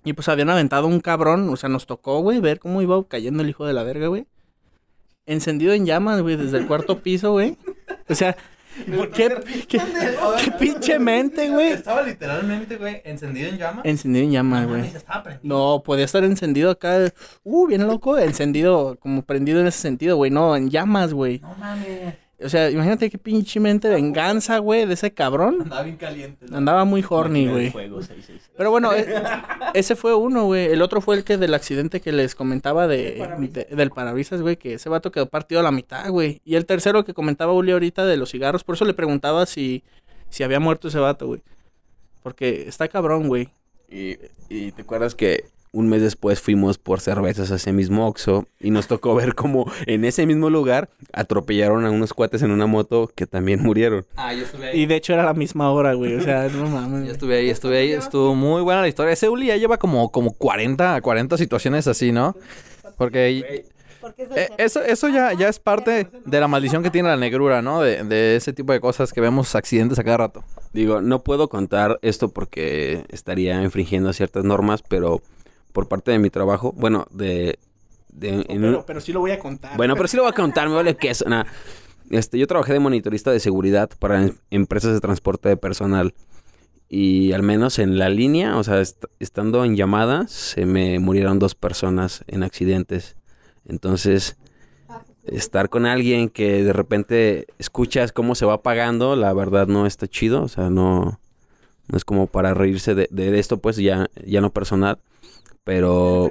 Y 0.04 0.12
pues 0.12 0.28
habían 0.28 0.50
aventado 0.50 0.88
un 0.88 1.00
cabrón, 1.00 1.48
o 1.48 1.56
sea, 1.56 1.70
nos 1.70 1.86
tocó, 1.86 2.20
güey, 2.20 2.42
ver 2.42 2.60
cómo 2.60 2.82
iba 2.82 3.02
cayendo 3.08 3.42
el 3.42 3.50
hijo 3.50 3.66
de 3.66 3.72
la 3.72 3.84
verga, 3.84 4.08
güey. 4.08 4.28
Encendido 5.26 5.72
en 5.72 5.86
llamas, 5.86 6.22
güey, 6.22 6.36
desde 6.36 6.58
el 6.58 6.68
cuarto 6.68 7.02
piso, 7.02 7.32
güey. 7.32 7.58
O 8.10 8.16
sea, 8.16 8.36
¿qué, 9.14 9.30
qué, 9.68 9.80
qué 10.44 10.52
pinche 10.60 11.00
mente, 11.00 11.50
güey? 11.50 11.74
Estaba 11.74 12.02
literalmente, 12.02 12.78
güey, 12.78 13.02
encendido 13.06 13.50
en 13.50 13.58
llama. 13.58 13.82
Encendido 13.84 14.26
en 14.26 14.32
llamas, 14.32 14.68
güey. 14.68 14.92
No, 15.44 15.82
podía 15.84 16.06
estar 16.06 16.24
encendido 16.24 16.72
acá. 16.72 17.12
Uh, 17.44 17.68
bien 17.68 17.88
loco. 17.88 18.18
Encendido, 18.18 18.98
como 19.00 19.24
prendido 19.24 19.60
en 19.60 19.68
ese 19.68 19.80
sentido, 19.80 20.18
güey. 20.18 20.32
No, 20.32 20.56
en 20.56 20.70
llamas, 20.70 21.14
güey. 21.14 21.40
No 21.40 21.56
mames. 21.56 22.23
O 22.44 22.50
sea, 22.50 22.70
imagínate 22.70 23.10
qué 23.10 23.18
pinche 23.18 23.60
mente 23.60 23.88
de 23.88 23.96
venganza, 23.96 24.58
güey, 24.60 24.86
de 24.86 24.94
ese 24.94 25.14
cabrón. 25.14 25.58
Andaba 25.62 25.84
bien 25.84 25.98
caliente. 25.98 26.46
¿no? 26.50 26.58
Andaba 26.58 26.86
muy 26.86 27.04
horny, 27.08 27.48
güey. 27.48 27.74
Pero 28.58 28.72
bueno, 28.72 28.94
e- 28.96 29.06
ese 29.74 29.96
fue 29.96 30.14
uno, 30.14 30.46
güey. 30.46 30.66
El 30.68 30.82
otro 30.82 31.02
fue 31.02 31.16
el 31.16 31.24
que 31.24 31.38
del 31.38 31.54
accidente 31.54 32.02
que 32.02 32.12
les 32.12 32.36
comentaba 32.36 32.88
de, 32.88 33.26
de- 33.52 33.68
del 33.76 33.90
parabrisas, 33.92 34.42
güey, 34.42 34.58
que 34.58 34.74
ese 34.76 34.90
vato 34.90 35.12
quedó 35.12 35.28
partido 35.28 35.62
a 35.62 35.64
la 35.64 35.72
mitad, 35.72 36.10
güey. 36.10 36.42
Y 36.46 36.56
el 36.56 36.66
tercero 36.66 37.04
que 37.06 37.14
comentaba 37.14 37.54
Uli 37.54 37.72
ahorita 37.72 38.06
de 38.06 38.18
los 38.18 38.32
cigarros, 38.32 38.64
por 38.64 38.76
eso 38.76 38.86
le 38.86 38.94
preguntaba 38.94 39.46
si, 39.46 39.84
si 40.30 40.44
había 40.44 40.60
muerto 40.60 40.88
ese 40.90 41.00
vato, 41.00 41.28
güey. 41.28 41.42
Porque 42.22 42.68
está 42.68 42.88
cabrón, 42.88 43.28
güey. 43.28 43.50
Y, 43.90 44.18
y 44.50 44.72
te 44.72 44.82
acuerdas 44.84 45.14
que 45.16 45.46
un 45.74 45.90
mes 45.90 46.04
después 46.04 46.40
fuimos 46.40 46.78
por 46.78 47.02
cervezas 47.02 47.52
a 47.52 47.56
ese 47.56 47.74
mismo 47.74 48.08
Oxxo 48.08 48.46
y 48.60 48.70
nos 48.70 48.88
tocó 48.88 49.16
ver 49.16 49.34
cómo 49.34 49.70
en 49.88 50.06
ese 50.06 50.26
mismo 50.28 50.52
lugar 50.52 50.90
atropellaron 51.12 51.84
a 51.86 51.92
unos 51.92 52.14
cuates 52.14 52.44
en 52.44 52.52
una 52.52 52.68
moto 52.68 53.12
que 53.14 53.26
también 53.26 53.62
murieron. 53.62 54.06
Ah, 54.16 54.34
yo 54.34 54.44
estuve 54.44 54.68
ahí. 54.68 54.82
Y 54.82 54.86
de 54.86 54.96
hecho 54.96 55.14
era 55.14 55.24
la 55.24 55.34
misma 55.34 55.72
hora, 55.72 55.94
güey. 55.96 56.16
O 56.16 56.22
sea, 56.22 56.48
no 56.54 56.70
mames. 56.70 57.08
Yo 57.08 57.12
estuve 57.12 57.38
ahí, 57.38 57.50
estuve 57.50 57.80
ahí, 57.80 57.92
estuvo 57.92 58.36
muy 58.36 58.62
buena 58.62 58.82
la 58.82 58.88
historia. 58.88 59.14
Ese 59.14 59.28
Uli 59.30 59.48
ya 59.48 59.58
lleva 59.58 59.78
como, 59.78 60.12
como 60.12 60.32
40, 60.34 61.02
40 61.02 61.38
situaciones 61.38 61.88
así, 61.88 62.12
¿no? 62.12 62.36
Porque 62.96 63.66
eh, 64.36 64.50
eso, 64.60 64.84
eso 64.84 65.10
ya, 65.10 65.34
ya 65.34 65.50
es 65.50 65.58
parte 65.58 66.08
de 66.24 66.40
la 66.40 66.48
maldición 66.48 66.84
que 66.84 66.92
tiene 66.92 67.10
la 67.10 67.18
negrura, 67.18 67.64
¿no? 67.64 67.82
De, 67.82 68.04
de 68.04 68.36
ese 68.36 68.54
tipo 68.54 68.74
de 68.74 68.80
cosas 68.80 69.12
que 69.12 69.22
vemos 69.22 69.56
accidentes 69.56 69.98
a 69.98 70.04
cada 70.04 70.18
rato. 70.18 70.44
Digo, 70.72 71.02
no 71.02 71.24
puedo 71.24 71.50
contar 71.50 71.98
esto 72.04 72.30
porque 72.30 73.06
estaría 73.10 73.64
infringiendo 73.64 74.14
ciertas 74.14 74.44
normas, 74.44 74.84
pero 74.88 75.22
por 75.74 75.88
parte 75.90 76.12
de 76.12 76.20
mi 76.20 76.30
trabajo, 76.30 76.72
bueno, 76.78 77.06
de... 77.12 77.60
de- 78.10 78.46
en 78.48 78.64
un- 78.64 78.72
Pero, 78.72 78.86
pero 78.86 79.02
sí 79.02 79.12
lo 79.12 79.20
voy 79.20 79.32
a 79.32 79.40
contar. 79.40 79.76
Bueno, 79.76 79.96
pero 79.96 80.08
sí 80.08 80.16
lo 80.16 80.24
voy 80.24 80.32
a 80.32 80.36
contar, 80.36 80.70
me 80.70 80.76
vale 80.76 80.96
queso. 80.96 81.28
Nah. 81.28 81.44
Este, 82.10 82.38
yo 82.38 82.48
trabajé 82.48 82.74
de 82.74 82.80
monitorista 82.80 83.32
de 83.32 83.40
seguridad 83.40 83.90
para 84.00 84.24
em- 84.24 84.36
empresas 84.52 84.94
de 84.94 85.02
transporte 85.02 85.50
de 85.50 85.58
personal. 85.58 86.14
Y 86.90 87.32
al 87.32 87.42
menos 87.42 87.80
en 87.80 87.98
la 87.98 88.10
línea, 88.10 88.56
o 88.58 88.64
sea, 88.64 88.80
est- 88.80 89.06
estando 89.20 89.66
en 89.66 89.76
llamadas, 89.76 90.32
se 90.32 90.66
me 90.68 91.00
murieron 91.00 91.40
dos 91.40 91.56
personas 91.56 92.24
en 92.28 92.44
accidentes. 92.44 93.16
Entonces, 93.68 94.38
estar 95.26 95.70
con 95.70 95.86
alguien 95.88 96.30
que 96.30 96.64
de 96.64 96.74
repente 96.74 97.48
escuchas 97.58 98.12
cómo 98.12 98.36
se 98.36 98.46
va 98.46 98.56
apagando, 98.56 99.16
la 99.16 99.34
verdad 99.34 99.66
no 99.68 99.88
está 99.88 100.08
chido. 100.08 100.44
O 100.44 100.48
sea, 100.50 100.70
no, 100.70 101.20
no 101.88 101.98
es 101.98 102.06
como 102.06 102.28
para 102.28 102.54
reírse 102.54 102.94
de, 102.94 103.08
de 103.10 103.40
esto, 103.40 103.58
pues 103.58 103.78
ya, 103.78 104.08
ya 104.26 104.42
no 104.42 104.52
personal. 104.52 105.00
Pero 105.64 106.30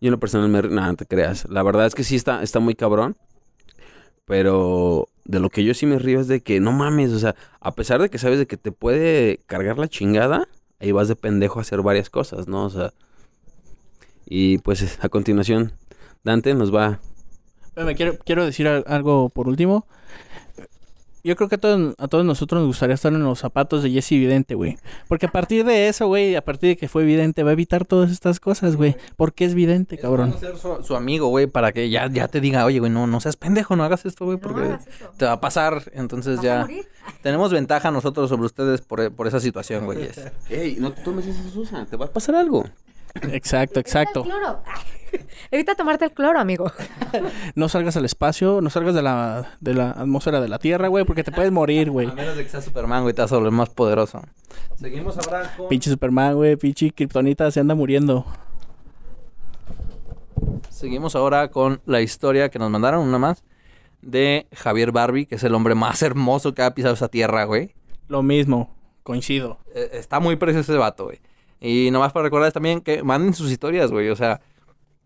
yo 0.00 0.08
en 0.08 0.10
lo 0.10 0.18
personal 0.20 0.48
me... 0.48 0.62
No, 0.62 0.68
no 0.86 0.96
te 0.96 1.06
creas. 1.06 1.46
La 1.48 1.62
verdad 1.62 1.86
es 1.86 1.94
que 1.94 2.04
sí 2.04 2.16
está, 2.16 2.42
está 2.42 2.60
muy 2.60 2.74
cabrón. 2.74 3.16
Pero 4.24 5.08
de 5.24 5.40
lo 5.40 5.50
que 5.50 5.64
yo 5.64 5.74
sí 5.74 5.86
me 5.86 5.98
río 5.98 6.20
es 6.20 6.28
de 6.28 6.40
que 6.40 6.60
no 6.60 6.72
mames, 6.72 7.10
o 7.12 7.18
sea, 7.18 7.34
a 7.60 7.72
pesar 7.74 8.00
de 8.00 8.08
que 8.10 8.18
sabes 8.18 8.38
de 8.38 8.46
que 8.46 8.56
te 8.56 8.70
puede 8.72 9.40
cargar 9.46 9.78
la 9.78 9.88
chingada, 9.88 10.48
ahí 10.78 10.92
vas 10.92 11.08
de 11.08 11.16
pendejo 11.16 11.58
a 11.58 11.62
hacer 11.62 11.82
varias 11.82 12.10
cosas, 12.10 12.46
¿no? 12.48 12.64
O 12.64 12.70
sea... 12.70 12.92
Y 14.26 14.58
pues 14.58 14.98
a 15.02 15.08
continuación, 15.08 15.72
Dante 16.22 16.54
nos 16.54 16.72
va... 16.74 17.00
Espérame, 17.64 17.96
quiero, 17.96 18.18
quiero 18.24 18.44
decir 18.44 18.68
al- 18.68 18.84
algo 18.86 19.28
por 19.30 19.48
último. 19.48 19.86
Yo 21.22 21.36
creo 21.36 21.48
que 21.48 21.56
a 21.56 21.58
todos, 21.58 21.94
a 21.98 22.08
todos 22.08 22.24
nosotros 22.24 22.60
nos 22.60 22.68
gustaría 22.68 22.94
estar 22.94 23.12
en 23.12 23.22
los 23.22 23.38
zapatos 23.38 23.82
de 23.82 23.90
Jesse 23.90 24.10
Vidente, 24.12 24.54
güey. 24.54 24.78
Porque 25.08 25.26
a 25.26 25.30
partir 25.30 25.64
de 25.64 25.88
eso, 25.88 26.06
güey, 26.06 26.34
a 26.34 26.42
partir 26.42 26.70
de 26.70 26.76
que 26.76 26.88
fue 26.88 27.04
vidente, 27.04 27.42
va 27.42 27.50
a 27.50 27.52
evitar 27.52 27.84
todas 27.84 28.10
estas 28.10 28.40
cosas, 28.40 28.76
güey. 28.76 28.96
Porque 29.16 29.44
es 29.44 29.54
vidente, 29.54 29.98
cabrón. 29.98 30.34
ser 30.38 30.56
su, 30.56 30.82
su 30.82 30.96
amigo, 30.96 31.28
güey, 31.28 31.46
para 31.46 31.72
que 31.72 31.90
ya, 31.90 32.08
ya 32.10 32.28
te 32.28 32.40
diga, 32.40 32.64
oye, 32.64 32.78
güey, 32.78 32.90
no, 32.90 33.06
no 33.06 33.20
seas 33.20 33.36
pendejo, 33.36 33.76
no 33.76 33.84
hagas 33.84 34.06
esto, 34.06 34.24
güey, 34.24 34.38
porque 34.38 34.78
te 35.16 35.26
va 35.26 35.32
a 35.32 35.40
pasar. 35.40 35.90
Entonces 35.94 36.40
ya 36.40 36.66
tenemos 37.22 37.52
ventaja 37.52 37.90
nosotros 37.90 38.28
sobre 38.28 38.46
ustedes 38.46 38.80
por, 38.80 39.12
por 39.12 39.26
esa 39.26 39.40
situación, 39.40 39.84
güey. 39.84 40.08
Ey, 40.48 40.76
no 40.78 40.92
te 40.92 41.02
tomes 41.02 41.26
esa 41.26 41.48
Susan, 41.50 41.86
te 41.86 41.96
va 41.96 42.06
a 42.06 42.10
pasar 42.10 42.34
algo. 42.34 42.64
Exacto, 43.32 43.80
exacto. 43.80 44.22
Cloro. 44.22 44.62
Evita 45.50 45.74
tomarte 45.74 46.04
el 46.04 46.12
cloro, 46.12 46.38
amigo. 46.38 46.70
No 47.54 47.68
salgas 47.68 47.96
al 47.96 48.04
espacio, 48.04 48.60
no 48.60 48.70
salgas 48.70 48.94
de 48.94 49.02
la, 49.02 49.56
de 49.60 49.74
la 49.74 49.90
atmósfera 49.90 50.40
de 50.40 50.48
la 50.48 50.58
Tierra, 50.58 50.88
güey, 50.88 51.04
porque 51.04 51.24
te 51.24 51.32
puedes 51.32 51.50
morir, 51.50 51.90
güey. 51.90 52.08
A 52.08 52.14
menos 52.14 52.36
de 52.36 52.44
que 52.44 52.48
sea 52.48 52.60
Superman, 52.60 53.02
güey, 53.02 53.14
te 53.14 53.22
vas 53.22 53.32
a 53.32 53.36
volver 53.36 53.52
más 53.52 53.68
poderoso. 53.70 54.22
Seguimos 54.76 55.18
ahora 55.18 55.52
con... 55.56 55.68
Pinche 55.68 55.90
Superman, 55.90 56.36
güey, 56.36 56.56
pinche 56.56 56.92
Kryptonita 56.92 57.50
se 57.50 57.60
anda 57.60 57.74
muriendo. 57.74 58.24
Seguimos 60.70 61.16
ahora 61.16 61.50
con 61.50 61.80
la 61.84 62.00
historia 62.00 62.48
que 62.48 62.58
nos 62.58 62.70
mandaron, 62.70 63.06
una 63.06 63.18
más, 63.18 63.42
de 64.00 64.46
Javier 64.54 64.92
Barbie, 64.92 65.26
que 65.26 65.34
es 65.34 65.44
el 65.44 65.54
hombre 65.54 65.74
más 65.74 66.02
hermoso 66.02 66.54
que 66.54 66.62
ha 66.62 66.74
pisado 66.74 66.94
esa 66.94 67.08
tierra, 67.08 67.44
güey. 67.44 67.74
Lo 68.08 68.22
mismo, 68.22 68.74
coincido. 69.02 69.58
Eh, 69.74 69.90
está 69.94 70.20
muy 70.20 70.36
precioso 70.36 70.72
ese 70.72 70.78
vato, 70.78 71.04
güey. 71.04 71.20
Y 71.60 71.90
nomás 71.90 72.12
para 72.12 72.24
recordarles 72.24 72.54
también 72.54 72.80
que 72.80 73.02
manden 73.02 73.34
sus 73.34 73.50
historias, 73.50 73.90
güey. 73.90 74.08
O 74.08 74.16
sea, 74.16 74.40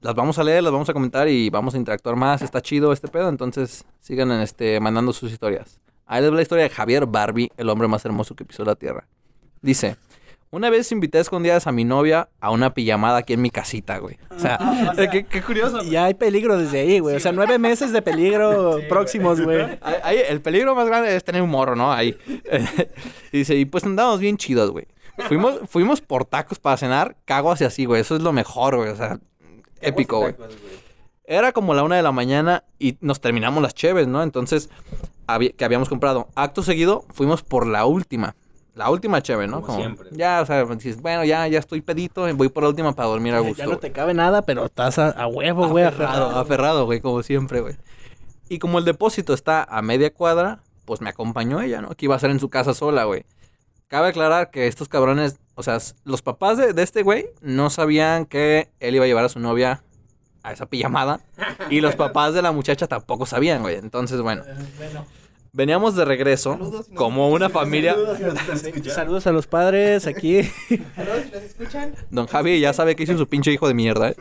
las 0.01 0.15
vamos 0.15 0.39
a 0.39 0.45
leer, 0.45 0.63
las 0.63 0.73
vamos 0.73 0.89
a 0.89 0.93
comentar 0.93 1.29
y 1.29 1.51
vamos 1.51 1.75
a 1.75 1.79
interactuar 1.79 2.15
más. 2.17 2.43
Está 2.43 2.61
chido 2.61 2.93
este 2.93 3.09
pedo, 3.09 3.29
entonces 3.29 3.85
sigan 4.01 4.31
en 4.31 4.41
este, 4.41 4.79
mandando 4.81 5.13
sus 5.13 5.33
historias. 5.33 5.81
Ahí 6.07 6.21
les 6.23 6.31
va 6.31 6.37
la 6.37 6.43
historia 6.43 6.65
de 6.65 6.71
Javier 6.71 7.07
Barbie, 7.07 7.51
el 7.57 7.69
hombre 7.71 7.89
más 7.89 8.05
hermoso 8.05 8.35
que 8.37 8.45
pisó 8.45 8.65
la 8.65 8.75
tierra. 8.77 9.07
Dice, 9.63 9.97
una 10.51 10.69
vez 10.69 10.93
invité 10.93 11.17
a 11.19 11.21
escondidas 11.23 11.67
a 11.67 11.73
mi 11.73 11.85
novia 11.85 12.29
a 12.39 12.51
una 12.51 12.75
pijamada 12.75 13.17
aquí 13.19 13.33
en 13.33 13.41
mi 13.41 13.49
casita, 13.51 13.97
güey. 13.99 14.19
O 14.31 14.39
sea, 14.39 14.59
qué, 15.11 15.25
qué 15.25 15.41
curioso. 15.43 15.83
Y 15.83 15.91
ya 15.93 16.05
hay 16.05 16.15
peligro 16.15 16.59
desde 16.59 16.81
ahí, 16.81 16.99
güey. 16.99 17.17
O 17.17 17.21
sea, 17.21 17.33
nueve 17.33 17.59
meses 17.59 17.91
de 17.93 18.03
peligro 18.03 18.79
próximos, 18.89 19.41
güey. 19.41 19.63
Ahí- 19.81 19.97
ahí 20.05 20.19
el 20.29 20.43
peligro 20.43 20.75
más 20.75 20.87
grande 20.87 21.17
es 21.17 21.25
tener 21.25 21.41
un 21.41 21.51
morro, 21.51 21.75
¿no? 21.75 21.91
Ahí. 21.91 22.15
y 23.33 23.39
dice, 23.39 23.57
y 23.57 23.65
pues 23.65 23.83
andamos 23.85 24.21
bien 24.21 24.37
chidos, 24.37 24.71
güey. 24.71 24.87
Fuimos, 25.29 25.61
fuimos 25.69 26.01
por 26.01 26.25
tacos 26.25 26.59
para 26.59 26.77
cenar, 26.77 27.17
cago 27.25 27.53
hacia 27.53 27.69
así, 27.69 27.85
güey. 27.85 28.01
Eso 28.01 28.17
es 28.17 28.23
lo 28.23 28.33
mejor, 28.33 28.77
güey. 28.77 28.91
O 28.91 28.97
sea, 28.97 29.19
épico, 29.81 30.19
güey. 30.21 30.35
Era 31.27 31.53
como 31.53 31.73
la 31.75 31.83
una 31.83 31.97
de 31.97 32.03
la 32.03 32.13
mañana 32.13 32.65
y 32.79 32.99
nos 33.01 33.21
terminamos 33.21 33.63
las 33.63 33.75
cheves, 33.75 34.07
¿no? 34.07 34.23
Entonces, 34.23 34.69
había- 35.27 35.53
que 35.53 35.65
habíamos 35.65 35.89
comprado. 35.89 36.29
Acto 36.35 36.63
seguido, 36.63 37.05
fuimos 37.13 37.43
por 37.43 37.67
la 37.67 37.87
última. 37.87 38.35
La 38.75 38.91
última 38.91 39.23
cheve, 39.23 39.47
¿no? 39.47 39.63
Como 39.63 39.79
siempre. 39.79 40.09
Ya, 40.13 40.41
o 40.43 40.47
sea, 40.47 40.65
dices, 40.65 41.01
bueno, 41.01 41.25
ya, 41.25 41.47
ya 41.47 41.61
estoy 41.61 41.81
pedito, 41.81 42.27
voy 42.35 42.49
por 42.49 42.65
la 42.65 42.71
última 42.71 42.93
para 42.93 43.09
dormir 43.09 43.33
a 43.35 43.39
gusto. 43.39 43.57
Ya 43.63 43.67
no 43.67 43.79
te 43.79 43.93
cabe 43.93 44.15
nada, 44.15 44.43
pero 44.43 44.65
estás 44.67 44.99
a, 44.99 45.11
a 45.11 45.29
huevo, 45.29 45.69
güey, 45.69 45.85
aferrado, 45.85 46.13
aferrado. 46.25 46.41
aferrado, 46.41 46.85
güey, 46.85 47.01
como 47.01 47.23
siempre, 47.23 47.61
güey. 47.61 47.77
Y 48.49 48.59
como 48.59 48.79
el 48.81 48.85
depósito 48.85 49.33
está 49.33 49.63
a 49.63 49.81
media 49.81 50.13
cuadra, 50.13 50.59
pues 50.87 51.01
me 51.01 51.09
acompañó 51.09 51.61
ella, 51.63 51.81
¿no? 51.83 51.91
Que 51.91 52.07
iba 52.07 52.17
a 52.17 52.19
ser 52.19 52.31
en 52.31 52.41
su 52.41 52.51
casa 52.51 52.75
sola, 52.75 53.05
güey. 53.05 53.25
Cabe 53.95 54.09
aclarar 54.09 54.51
que 54.51 54.67
estos 54.67 54.89
cabrones 54.89 55.39
O 55.55 55.63
sea, 55.63 55.79
los 56.03 56.21
papás 56.21 56.59
de, 56.59 56.73
de 56.73 56.83
este 56.83 57.05
güey 57.05 57.27
no 57.41 57.71
sabían 57.71 58.27
que 58.27 58.69
él 58.81 58.97
iba 58.97 59.05
a 59.05 59.07
llevar 59.07 59.25
a 59.25 59.29
su 59.29 59.39
novia 59.39 59.85
a 60.43 60.53
esa 60.53 60.67
pijamada. 60.67 61.21
Y 61.71 61.81
los 61.81 61.95
papás 61.95 62.35
de 62.35 62.43
la 62.43 62.51
muchacha 62.51 62.89
tampoco 62.89 63.25
sabían, 63.25 63.63
güey. 63.63 63.77
Entonces, 63.77 64.21
bueno. 64.21 64.43
Veníamos 65.55 65.95
de 65.95 66.05
regreso 66.05 66.59
como 66.97 67.31
una 67.31 67.49
familia. 67.49 67.95
Saludos 68.93 69.29
a 69.29 69.31
los 69.31 69.47
padres 69.47 70.05
aquí. 70.09 70.41
Don 72.11 72.27
Javi 72.27 72.59
ya 72.59 72.73
sabe 72.73 72.97
que 72.97 73.05
hizo 73.05 73.17
su 73.17 73.29
pinche 73.29 73.53
hijo 73.53 73.69
de 73.69 73.75
mierda, 73.75 74.09
¿eh? 74.09 74.17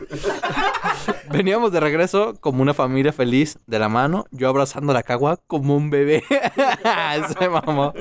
Veníamos 1.32 1.72
de 1.72 1.80
regreso 1.80 2.36
como 2.40 2.62
una 2.62 2.72
familia 2.72 3.12
feliz 3.12 3.58
de 3.66 3.80
la 3.80 3.88
mano, 3.88 4.26
yo 4.30 4.48
abrazando 4.48 4.92
la 4.92 5.02
cagua 5.02 5.40
como 5.48 5.76
un 5.76 5.90
bebé. 5.90 6.22
Se 7.36 7.48
mamó. 7.48 7.92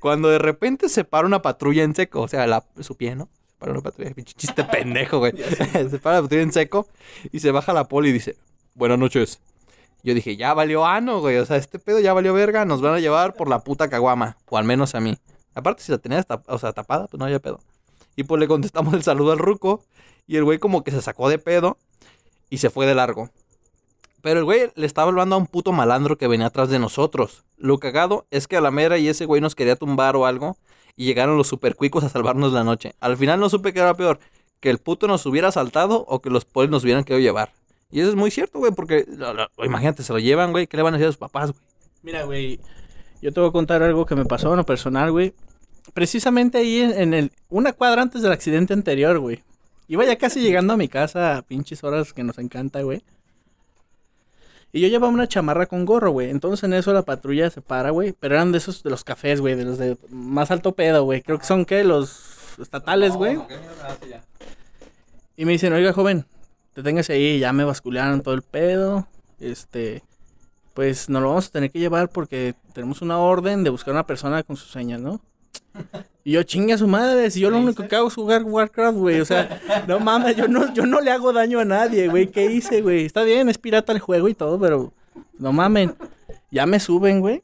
Cuando 0.00 0.30
de 0.30 0.38
repente 0.38 0.88
se 0.88 1.04
para 1.04 1.26
una 1.26 1.42
patrulla 1.42 1.82
en 1.82 1.94
seco, 1.94 2.22
o 2.22 2.28
sea, 2.28 2.46
la, 2.46 2.64
su 2.80 2.96
pie, 2.96 3.14
¿no? 3.14 3.28
Se 3.48 3.56
para 3.58 3.72
una 3.72 3.82
patrulla, 3.82 4.14
pinche 4.14 4.32
chiste 4.32 4.64
pendejo, 4.64 5.18
güey. 5.18 5.34
se 5.36 5.98
para 5.98 6.16
la 6.16 6.22
patrulla 6.22 6.42
en 6.42 6.52
seco 6.52 6.86
y 7.32 7.40
se 7.40 7.50
baja 7.50 7.74
la 7.74 7.86
poli 7.86 8.08
y 8.08 8.12
dice, 8.12 8.36
buenas 8.74 8.98
noches. 8.98 9.40
Yo 10.02 10.14
dije, 10.14 10.36
ya 10.36 10.52
valió 10.54 10.84
ano, 10.84 11.20
güey. 11.20 11.36
O 11.38 11.46
sea, 11.46 11.56
este 11.56 11.78
pedo 11.78 12.00
ya 12.00 12.12
valió 12.12 12.34
verga. 12.34 12.64
Nos 12.64 12.80
van 12.80 12.94
a 12.94 13.00
llevar 13.00 13.34
por 13.34 13.48
la 13.48 13.60
puta 13.60 13.88
caguama. 13.88 14.36
O 14.48 14.58
al 14.58 14.64
menos 14.64 14.94
a 14.94 15.00
mí. 15.00 15.16
Aparte, 15.54 15.82
si 15.82 15.92
la 15.92 15.98
tenías 15.98 16.26
o 16.46 16.58
sea, 16.58 16.72
tapada, 16.72 17.06
pues 17.06 17.18
no 17.18 17.26
había 17.26 17.38
pedo. 17.38 17.60
Y 18.16 18.24
pues 18.24 18.40
le 18.40 18.48
contestamos 18.48 18.94
el 18.94 19.02
saludo 19.02 19.32
al 19.32 19.38
ruco. 19.38 19.84
Y 20.26 20.36
el 20.36 20.44
güey 20.44 20.58
como 20.58 20.82
que 20.82 20.90
se 20.90 21.02
sacó 21.02 21.28
de 21.28 21.38
pedo 21.38 21.78
y 22.50 22.58
se 22.58 22.70
fue 22.70 22.86
de 22.86 22.94
largo. 22.94 23.30
Pero 24.22 24.38
el 24.38 24.44
güey 24.44 24.70
le 24.76 24.86
estaba 24.86 25.08
hablando 25.08 25.34
a 25.34 25.38
un 25.38 25.46
puto 25.46 25.72
malandro 25.72 26.16
que 26.16 26.28
venía 26.28 26.46
atrás 26.46 26.68
de 26.68 26.78
nosotros. 26.78 27.44
Lo 27.56 27.78
cagado 27.78 28.26
es 28.30 28.46
que 28.46 28.56
a 28.56 28.60
la 28.60 28.70
mera 28.70 28.98
y 28.98 29.08
ese 29.08 29.24
güey 29.24 29.40
nos 29.40 29.54
quería 29.54 29.76
tumbar 29.76 30.16
o 30.16 30.26
algo. 30.26 30.56
Y 30.96 31.06
llegaron 31.06 31.36
los 31.36 31.48
supercuicos 31.48 32.04
a 32.04 32.08
salvarnos 32.08 32.52
la 32.52 32.64
noche. 32.64 32.94
Al 33.00 33.16
final 33.16 33.40
no 33.40 33.48
supe 33.48 33.72
qué 33.72 33.80
era 33.80 33.94
peor. 33.94 34.20
Que 34.60 34.70
el 34.70 34.78
puto 34.78 35.06
nos 35.06 35.26
hubiera 35.26 35.50
saltado 35.50 36.04
o 36.08 36.20
que 36.20 36.30
los 36.30 36.44
polis 36.44 36.70
nos 36.70 36.84
hubieran 36.84 37.04
querido 37.04 37.22
llevar. 37.22 37.52
Y 37.92 38.00
eso 38.00 38.08
es 38.10 38.16
muy 38.16 38.30
cierto, 38.30 38.58
güey, 38.58 38.72
porque 38.72 39.04
lo- 39.08 39.34
lo- 39.34 39.48
imagínate, 39.64 40.02
se 40.02 40.12
lo 40.12 40.18
llevan, 40.18 40.50
güey. 40.50 40.66
¿Qué 40.66 40.76
le 40.76 40.82
van 40.82 40.94
a 40.94 40.96
decir 40.96 41.08
a 41.08 41.12
sus 41.12 41.18
papás, 41.18 41.52
güey? 41.52 41.62
Mira, 42.02 42.24
güey, 42.24 42.58
yo 43.20 43.32
te 43.32 43.38
voy 43.38 43.50
a 43.50 43.52
contar 43.52 43.82
algo 43.82 44.06
que 44.06 44.14
me 44.16 44.24
pasó 44.24 44.50
en 44.50 44.56
lo 44.56 44.66
personal, 44.66 45.12
güey. 45.12 45.34
Precisamente 45.94 46.58
ahí 46.58 46.80
en, 46.80 46.92
en 46.92 47.14
el, 47.14 47.32
una 47.50 47.72
cuadra 47.74 48.02
antes 48.02 48.22
del 48.22 48.32
accidente 48.32 48.72
anterior, 48.72 49.18
güey. 49.18 49.42
Iba 49.88 50.04
ya 50.06 50.16
casi 50.16 50.40
llegando 50.40 50.72
a 50.72 50.76
mi 50.76 50.88
casa 50.88 51.36
a 51.36 51.42
pinches 51.42 51.84
horas 51.84 52.12
que 52.14 52.24
nos 52.24 52.38
encanta, 52.38 52.80
güey. 52.82 53.02
Y 54.72 54.80
yo 54.80 54.88
llevaba 54.88 55.12
una 55.12 55.28
chamarra 55.28 55.66
con 55.66 55.84
gorro, 55.84 56.12
güey. 56.12 56.30
Entonces 56.30 56.64
en 56.64 56.72
eso 56.72 56.94
la 56.94 57.02
patrulla 57.02 57.50
se 57.50 57.60
para, 57.60 57.90
güey. 57.90 58.14
Pero 58.18 58.36
eran 58.36 58.52
de 58.52 58.58
esos 58.58 58.82
de 58.82 58.88
los 58.88 59.04
cafés, 59.04 59.40
güey. 59.42 59.54
De 59.54 59.64
los 59.64 59.76
de 59.76 59.98
más 60.08 60.50
alto 60.50 60.72
pedo, 60.72 61.04
güey. 61.04 61.20
Creo 61.20 61.38
que 61.38 61.44
son, 61.44 61.66
¿qué? 61.66 61.84
Los 61.84 62.58
estatales, 62.58 63.12
güey. 63.12 63.38
Y 65.36 65.44
me 65.44 65.52
dicen, 65.52 65.72
oiga, 65.74 65.92
joven, 65.92 66.24
deténgase 66.74 67.14
ahí. 67.14 67.38
Ya 67.38 67.52
me 67.52 67.64
basculearon 67.64 68.22
todo 68.22 68.34
el 68.34 68.42
pedo. 68.42 69.06
Este, 69.40 70.02
pues 70.74 71.08
nos 71.08 71.22
lo 71.22 71.28
vamos 71.28 71.48
a 71.48 71.50
tener 71.50 71.70
que 71.70 71.78
llevar 71.78 72.08
porque 72.08 72.54
tenemos 72.72 73.02
una 73.02 73.18
orden 73.18 73.64
de 73.64 73.70
buscar 73.70 73.92
una 73.92 74.06
persona 74.06 74.42
con 74.42 74.56
sus 74.56 74.70
señas, 74.70 75.00
¿no? 75.00 75.20
Y 76.24 76.32
yo, 76.32 76.42
chingue 76.44 76.74
a 76.74 76.78
su 76.78 76.86
madre, 76.86 77.30
si 77.30 77.40
yo 77.40 77.50
lo 77.50 77.58
único 77.58 77.86
que 77.88 77.96
hago 77.96 78.08
es 78.08 78.14
jugar 78.14 78.44
Warcraft, 78.44 78.96
güey. 78.96 79.20
O 79.20 79.24
sea, 79.24 79.60
no 79.88 79.98
mames, 79.98 80.36
yo 80.36 80.46
no, 80.46 80.72
yo 80.72 80.86
no 80.86 81.00
le 81.00 81.10
hago 81.10 81.32
daño 81.32 81.58
a 81.58 81.64
nadie, 81.64 82.08
güey. 82.08 82.28
¿Qué 82.28 82.46
hice, 82.46 82.80
güey? 82.80 83.04
Está 83.04 83.24
bien, 83.24 83.48
es 83.48 83.58
pirata 83.58 83.92
el 83.92 83.98
juego 83.98 84.28
y 84.28 84.34
todo, 84.34 84.58
pero 84.60 84.92
no 85.38 85.52
mamen. 85.52 85.94
Ya 86.50 86.66
me 86.66 86.78
suben, 86.78 87.20
güey. 87.20 87.42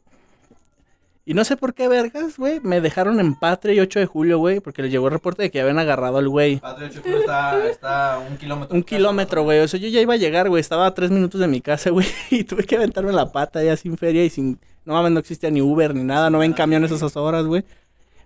Y 1.29 1.35
no 1.35 1.45
sé 1.45 1.59
por 1.59 1.75
qué, 1.75 1.89
vergas, 1.89 2.39
güey. 2.39 2.59
Me 2.61 2.81
dejaron 2.81 3.21
en 3.21 3.35
Patria 3.35 3.75
y 3.75 3.81
8 3.81 3.99
de 3.99 4.07
julio, 4.07 4.39
güey, 4.39 4.61
porque 4.61 4.81
les 4.81 4.91
llegó 4.91 5.09
el 5.09 5.13
reporte 5.13 5.43
de 5.43 5.51
que 5.51 5.61
habían 5.61 5.79
agarrado 5.79 6.17
al 6.17 6.27
güey. 6.27 6.59
está, 7.05 7.69
está 7.69 8.19
un 8.19 8.39
kilómetro. 8.39 8.75
Un 8.75 8.83
kilómetro, 8.83 9.43
güey. 9.43 9.61
O 9.61 9.69
sea, 9.69 9.79
yo 9.79 9.89
ya 9.89 10.01
iba 10.01 10.15
a 10.15 10.17
llegar, 10.17 10.49
güey. 10.49 10.63
Estaba 10.63 10.87
a 10.87 10.95
tres 10.95 11.11
minutos 11.11 11.39
de 11.39 11.47
mi 11.47 11.61
casa, 11.61 11.91
güey. 11.91 12.07
Y 12.31 12.45
tuve 12.45 12.65
que 12.65 12.77
aventarme 12.77 13.13
la 13.13 13.31
pata 13.31 13.63
ya 13.63 13.77
sin 13.77 13.99
feria 13.99 14.25
y 14.25 14.31
sin... 14.31 14.59
No 14.87 14.95
mames, 14.95 15.13
no 15.13 15.21
existía 15.21 15.51
ni 15.51 15.61
Uber 15.61 15.95
ni 15.95 16.03
nada. 16.03 16.31
No 16.31 16.39
ven 16.39 16.55
camiones 16.55 16.93
esas 16.93 17.15
horas, 17.15 17.45
güey. 17.45 17.63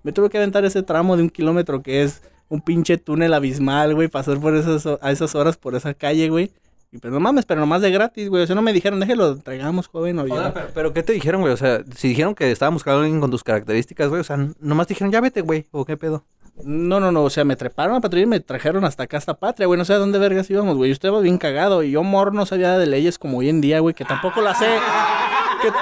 Me 0.05 0.12
tuve 0.12 0.30
que 0.30 0.38
aventar 0.38 0.64
ese 0.64 0.84
tramo 0.84 1.16
de 1.16 1.24
un 1.24 1.30
kilómetro 1.30 1.82
que 1.82 2.05
es 2.05 2.22
un 2.48 2.61
pinche 2.61 2.98
túnel 2.98 3.34
abismal, 3.34 3.96
güey. 3.96 4.07
Pasar 4.07 4.38
por 4.38 4.55
esas, 4.55 4.86
a 4.86 5.11
esas 5.11 5.34
horas 5.34 5.57
por 5.57 5.74
esa 5.74 5.92
calle, 5.92 6.28
güey. 6.28 6.53
Y 6.93 6.99
pues 6.99 7.11
no 7.12 7.20
mames, 7.20 7.47
pero 7.47 7.59
nomás 7.59 7.80
de 7.80 7.90
gratis, 7.90 8.28
güey. 8.28 8.43
O 8.43 8.47
sea, 8.47 8.55
no 8.55 8.61
me 8.62 8.72
dijeron, 8.72 9.01
déjelo, 9.01 9.36
traigamos, 9.38 9.88
joven, 9.88 10.18
o 10.18 10.26
ya. 10.26 10.53
pero, 10.53 10.68
pero 10.74 10.93
¿qué 10.93 11.03
te 11.03 11.14
dijeron, 11.14 11.40
güey? 11.40 11.53
O 11.53 11.57
sea, 11.57 11.80
si 11.97 12.09
dijeron 12.09 12.34
que 12.34 12.51
estaban 12.53 12.74
buscando 12.74 13.01
a 13.01 13.03
alguien 13.05 13.20
con 13.20 13.30
tus 13.30 13.43
características, 13.43 14.09
güey, 14.11 14.20
o 14.20 14.24
sea, 14.24 14.36
nomás 14.61 14.88
dijeron, 14.88 15.11
ya 15.11 15.22
vete, 15.22 15.40
güey, 15.40 15.66
o 15.70 15.86
qué 15.86 15.97
pedo. 15.97 16.24
No, 16.64 17.01
no, 17.01 17.11
no. 17.11 17.22
O 17.24 17.30
sea, 17.30 17.45
me 17.47 17.57
treparon 17.57 17.97
a 17.97 18.01
patrulla 18.03 18.24
y 18.24 18.26
me 18.26 18.40
trajeron 18.40 18.84
hasta 18.84 19.05
acá, 19.05 19.16
hasta 19.16 19.32
Patria, 19.32 19.66
güey. 19.66 19.78
No 19.78 19.86
sé 19.86 19.95
a 19.95 19.97
dónde 19.97 20.18
vergas 20.18 20.51
íbamos, 20.51 20.76
güey. 20.76 20.90
Yo 20.90 20.93
estaba 20.93 21.18
bien 21.20 21.38
cagado. 21.38 21.82
Y 21.82 21.93
yo, 21.93 22.03
mor, 22.03 22.34
no 22.34 22.45
sabía 22.45 22.76
de 22.76 22.84
leyes 22.86 23.18
como 23.18 23.38
hoy 23.38 23.49
en 23.49 23.62
día, 23.62 23.80
güey. 23.80 23.95
Que 23.95 24.05
tampoco 24.05 24.43
la 24.43 24.55
sé. 24.55 24.66
Que- 25.62 25.72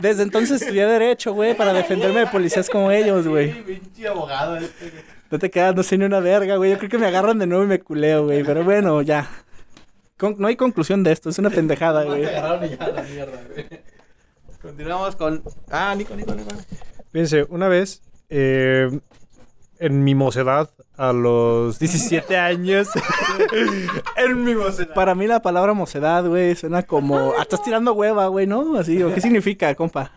Desde 0.00 0.22
entonces 0.22 0.62
estudié 0.62 0.86
Derecho, 0.86 1.32
güey, 1.32 1.56
para 1.56 1.72
defenderme 1.72 2.20
de 2.20 2.26
policías 2.28 2.70
como 2.70 2.92
ellos, 2.92 3.26
güey. 3.26 3.52
Pinche 3.64 4.06
abogado 4.06 4.56
este. 4.58 4.92
No 5.28 5.40
te 5.40 5.50
quedas, 5.50 5.74
no 5.74 5.82
sé 5.82 5.98
ni 5.98 6.04
una 6.04 6.20
verga, 6.20 6.54
güey. 6.56 6.70
Yo 6.70 6.78
creo 6.78 6.88
que 6.90 6.98
me 6.98 7.06
agarran 7.06 7.38
de 7.40 7.48
nuevo 7.48 7.64
y 7.64 7.66
me 7.66 7.80
culeo, 7.80 8.26
güey. 8.26 8.44
Pero 8.44 8.62
bueno, 8.62 9.02
ya. 9.02 9.28
Con- 10.18 10.36
no 10.38 10.46
hay 10.48 10.56
conclusión 10.56 11.02
de 11.02 11.12
esto, 11.12 11.28
es 11.28 11.38
una 11.38 11.50
pendejada, 11.50 12.04
güey. 12.06 12.24
agarraron 12.24 12.64
y 12.64 12.76
ya 12.76 12.88
la 12.88 13.02
mierda, 13.02 13.40
güey. 13.52 13.66
Continuamos 14.62 15.16
con... 15.16 15.42
Ah, 15.70 15.94
Nico, 15.96 16.16
Nico, 16.16 16.34
Nico. 16.34 16.50
Fíjense, 17.12 17.46
una 17.50 17.68
vez, 17.68 18.02
eh, 18.30 18.98
en 19.78 20.02
mi 20.04 20.14
mocedad, 20.14 20.70
a 20.96 21.12
los 21.12 21.78
17 21.78 22.36
años, 22.38 22.88
en 24.16 24.44
mi 24.44 24.54
mocedad. 24.54 24.94
Para 24.94 25.14
mí 25.14 25.26
la 25.26 25.40
palabra 25.40 25.72
mocedad, 25.74 26.26
güey, 26.26 26.56
suena 26.56 26.82
como... 26.82 27.32
Ah, 27.38 27.42
estás 27.42 27.62
tirando 27.62 27.92
hueva, 27.92 28.26
güey, 28.28 28.46
¿no? 28.46 28.76
Así, 28.78 29.02
¿o 29.02 29.14
qué 29.14 29.20
significa, 29.20 29.74
compa? 29.74 30.10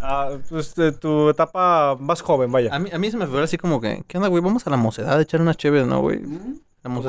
Ah, 0.00 0.30
pues, 0.48 0.74
de 0.74 0.92
tu 0.92 1.28
etapa 1.28 1.96
más 2.00 2.22
joven, 2.22 2.50
vaya. 2.50 2.74
A 2.74 2.78
mí, 2.78 2.88
a 2.92 2.98
mí 2.98 3.10
se 3.10 3.16
me 3.16 3.26
fue 3.26 3.42
así 3.42 3.58
como 3.58 3.80
que, 3.80 4.02
¿qué 4.08 4.16
onda, 4.16 4.28
güey? 4.28 4.42
Vamos 4.42 4.66
a 4.66 4.70
la 4.70 4.76
mocedad 4.76 5.18
a 5.18 5.22
echar 5.22 5.40
unas 5.40 5.56
chéves, 5.56 5.86
¿no, 5.86 6.00
güey? 6.00 6.20
Como 6.82 7.00
un 7.00 7.08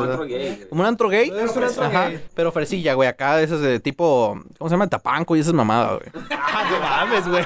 antro 0.86 1.10
gay. 1.10 1.30
Es 1.30 1.56
un 1.56 1.64
antro 1.64 1.84
Ajá, 1.84 2.10
gay. 2.10 2.24
pero 2.36 2.52
fresilla, 2.52 2.94
güey. 2.94 3.10
Acá 3.10 3.42
esas 3.42 3.60
de 3.62 3.80
tipo, 3.80 4.40
¿cómo 4.60 4.70
se 4.70 4.74
llama? 4.76 4.88
Tapanco 4.88 5.36
y 5.36 5.40
esas 5.40 5.54
mamadas, 5.54 6.00
güey. 6.00 6.12
Ah, 6.56 6.70
no 6.70 6.80
mames, 6.80 7.28
güey. 7.28 7.44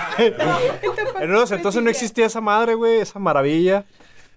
En 1.21 1.29
unos 1.31 1.49
entonces 1.51 1.81
no 1.81 1.89
existía 1.89 2.25
esa 2.25 2.41
madre, 2.41 2.73
güey, 2.73 2.99
esa 2.99 3.19
maravilla. 3.19 3.85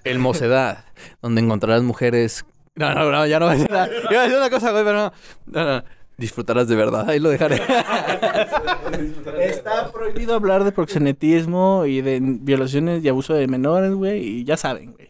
El 0.05 0.21
mocedad, 0.21 0.85
donde 1.21 1.41
encontrarás 1.41 1.83
mujeres... 1.83 2.45
No, 2.77 2.95
no, 2.95 3.11
no, 3.11 3.27
ya 3.27 3.41
no 3.41 3.47
voy 3.47 3.55
a 3.55 3.59
decir 3.59 3.71
nada. 3.71 3.89
Iba 4.09 4.21
a 4.21 4.23
decir 4.23 4.39
una 4.39 4.49
cosa, 4.49 4.71
güey, 4.71 4.85
pero 4.85 4.97
no. 4.97 5.13
No, 5.47 5.65
no. 5.65 5.85
Disfrutarás 6.17 6.69
de 6.69 6.77
verdad. 6.77 7.11
Ahí 7.11 7.19
lo 7.19 7.31
dejaré. 7.31 7.57
Está 9.41 9.91
prohibido 9.91 10.35
hablar 10.35 10.65
de 10.65 10.73
proxenetismo 10.73 11.85
y 11.87 12.01
de 12.01 12.21
violaciones 12.23 13.03
y 13.05 13.09
abuso 13.09 13.35
de 13.35 13.49
menores, 13.49 13.93
güey, 13.93 14.23
y 14.23 14.45
ya 14.45 14.57
saben, 14.57 14.93
güey. 14.93 15.10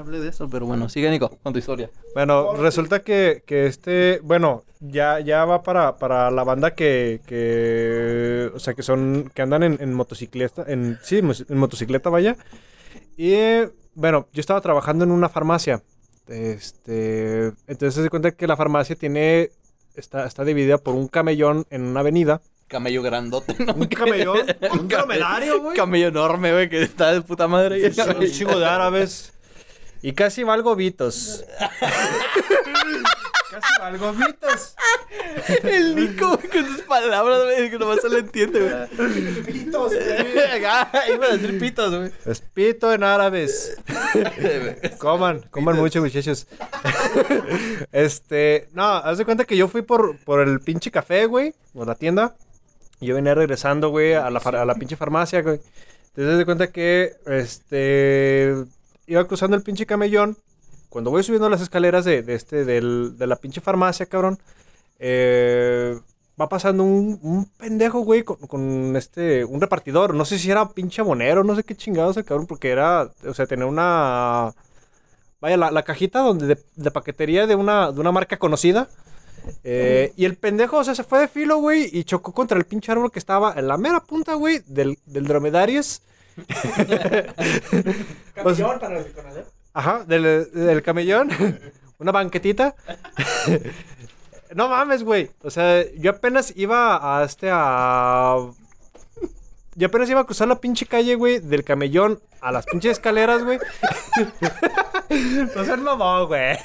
Hablé 0.00 0.20
de 0.20 0.28
eso, 0.28 0.48
pero 0.48 0.66
bueno. 0.66 0.88
Sigue, 0.88 1.10
Nico, 1.10 1.38
con 1.42 1.52
tu 1.52 1.58
historia. 1.58 1.90
Bueno, 2.14 2.54
resulta 2.54 3.00
que, 3.00 3.42
que 3.46 3.66
este, 3.66 4.20
bueno, 4.22 4.64
ya, 4.80 5.20
ya 5.20 5.44
va 5.44 5.62
para, 5.62 5.96
para 5.96 6.30
la 6.30 6.44
banda 6.44 6.74
que, 6.74 7.20
que, 7.26 8.50
o 8.54 8.58
sea, 8.58 8.74
que 8.74 8.82
son, 8.82 9.30
que 9.34 9.42
andan 9.42 9.62
en, 9.62 9.76
en 9.80 9.92
motocicleta, 9.94 10.64
en, 10.66 10.98
sí, 11.02 11.18
en 11.18 11.58
motocicleta, 11.58 12.10
vaya. 12.10 12.36
Y, 13.16 13.34
bueno, 13.94 14.28
yo 14.32 14.40
estaba 14.40 14.60
trabajando 14.60 15.04
en 15.04 15.10
una 15.10 15.28
farmacia. 15.28 15.82
Este, 16.26 17.52
entonces 17.66 18.02
se 18.02 18.10
cuenta 18.10 18.30
que 18.32 18.46
la 18.46 18.56
farmacia 18.56 18.96
tiene, 18.96 19.50
está, 19.94 20.26
está 20.26 20.44
dividida 20.44 20.78
por 20.78 20.94
un 20.94 21.08
camellón 21.08 21.66
en 21.70 21.82
una 21.82 22.00
avenida. 22.00 22.40
Camello 22.66 23.02
grandote, 23.02 23.54
¿no? 23.62 23.74
Un 23.74 23.86
camellón, 23.86 24.38
un 24.72 24.88
dromedario, 24.88 25.60
güey. 25.60 25.76
Camello 25.76 26.08
enorme, 26.08 26.50
güey, 26.50 26.70
que 26.70 26.82
está 26.82 27.12
de 27.12 27.20
puta 27.20 27.46
madre. 27.46 27.86
Un 27.86 27.92
camello- 27.92 28.32
chingo 28.32 28.58
de 28.58 28.64
árabes. 28.64 29.33
Y 30.06 30.12
casi 30.12 30.44
valgo 30.44 30.76
vitos. 30.76 31.42
casi 33.50 33.80
valgo 33.80 34.12
vitos. 34.12 34.74
El 35.62 35.96
Nico, 35.96 36.36
güey, 36.36 36.48
con 36.50 36.66
sus 36.66 36.82
palabras, 36.82 37.44
güey, 37.44 37.70
que 37.70 37.78
nomás 37.78 38.02
se 38.02 38.10
le 38.10 38.18
entiende, 38.18 38.60
güey. 38.60 39.42
Pitos, 39.44 39.92
Ah, 40.66 40.90
Iba 41.10 41.24
a 41.24 41.36
decir 41.38 41.58
pitos, 41.58 41.94
güey. 41.96 42.10
Es 42.26 42.40
pito 42.42 42.92
en 42.92 43.02
árabes. 43.02 43.78
coman, 44.98 45.40
coman 45.50 45.76
mucho, 45.76 46.02
muchachos. 46.02 46.48
este, 47.90 48.68
no, 48.74 48.84
haz 48.84 49.16
de 49.16 49.24
cuenta 49.24 49.46
que 49.46 49.56
yo 49.56 49.68
fui 49.68 49.80
por, 49.80 50.18
por 50.18 50.40
el 50.46 50.60
pinche 50.60 50.90
café, 50.90 51.24
güey, 51.24 51.54
por 51.72 51.86
la 51.86 51.94
tienda. 51.94 52.34
Y 53.00 53.06
yo 53.06 53.14
venía 53.14 53.34
regresando, 53.34 53.88
güey, 53.88 54.12
a 54.12 54.28
la, 54.28 54.38
a 54.40 54.64
la 54.66 54.74
pinche 54.74 54.96
farmacia, 54.96 55.40
güey. 55.40 55.60
Entonces, 56.08 56.32
haz 56.32 56.38
de 56.38 56.44
cuenta 56.44 56.66
que, 56.70 57.14
este, 57.26 58.64
iba 59.06 59.26
cruzando 59.26 59.56
el 59.56 59.62
pinche 59.62 59.86
camellón. 59.86 60.36
Cuando 60.88 61.10
voy 61.10 61.22
subiendo 61.22 61.50
las 61.50 61.60
escaleras 61.60 62.04
de, 62.04 62.24
este, 62.28 62.64
del- 62.64 63.16
de 63.18 63.26
la 63.26 63.36
pinche 63.36 63.60
farmacia, 63.60 64.06
cabrón, 64.06 64.38
eh, 64.98 65.98
va 66.40 66.48
pasando 66.48 66.84
un, 66.84 67.18
un 67.22 67.46
pendejo, 67.46 68.00
güey, 68.00 68.22
con, 68.22 68.94
este, 68.96 69.44
un 69.44 69.60
repartidor. 69.60 70.14
No 70.14 70.24
sé 70.24 70.38
si 70.38 70.50
era 70.50 70.68
pinche 70.70 71.00
abonero, 71.00 71.42
no 71.44 71.56
sé 71.56 71.64
qué 71.64 71.74
chingados 71.74 72.16
el 72.16 72.24
cabrón, 72.24 72.46
porque 72.46 72.70
era, 72.70 73.10
o 73.26 73.34
sea, 73.34 73.46
tenía 73.46 73.66
una... 73.66 74.52
Vaya, 75.40 75.56
la, 75.56 75.70
la 75.70 75.82
cajita 75.82 76.20
donde 76.20 76.56
de, 76.74 76.90
paquetería 76.90 77.46
de 77.46 77.54
una, 77.54 77.92
de 77.92 78.00
una 78.00 78.12
marca 78.12 78.38
conocida. 78.38 78.88
Eh, 79.62 80.12
y 80.16 80.24
el 80.24 80.36
pendejo, 80.36 80.78
o 80.78 80.84
sea, 80.84 80.94
se 80.94 81.04
fue 81.04 81.18
de 81.18 81.28
filo, 81.28 81.58
güey, 81.58 81.90
y 81.92 82.04
chocó 82.04 82.32
contra 82.32 82.56
el 82.56 82.64
pinche 82.64 82.90
árbol 82.92 83.12
que 83.12 83.18
estaba 83.18 83.52
en 83.56 83.68
la 83.68 83.76
mera 83.76 84.00
punta, 84.00 84.34
güey, 84.34 84.62
del, 84.66 84.96
del 85.04 85.26
dromedarios. 85.26 86.00
Campeón 88.34 88.78
para 88.78 88.98
el 88.98 89.12
Conalep. 89.12 89.46
Ajá, 89.72 90.04
del, 90.06 90.50
del 90.52 90.82
camellón. 90.82 91.30
Una 91.98 92.12
banquetita. 92.12 92.74
no 94.54 94.68
mames, 94.68 95.02
güey. 95.02 95.30
O 95.42 95.50
sea, 95.50 95.84
yo 95.94 96.10
apenas 96.12 96.52
iba 96.56 97.20
a 97.20 97.24
este 97.24 97.48
a. 97.52 98.36
Yo 99.76 99.88
apenas 99.88 100.08
iba 100.08 100.20
a 100.20 100.24
cruzar 100.24 100.46
la 100.46 100.60
pinche 100.60 100.86
calle, 100.86 101.16
güey, 101.16 101.40
del 101.40 101.64
camellón 101.64 102.20
a 102.40 102.52
las 102.52 102.64
pinches 102.66 102.92
escaleras, 102.92 103.42
güey. 103.42 103.58
no 105.56 105.64
seas 105.64 105.80
mamón, 105.80 106.28
güey. 106.28 106.56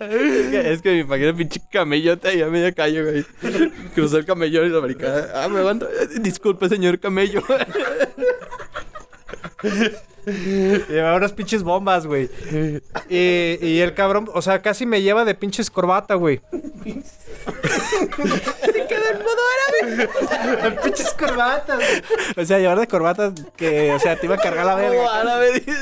Es 0.00 0.80
que 0.80 0.90
me 0.90 0.98
imagino 1.00 1.36
pinche 1.36 1.60
camellote 1.70 2.28
ahí 2.28 2.40
a 2.40 2.46
media 2.48 2.72
calle, 2.72 3.02
güey. 3.02 3.24
Cruzó 3.94 4.16
el 4.16 4.24
camellón 4.24 4.66
y 4.66 4.70
la 4.70 4.78
americana. 4.78 5.26
Ah, 5.34 5.48
me 5.48 5.58
aguanto. 5.58 5.86
Disculpe, 6.20 6.68
señor 6.68 6.98
camello. 6.98 7.42
Llevaba 10.88 11.16
unas 11.16 11.32
pinches 11.32 11.62
bombas, 11.62 12.06
güey. 12.06 12.28
Y, 13.08 13.58
y 13.66 13.80
el 13.80 13.94
cabrón, 13.94 14.28
o 14.32 14.42
sea, 14.42 14.62
casi 14.62 14.86
me 14.86 15.02
lleva 15.02 15.24
de 15.24 15.34
pinches 15.34 15.70
corbata, 15.70 16.14
güey. 16.14 16.40
Se 16.84 16.92
quedó 18.86 19.06
en 19.10 19.18
modo 19.18 19.42
árabe. 19.56 20.08
pinches 20.82 21.12
corbatas. 21.14 21.78
güey. 21.78 22.02
O 22.36 22.44
sea, 22.44 22.58
llevar 22.58 22.78
de 22.78 22.86
corbatas 22.86 23.32
que, 23.56 23.92
o 23.92 23.98
sea, 23.98 24.16
te 24.16 24.26
iba 24.26 24.34
a 24.34 24.38
cargar 24.38 24.66
la 24.66 24.74
verga. 24.74 25.20
árabe, 25.20 25.60
dice. 25.60 25.72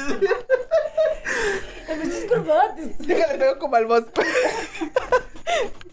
Déjale, 2.99 3.39
pego 3.39 3.59
como 3.59 3.77
al 3.77 3.87
boss. 3.87 4.05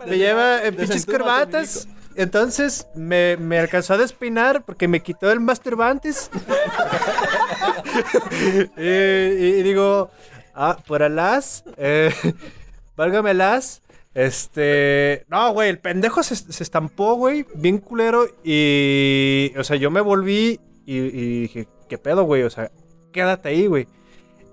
Me 0.05 0.17
lleva 0.17 0.63
en 0.63 0.75
pinches 0.75 1.05
corbatas. 1.05 1.87
Entonces 2.15 2.87
me, 2.95 3.37
me 3.37 3.59
alcanzó 3.59 3.93
a 3.93 3.97
despeinar 3.97 4.63
porque 4.63 4.87
me 4.87 5.01
quitó 5.01 5.31
el 5.31 5.39
masturbantes. 5.39 6.29
y, 8.77 8.81
y 8.81 9.63
digo, 9.63 10.09
ah, 10.53 10.77
por 10.87 11.03
alas, 11.03 11.63
eh, 11.77 12.13
válgamelas. 12.95 13.81
Este, 14.13 15.25
no, 15.27 15.51
güey, 15.51 15.69
el 15.69 15.79
pendejo 15.79 16.23
se, 16.23 16.37
se 16.37 16.63
estampó, 16.63 17.15
güey, 17.15 17.45
bien 17.55 17.79
culero. 17.79 18.25
Y, 18.43 19.51
o 19.57 19.63
sea, 19.63 19.75
yo 19.75 19.91
me 19.91 19.99
volví 19.99 20.59
y, 20.85 20.97
y 20.97 21.41
dije, 21.41 21.67
¿qué 21.89 21.97
pedo, 21.97 22.23
güey? 22.23 22.43
O 22.43 22.49
sea, 22.49 22.71
quédate 23.11 23.49
ahí, 23.49 23.67
güey. 23.67 23.87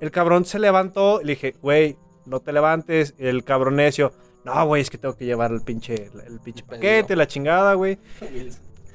El 0.01 0.11
cabrón 0.11 0.45
se 0.45 0.59
levantó 0.59 1.21
y 1.21 1.27
le 1.27 1.33
dije, 1.35 1.55
güey, 1.63 1.97
no 2.27 2.41
te 2.41 2.53
levantes. 2.53 3.15
El 3.19 3.45
cabrón 3.45 3.77
necio, 3.77 4.13
no, 4.45 4.67
güey, 4.67 4.83
es 4.83 4.91
que 4.91 4.99
tengo 4.99 5.17
que 5.17 5.25
llevar 5.25 5.53
el 5.53 5.63
pinche, 5.63 6.11
el 6.27 6.41
pinche 6.41 6.65
paquete, 6.65 7.15
la 7.15 7.27
chingada, 7.27 7.75
güey. 7.75 7.99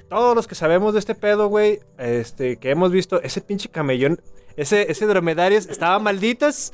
Todos 0.10 0.36
los 0.36 0.48
que 0.48 0.56
sabemos 0.56 0.94
de 0.94 1.00
este 1.00 1.16
pedo, 1.16 1.48
güey, 1.48 1.80
este, 1.98 2.58
que 2.58 2.72
hemos 2.72 2.92
visto, 2.92 3.22
ese 3.22 3.42
pinche 3.42 3.70
camellón, 3.70 4.22
ese, 4.56 4.92
ese 4.92 5.06
dromedario 5.06 5.58
estaba 5.58 6.00
malditos. 6.00 6.74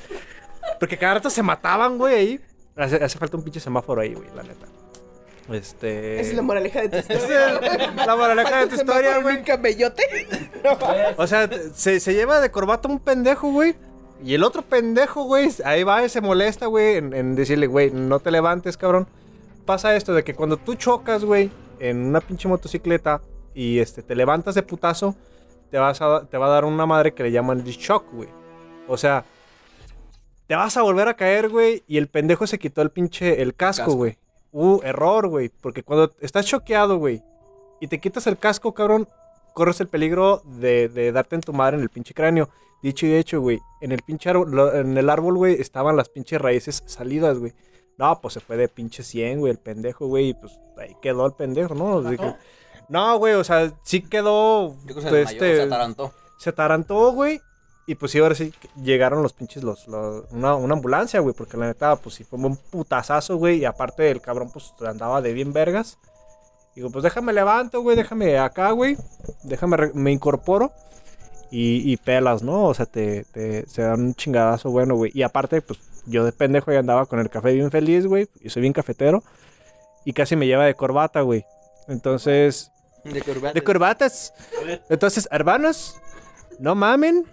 Porque 0.79 0.97
cada 0.97 1.15
rato 1.15 1.29
se 1.29 1.43
mataban, 1.43 1.97
güey, 1.97 2.15
ahí. 2.15 2.39
Hace, 2.75 2.95
hace 3.03 3.19
falta 3.19 3.37
un 3.37 3.43
pinche 3.43 3.59
semáforo 3.59 4.01
ahí, 4.01 4.13
güey, 4.13 4.29
la 4.35 4.43
neta. 4.43 4.65
Este. 5.51 6.21
Esa 6.21 6.29
es 6.29 6.35
la 6.35 6.41
moraleja 6.41 6.81
de 6.81 6.89
tu 6.89 6.97
historia. 6.97 7.59
es 7.59 8.07
la 8.07 8.15
moraleja 8.15 8.59
de 8.59 8.67
tu 8.67 8.75
historia, 8.75 9.19
güey. 9.19 9.37
un 9.37 9.43
camellote? 9.43 10.03
O 11.17 11.27
sea, 11.27 11.49
se, 11.75 11.99
se 11.99 12.13
lleva 12.13 12.39
de 12.39 12.49
corbata 12.49 12.87
un 12.87 12.99
pendejo, 12.99 13.51
güey. 13.51 13.75
Y 14.23 14.35
el 14.35 14.43
otro 14.43 14.61
pendejo, 14.61 15.23
güey, 15.25 15.49
ahí 15.65 15.83
va 15.83 16.03
y 16.03 16.09
se 16.09 16.21
molesta, 16.21 16.67
güey, 16.67 16.95
en, 16.95 17.13
en 17.13 17.35
decirle, 17.35 17.67
güey, 17.67 17.91
no 17.91 18.19
te 18.19 18.31
levantes, 18.31 18.77
cabrón. 18.77 19.07
Pasa 19.65 19.95
esto 19.95 20.13
de 20.13 20.23
que 20.23 20.33
cuando 20.33 20.55
tú 20.57 20.75
chocas, 20.75 21.25
güey, 21.25 21.51
en 21.79 22.05
una 22.05 22.21
pinche 22.21 22.47
motocicleta 22.47 23.21
y 23.53 23.79
este, 23.79 24.01
te 24.01 24.15
levantas 24.15 24.55
de 24.55 24.63
putazo, 24.63 25.15
te, 25.69 25.77
vas 25.77 26.01
a, 26.01 26.25
te 26.25 26.37
va 26.37 26.45
a 26.47 26.49
dar 26.49 26.63
una 26.65 26.85
madre 26.85 27.13
que 27.13 27.23
le 27.23 27.31
llaman 27.31 27.59
el 27.59 27.65
shock, 27.65 28.11
güey. 28.13 28.29
O 28.87 28.95
sea, 28.95 29.25
te 30.47 30.55
vas 30.55 30.77
a 30.77 30.81
volver 30.83 31.07
a 31.09 31.15
caer, 31.15 31.49
güey, 31.49 31.83
y 31.87 31.97
el 31.97 32.07
pendejo 32.07 32.47
se 32.47 32.59
quitó 32.59 32.81
el 32.81 32.91
pinche, 32.91 33.41
el 33.41 33.55
casco, 33.55 33.85
Casco. 33.85 33.95
güey. 33.97 34.17
Uh, 34.51 34.79
error, 34.83 35.27
güey, 35.27 35.49
porque 35.49 35.83
cuando 35.83 36.11
estás 36.21 36.45
choqueado, 36.45 36.97
güey, 36.97 37.21
y 37.81 37.87
te 37.87 37.99
quitas 37.99 38.27
el 38.27 38.37
casco, 38.37 38.73
cabrón, 38.73 39.07
corres 39.53 39.79
el 39.81 39.87
peligro 39.87 40.41
de, 40.45 40.89
de 40.89 41.11
darte 41.11 41.35
en 41.35 41.41
tu 41.41 41.53
madre 41.53 41.77
en 41.77 41.83
el 41.83 41.89
pinche 41.89 42.13
cráneo. 42.13 42.49
Dicho 42.81 43.05
y 43.05 43.13
hecho, 43.13 43.39
güey, 43.39 43.61
en 43.79 43.93
el 43.93 44.01
pinche 44.01 44.29
árbol, 44.29 44.75
en 44.75 44.97
el 44.97 45.09
árbol, 45.09 45.37
güey, 45.37 45.59
estaban 45.61 45.95
las 45.95 46.09
pinches 46.09 46.41
raíces 46.41 46.83
salidas, 46.85 47.39
güey. 47.39 47.53
No, 47.97 48.19
pues 48.19 48.33
se 48.33 48.39
fue 48.41 48.57
de 48.57 48.67
pinche 48.67 49.03
100, 49.03 49.39
güey, 49.39 49.51
el 49.51 49.59
pendejo, 49.59 50.07
güey, 50.07 50.29
y 50.29 50.33
pues 50.33 50.59
ahí 50.77 50.95
quedó 51.01 51.25
el 51.25 51.33
pendejo, 51.33 51.75
¿no? 51.75 52.03
Que- 52.09 52.35
no, 52.89 53.17
güey, 53.17 53.35
o 53.35 53.43
sea, 53.43 53.71
sí 53.83 54.01
quedó, 54.01 54.75
¿Qué 54.85 54.93
cosa 54.93 55.09
pues, 55.09 55.29
se 55.29 55.35
desmayó? 55.35 55.39
Se 55.39 55.51
este, 55.53 55.61
atarantó. 55.63 56.13
se 56.37 56.49
atarantó, 56.49 57.11
güey. 57.13 57.39
Y 57.85 57.95
pues 57.95 58.11
sí, 58.13 58.19
ahora 58.19 58.33
sí 58.35 58.53
llegaron 58.81 59.21
los 59.21 59.33
pinches, 59.33 59.63
los, 59.63 59.87
los- 59.87 60.25
una, 60.31 60.55
una 60.55 60.73
ambulancia, 60.73 61.19
güey. 61.19 61.35
Porque 61.35 61.57
la 61.57 61.67
neta, 61.67 61.95
pues 61.97 62.15
sí 62.15 62.23
fue 62.23 62.39
un 62.39 62.55
putazazo, 62.55 63.37
güey. 63.37 63.59
Y 63.59 63.65
aparte 63.65 64.09
el 64.09 64.21
cabrón, 64.21 64.49
pues 64.51 64.73
andaba 64.87 65.21
de 65.21 65.33
bien 65.33 65.51
vergas. 65.53 65.97
Digo, 66.75 66.89
pues 66.89 67.03
déjame 67.03 67.33
levanto, 67.33 67.81
güey. 67.81 67.95
Déjame 67.95 68.37
acá, 68.37 68.71
güey. 68.71 68.97
Déjame, 69.43 69.91
me 69.93 70.11
incorporo. 70.11 70.71
Y, 71.51 71.91
y 71.91 71.97
pelas, 71.97 72.41
¿no? 72.41 72.63
O 72.65 72.73
sea, 72.73 72.87
te, 72.87 73.25
te- 73.25 73.67
se 73.69 73.83
dan 73.83 74.01
un 74.01 74.15
chingadazo 74.15 74.71
bueno, 74.71 74.95
güey. 74.95 75.11
Y 75.13 75.21
aparte, 75.21 75.61
pues 75.61 75.79
yo 76.07 76.25
de 76.25 76.31
pendejo 76.31 76.71
ya 76.71 76.79
andaba 76.79 77.05
con 77.05 77.19
el 77.19 77.29
café 77.29 77.53
bien 77.53 77.69
feliz, 77.69 78.07
güey. 78.07 78.27
Y 78.41 78.49
soy 78.49 78.61
bien 78.61 78.73
cafetero. 78.73 79.23
Y 80.03 80.13
casi 80.13 80.35
me 80.35 80.47
lleva 80.47 80.65
de 80.65 80.73
corbata, 80.73 81.21
güey. 81.21 81.45
Entonces, 81.87 82.71
De 83.03 83.21
corbata. 83.21 83.53
de 83.53 83.63
corbatas. 83.63 84.33
Entonces, 84.89 85.27
hermanos, 85.31 85.95
no 86.59 86.73
mamen. 86.73 87.23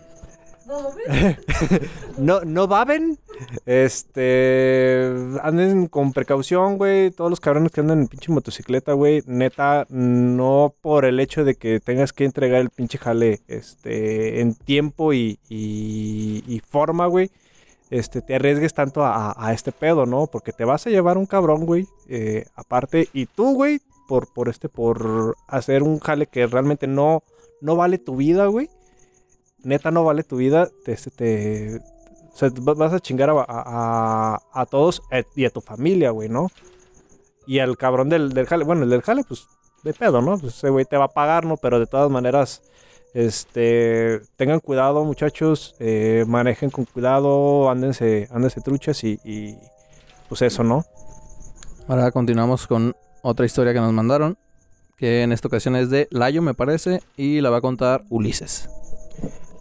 no, 2.18 2.40
no 2.42 2.66
baben. 2.68 3.18
Este. 3.66 5.10
Anden 5.42 5.86
con 5.86 6.12
precaución, 6.12 6.78
güey. 6.78 7.10
Todos 7.10 7.30
los 7.30 7.40
cabrones 7.40 7.72
que 7.72 7.80
andan 7.80 8.00
en 8.00 8.08
pinche 8.08 8.32
motocicleta, 8.32 8.92
güey. 8.92 9.22
Neta, 9.26 9.86
no 9.90 10.74
por 10.80 11.04
el 11.04 11.20
hecho 11.20 11.44
de 11.44 11.54
que 11.54 11.80
tengas 11.80 12.12
que 12.12 12.24
entregar 12.24 12.60
el 12.60 12.70
pinche 12.70 12.98
jale 12.98 13.40
este, 13.48 14.40
en 14.40 14.54
tiempo 14.54 15.12
y, 15.12 15.38
y, 15.48 16.44
y 16.46 16.60
forma, 16.60 17.06
güey. 17.06 17.30
Este, 17.90 18.22
te 18.22 18.36
arriesgues 18.36 18.72
tanto 18.72 19.04
a, 19.04 19.34
a- 19.36 19.52
este 19.52 19.72
pedo, 19.72 20.06
¿no? 20.06 20.26
Porque 20.28 20.52
te 20.52 20.64
vas 20.64 20.86
a 20.86 20.90
llevar 20.90 21.18
un 21.18 21.26
cabrón, 21.26 21.66
güey. 21.66 21.86
eh, 22.08 22.44
aparte, 22.54 23.08
y 23.12 23.26
tú, 23.26 23.54
güey, 23.54 23.80
por, 24.06 24.32
por 24.32 24.48
este, 24.48 24.68
por 24.68 25.34
hacer 25.48 25.82
un 25.82 25.98
jale 25.98 26.26
que 26.28 26.46
realmente 26.46 26.86
no, 26.86 27.24
no 27.60 27.74
vale 27.76 27.98
tu 27.98 28.14
vida, 28.16 28.46
güey. 28.46 28.68
Neta 29.64 29.90
no 29.90 30.04
vale 30.04 30.22
tu 30.24 30.36
vida. 30.36 30.68
Te, 30.84 30.96
te- 30.96 31.80
vas 32.62 32.92
a 32.92 33.00
chingar 33.00 33.30
a, 33.30 33.44
a- 33.48 34.40
a- 34.52 34.66
todos 34.66 35.02
eh, 35.10 35.24
y 35.36 35.44
a 35.44 35.50
tu 35.50 35.60
familia, 35.60 36.10
güey, 36.10 36.28
¿no? 36.28 36.48
Y 37.46 37.58
al 37.58 37.76
cabrón 37.76 38.08
del, 38.08 38.32
del 38.32 38.46
jale, 38.46 38.64
bueno, 38.64 38.84
el 38.84 38.90
del 38.90 39.02
jale, 39.02 39.24
pues, 39.24 39.46
de 39.82 39.92
pedo, 39.92 40.22
¿no? 40.22 40.38
Pues 40.38 40.56
ese 40.56 40.70
güey 40.70 40.84
te 40.84 40.96
va 40.96 41.06
a 41.06 41.08
pagar, 41.08 41.44
¿no? 41.44 41.56
Pero 41.56 41.78
de 41.78 41.86
todas 41.86 42.10
maneras, 42.10 42.62
este, 43.14 44.20
tengan 44.36 44.60
cuidado, 44.60 45.04
muchachos, 45.04 45.74
eh, 45.80 46.24
manejen 46.28 46.70
con 46.70 46.84
cuidado, 46.84 47.68
ándense, 47.70 48.28
ándense 48.30 48.60
truchas 48.60 49.02
y, 49.04 49.58
pues 50.28 50.42
eso, 50.42 50.62
¿no? 50.62 50.84
Ahora 51.88 52.12
continuamos 52.12 52.66
con 52.66 52.94
otra 53.22 53.46
historia 53.46 53.72
que 53.72 53.80
nos 53.80 53.92
mandaron, 53.92 54.38
que 54.96 55.22
en 55.22 55.32
esta 55.32 55.48
ocasión 55.48 55.74
es 55.76 55.90
de 55.90 56.06
Layo, 56.10 56.40
me 56.42 56.54
parece, 56.54 57.02
y 57.16 57.40
la 57.40 57.50
va 57.50 57.56
a 57.56 57.60
contar 57.62 58.04
Ulises. 58.10 58.68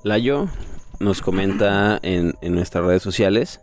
Layo 0.04 0.48
nos 1.00 1.22
comenta 1.22 2.00
en, 2.02 2.34
en 2.42 2.56
nuestras 2.56 2.86
redes 2.86 3.02
sociales. 3.04 3.60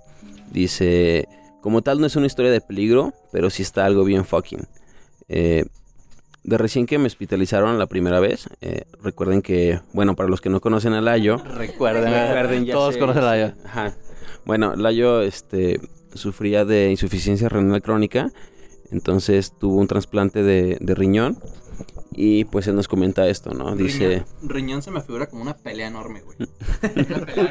Dice, 0.50 1.28
como 1.60 1.82
tal 1.82 2.00
no 2.00 2.06
es 2.06 2.16
una 2.16 2.26
historia 2.26 2.50
de 2.50 2.60
peligro, 2.60 3.12
pero 3.32 3.50
sí 3.50 3.62
está 3.62 3.84
algo 3.84 4.04
bien 4.04 4.24
fucking. 4.24 4.66
Eh, 5.28 5.64
de 6.44 6.58
recién 6.58 6.86
que 6.86 6.98
me 6.98 7.06
hospitalizaron 7.06 7.78
la 7.78 7.86
primera 7.86 8.20
vez, 8.20 8.48
eh, 8.60 8.84
recuerden 9.02 9.42
que, 9.42 9.80
bueno, 9.92 10.14
para 10.14 10.28
los 10.28 10.40
que 10.40 10.48
no 10.48 10.60
conocen 10.60 10.92
a 10.92 11.00
Layo, 11.00 11.38
Recuerden, 11.38 12.04
recuerden 12.12 12.64
ya 12.66 12.74
todos 12.74 12.94
sé- 12.94 13.00
conocen 13.00 13.22
a 13.24 13.26
Layo. 13.26 13.52
Ajá. 13.64 13.94
Bueno, 14.44 14.76
Layo 14.76 15.22
este, 15.22 15.80
sufría 16.14 16.64
de 16.64 16.90
insuficiencia 16.92 17.48
renal 17.48 17.82
crónica, 17.82 18.30
entonces 18.92 19.52
tuvo 19.58 19.74
un 19.80 19.88
trasplante 19.88 20.44
de, 20.44 20.78
de 20.80 20.94
riñón 20.94 21.36
Y 22.18 22.44
pues 22.46 22.66
él 22.66 22.76
nos 22.76 22.88
comenta 22.88 23.26
esto, 23.28 23.52
¿no? 23.52 23.76
Dice, 23.76 24.24
Riñón, 24.40 24.48
riñón 24.48 24.82
se 24.82 24.90
me 24.90 25.02
figura 25.02 25.26
como 25.26 25.42
una 25.42 25.54
pelea 25.54 25.88
enorme, 25.88 26.22
güey. 26.22 26.38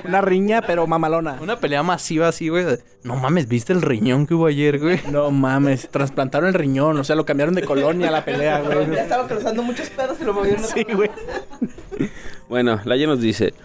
Una 0.05 0.21
riña, 0.21 0.63
pero 0.65 0.87
mamalona. 0.87 1.37
Una 1.39 1.59
pelea 1.59 1.83
masiva 1.83 2.29
así, 2.29 2.49
güey. 2.49 2.65
No 3.03 3.15
mames, 3.15 3.47
¿viste 3.47 3.73
el 3.73 3.83
riñón 3.83 4.25
que 4.25 4.33
hubo 4.33 4.47
ayer, 4.47 4.79
güey? 4.79 4.99
No 5.11 5.29
mames, 5.29 5.87
trasplantaron 5.89 6.47
el 6.49 6.55
riñón, 6.55 6.97
o 6.97 7.03
sea, 7.03 7.15
lo 7.15 7.25
cambiaron 7.25 7.53
de 7.53 7.61
colonia 7.61 8.07
a 8.07 8.11
la 8.11 8.25
pelea, 8.25 8.61
güey. 8.63 8.89
Ya 8.91 9.03
estaba 9.03 9.27
cruzando 9.27 9.61
muchos 9.61 9.89
pedos 9.91 10.17
y 10.19 10.23
lo 10.23 10.33
movieron. 10.33 10.63
Sí, 10.63 10.83
güey. 10.93 11.09
Bueno, 12.47 12.79
Layo 12.85 13.07
nos 13.07 13.21
dice, 13.21 13.55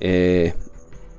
eh, 0.00 0.54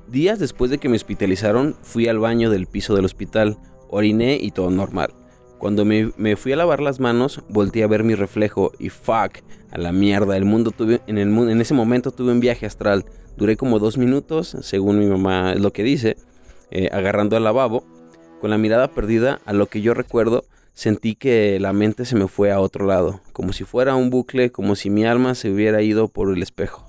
días 0.08 0.40
después 0.40 0.72
de 0.72 0.78
que 0.78 0.88
me 0.88 0.96
hospitalizaron, 0.96 1.76
fui 1.82 2.08
al 2.08 2.18
baño 2.18 2.50
del 2.50 2.66
piso 2.66 2.96
del 2.96 3.04
hospital, 3.04 3.58
oriné 3.88 4.38
y 4.40 4.50
todo 4.50 4.70
normal. 4.70 5.14
Cuando 5.58 5.84
me, 5.84 6.12
me 6.16 6.36
fui 6.36 6.52
a 6.52 6.56
lavar 6.56 6.80
las 6.80 7.00
manos, 7.00 7.42
volteé 7.48 7.82
a 7.82 7.88
ver 7.88 8.04
mi 8.04 8.14
reflejo 8.14 8.72
y 8.78 8.90
fuck, 8.90 9.38
a 9.70 9.78
la 9.78 9.92
mierda, 9.92 10.36
el 10.36 10.44
mundo 10.44 10.70
tuve, 10.70 11.00
en, 11.06 11.18
el, 11.18 11.28
en 11.28 11.60
ese 11.60 11.74
momento 11.74 12.10
tuve 12.10 12.32
un 12.32 12.40
viaje 12.40 12.66
astral. 12.66 13.04
Duré 13.36 13.56
como 13.56 13.78
dos 13.78 13.98
minutos, 13.98 14.56
según 14.60 14.98
mi 14.98 15.06
mamá 15.06 15.52
es 15.52 15.60
lo 15.60 15.72
que 15.72 15.82
dice, 15.82 16.16
eh, 16.70 16.88
agarrando 16.92 17.36
al 17.36 17.44
lavabo. 17.44 17.84
Con 18.40 18.50
la 18.50 18.58
mirada 18.58 18.88
perdida, 18.88 19.40
a 19.44 19.52
lo 19.52 19.66
que 19.66 19.80
yo 19.80 19.94
recuerdo, 19.94 20.44
sentí 20.72 21.14
que 21.14 21.58
la 21.58 21.72
mente 21.72 22.04
se 22.04 22.16
me 22.16 22.28
fue 22.28 22.52
a 22.52 22.60
otro 22.60 22.86
lado, 22.86 23.20
como 23.32 23.52
si 23.52 23.64
fuera 23.64 23.96
un 23.96 24.10
bucle, 24.10 24.52
como 24.52 24.76
si 24.76 24.90
mi 24.90 25.04
alma 25.04 25.34
se 25.34 25.50
hubiera 25.50 25.82
ido 25.82 26.08
por 26.08 26.30
el 26.30 26.42
espejo. 26.42 26.85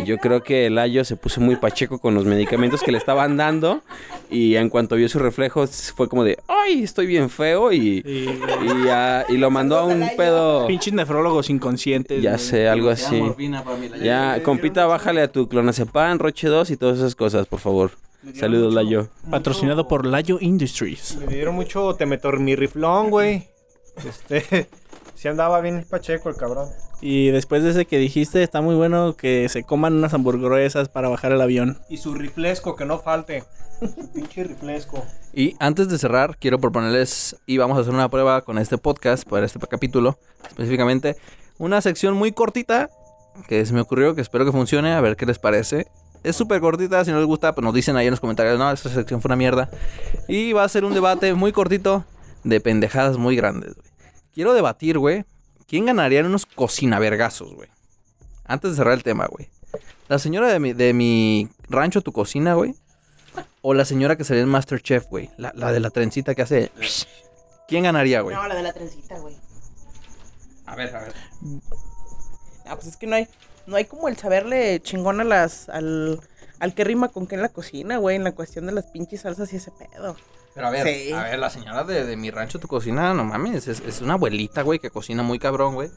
Y 0.00 0.04
yo 0.04 0.18
creo 0.18 0.42
que 0.42 0.66
el 0.66 0.78
Ayo 0.78 1.04
se 1.04 1.16
puso 1.16 1.40
muy 1.40 1.56
pacheco 1.56 1.98
con 1.98 2.14
los 2.14 2.24
medicamentos 2.24 2.82
que 2.82 2.92
le 2.92 2.98
estaban 2.98 3.36
dando. 3.36 3.82
Y 4.30 4.56
en 4.56 4.68
cuanto 4.68 4.96
vio 4.96 5.08
su 5.08 5.18
reflejo, 5.18 5.66
fue 5.66 6.08
como 6.08 6.24
de, 6.24 6.38
¡ay, 6.48 6.82
estoy 6.82 7.06
bien 7.06 7.30
feo! 7.30 7.72
Y, 7.72 8.02
Sí, 8.04 8.28
y, 8.28 8.88
ah, 8.88 9.24
y 9.28 9.36
lo 9.36 9.50
mandó 9.50 9.78
a 9.78 9.84
un 9.84 10.08
pedo. 10.16 10.66
Pinches 10.66 10.92
nefrólogos 10.92 11.50
inconscientes. 11.50 12.22
Ya 12.22 12.38
sé, 12.38 12.68
algo 12.68 12.90
así. 12.90 13.22
Ya, 14.02 14.42
compita, 14.42 14.86
bájale 14.86 15.22
a 15.22 15.30
tu 15.30 15.48
clonazepam, 15.48 16.18
Roche 16.18 16.48
2 16.48 16.70
y 16.70 16.76
todas 16.76 16.98
esas 16.98 17.14
cosas, 17.14 17.46
por 17.46 17.60
favor. 17.60 17.92
Saludos, 18.34 18.72
Layo. 18.72 19.08
Patrocinado 19.30 19.86
por 19.86 20.06
Layo 20.06 20.38
Industries. 20.40 21.18
Me 21.26 21.34
dieron 21.34 21.54
mucho 21.54 21.94
temetormirriflón, 21.94 23.10
güey. 23.10 23.48
Este. 24.06 24.66
Sí 25.24 25.28
andaba 25.28 25.62
bien 25.62 25.86
pacheco 25.88 26.28
el 26.28 26.36
cabrón. 26.36 26.68
Y 27.00 27.30
después 27.30 27.62
de 27.62 27.70
ese 27.70 27.86
que 27.86 27.96
dijiste, 27.96 28.42
está 28.42 28.60
muy 28.60 28.74
bueno 28.74 29.16
que 29.16 29.48
se 29.48 29.64
coman 29.64 29.94
unas 29.94 30.12
hamburguesas 30.12 30.90
para 30.90 31.08
bajar 31.08 31.32
el 31.32 31.40
avión. 31.40 31.78
Y 31.88 31.96
su 31.96 32.12
riflesco, 32.12 32.76
que 32.76 32.84
no 32.84 32.98
falte. 32.98 33.42
Su 33.80 34.06
pinche 34.12 34.44
riflesco. 34.44 35.02
Y 35.32 35.56
antes 35.60 35.88
de 35.88 35.96
cerrar, 35.96 36.36
quiero 36.38 36.58
proponerles, 36.58 37.36
y 37.46 37.56
vamos 37.56 37.78
a 37.78 37.80
hacer 37.80 37.94
una 37.94 38.10
prueba 38.10 38.42
con 38.42 38.58
este 38.58 38.76
podcast, 38.76 39.26
para 39.26 39.46
este 39.46 39.58
capítulo, 39.60 40.18
específicamente, 40.46 41.16
una 41.56 41.80
sección 41.80 42.12
muy 42.12 42.32
cortita, 42.32 42.90
que 43.48 43.64
se 43.64 43.72
me 43.72 43.80
ocurrió, 43.80 44.14
que 44.14 44.20
espero 44.20 44.44
que 44.44 44.52
funcione, 44.52 44.92
a 44.92 45.00
ver 45.00 45.16
qué 45.16 45.24
les 45.24 45.38
parece. 45.38 45.86
Es 46.22 46.36
súper 46.36 46.60
cortita, 46.60 47.02
si 47.02 47.12
no 47.12 47.16
les 47.16 47.26
gusta, 47.26 47.54
pues 47.54 47.64
nos 47.64 47.72
dicen 47.72 47.96
ahí 47.96 48.08
en 48.08 48.10
los 48.10 48.20
comentarios, 48.20 48.58
no, 48.58 48.70
esta 48.70 48.90
sección 48.90 49.22
fue 49.22 49.30
una 49.30 49.36
mierda. 49.36 49.70
Y 50.28 50.52
va 50.52 50.64
a 50.64 50.68
ser 50.68 50.84
un 50.84 50.92
debate 50.92 51.32
muy 51.32 51.52
cortito 51.52 52.04
de 52.42 52.60
pendejadas 52.60 53.16
muy 53.16 53.36
grandes, 53.36 53.74
güey. 53.74 53.93
Quiero 54.34 54.52
debatir, 54.52 54.98
güey, 54.98 55.24
¿quién 55.68 55.86
ganaría 55.86 56.20
en 56.20 56.26
unos 56.26 56.44
cocinavergazos, 56.46 57.54
güey? 57.54 57.68
Antes 58.44 58.72
de 58.72 58.76
cerrar 58.76 58.94
el 58.94 59.02
tema, 59.02 59.26
güey. 59.26 59.48
La 60.08 60.18
señora 60.18 60.48
de 60.52 60.58
mi, 60.58 60.72
de 60.72 60.92
mi 60.92 61.48
rancho, 61.68 62.02
tu 62.02 62.12
cocina, 62.12 62.54
güey. 62.54 62.74
O 63.62 63.74
la 63.74 63.84
señora 63.84 64.16
que 64.16 64.24
salió 64.24 64.42
en 64.42 64.48
Masterchef, 64.48 65.06
güey. 65.08 65.30
La, 65.38 65.52
la 65.54 65.72
de 65.72 65.80
la 65.80 65.90
trencita 65.90 66.34
que 66.34 66.42
hace. 66.42 66.70
¿Quién 67.68 67.84
ganaría, 67.84 68.20
güey? 68.20 68.36
No, 68.36 68.46
la 68.46 68.54
de 68.54 68.62
la 68.62 68.72
trencita, 68.72 69.18
güey. 69.18 69.36
A 70.66 70.76
ver, 70.76 70.94
a 70.94 71.00
ver. 71.00 71.14
Ah, 72.66 72.74
pues 72.74 72.86
es 72.88 72.96
que 72.96 73.06
no 73.06 73.16
hay, 73.16 73.28
no 73.66 73.76
hay 73.76 73.84
como 73.84 74.08
el 74.08 74.16
saberle 74.16 74.80
chingón 74.80 75.20
a 75.20 75.24
las, 75.24 75.68
al, 75.68 76.20
al 76.58 76.74
que 76.74 76.84
rima 76.84 77.08
con 77.08 77.26
qué 77.26 77.36
en 77.36 77.42
la 77.42 77.48
cocina, 77.50 77.98
güey, 77.98 78.16
en 78.16 78.24
la 78.24 78.32
cuestión 78.32 78.66
de 78.66 78.72
las 78.72 78.86
pinches 78.86 79.22
salsas 79.22 79.52
y 79.52 79.56
ese 79.56 79.70
pedo. 79.70 80.16
Pero 80.54 80.68
a 80.68 80.70
ver, 80.70 80.86
Sí. 80.86 81.12
a 81.12 81.22
ver, 81.24 81.38
la 81.38 81.50
señora 81.50 81.84
de, 81.84 82.04
de 82.04 82.16
mi 82.16 82.30
rancho, 82.30 82.58
tu 82.60 82.68
cocina, 82.68 83.12
no 83.14 83.24
mames. 83.24 83.66
Es, 83.66 83.80
es 83.80 84.00
una 84.00 84.14
abuelita, 84.14 84.62
güey, 84.62 84.78
que 84.78 84.90
cocina 84.90 85.22
muy 85.22 85.38
cabrón, 85.38 85.74
güey. 85.74 85.90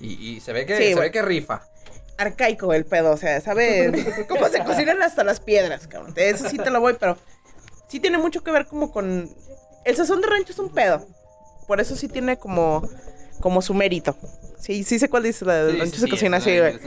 Y, 0.00 0.12
y 0.36 0.40
se 0.40 0.52
ve 0.52 0.66
que, 0.66 0.76
Sí, 0.76 0.94
se 0.94 1.00
ve 1.00 1.10
que 1.10 1.22
rifa. 1.22 1.62
Arcaico 2.18 2.72
el 2.72 2.84
pedo, 2.86 3.12
o 3.12 3.16
sea, 3.16 3.40
sabe 3.40 4.24
cómo 4.28 4.48
se 4.48 4.64
cocinan 4.64 5.02
hasta 5.02 5.22
las 5.22 5.40
piedras, 5.40 5.86
cabrón. 5.86 6.12
Eso 6.16 6.48
sí 6.48 6.56
te 6.58 6.70
lo 6.70 6.80
voy, 6.80 6.96
pero 6.98 7.16
sí 7.88 8.00
tiene 8.00 8.18
mucho 8.18 8.42
que 8.42 8.50
ver 8.50 8.66
como 8.66 8.90
con... 8.90 9.30
El 9.84 9.96
sazón 9.96 10.20
de 10.20 10.26
rancho 10.26 10.52
es 10.52 10.58
un 10.58 10.70
pedo. 10.70 11.06
Por 11.68 11.80
eso 11.80 11.94
sí 11.94 12.08
tiene 12.08 12.38
como, 12.38 12.88
como 13.40 13.62
su 13.62 13.72
mérito. 13.74 14.16
Sí, 14.58 14.82
sí 14.82 14.98
sé 14.98 15.08
cuál 15.08 15.22
dice 15.22 15.44
la 15.44 15.64
del 15.64 15.78
rancho 15.78 16.00
se 16.00 16.08
cocina 16.08 16.38
así, 16.38 16.58
güey. 16.58 16.78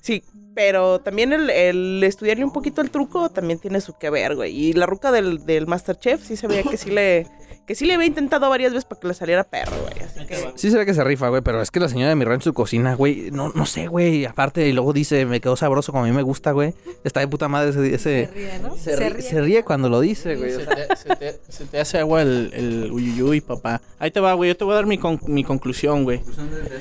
Sí, 0.00 0.24
pero 0.58 0.98
también 0.98 1.32
el, 1.32 1.50
el 1.50 2.02
estudiarle 2.02 2.44
un 2.44 2.52
poquito 2.52 2.80
el 2.80 2.90
truco 2.90 3.28
también 3.28 3.60
tiene 3.60 3.80
su 3.80 3.96
que 3.96 4.10
ver, 4.10 4.34
güey. 4.34 4.52
Y 4.56 4.72
la 4.72 4.86
ruca 4.86 5.12
del, 5.12 5.46
del 5.46 5.68
Masterchef 5.68 6.20
sí 6.20 6.36
se 6.36 6.48
veía 6.48 6.64
que 6.64 6.76
sí 6.76 6.90
le... 6.90 7.28
Que 7.64 7.74
sí 7.76 7.84
le 7.84 7.94
había 7.94 8.06
intentado 8.08 8.48
varias 8.50 8.72
veces 8.72 8.86
para 8.86 8.98
que 9.00 9.06
le 9.08 9.14
saliera 9.14 9.44
perro, 9.44 9.76
güey. 9.82 10.02
Así 10.02 10.26
que... 10.26 10.52
Sí 10.56 10.70
se 10.72 10.78
ve 10.78 10.84
que 10.86 10.94
se 10.94 11.04
rifa, 11.04 11.28
güey, 11.28 11.42
pero 11.42 11.60
es 11.62 11.70
que 11.70 11.78
la 11.78 11.88
señora 11.88 12.08
de 12.08 12.16
mi 12.16 12.24
rancho, 12.24 12.50
tu 12.50 12.54
cocina, 12.54 12.94
güey, 12.94 13.30
no, 13.30 13.50
no 13.50 13.66
sé, 13.66 13.86
güey. 13.86 14.24
Aparte, 14.24 14.66
y 14.66 14.72
luego 14.72 14.92
dice, 14.92 15.26
me 15.26 15.40
quedó 15.40 15.54
sabroso 15.54 15.92
como 15.92 16.02
a 16.04 16.06
mí 16.08 16.12
me 16.12 16.22
gusta, 16.22 16.50
güey. 16.52 16.74
Está 17.04 17.20
de 17.20 17.28
puta 17.28 17.46
madre 17.46 17.70
ese... 17.70 17.94
ese 17.94 18.26
Se 18.26 18.32
ríe, 18.34 18.58
¿no? 18.60 18.74
se, 18.76 18.96
ri- 18.98 19.20
se 19.20 19.40
ríe 19.42 19.62
cuando 19.64 19.88
lo 19.90 20.00
dice, 20.00 20.34
güey. 20.36 20.54
o 20.54 20.58
Se 20.60 20.64
sea, 20.64 20.74
te, 20.88 20.96
se 20.96 21.16
te- 21.16 21.40
se 21.48 21.64
te 21.66 21.78
hace 21.78 21.98
agua 21.98 22.22
el, 22.22 22.50
el 22.54 22.90
uyuyuy, 22.90 23.42
papá. 23.42 23.80
Ahí 24.00 24.10
te 24.10 24.18
va, 24.20 24.32
güey. 24.32 24.48
Yo 24.48 24.56
te 24.56 24.64
voy 24.64 24.72
a 24.72 24.76
dar 24.76 24.86
mi, 24.86 24.98
con- 24.98 25.20
mi 25.28 25.44
conclusión, 25.44 26.02
güey. 26.04 26.22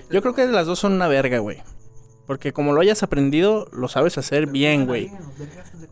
Yo 0.09 0.21
creo 0.23 0.33
que 0.33 0.47
las 0.47 0.65
dos 0.65 0.79
son 0.79 0.93
una 0.93 1.07
verga, 1.07 1.37
güey. 1.39 1.57
Porque 2.27 2.51
como 2.51 2.73
lo 2.73 2.81
hayas 2.81 3.03
aprendido, 3.03 3.69
lo 3.71 3.87
sabes 3.87 4.17
hacer 4.17 4.47
bien, 4.47 4.85
güey. 4.85 5.09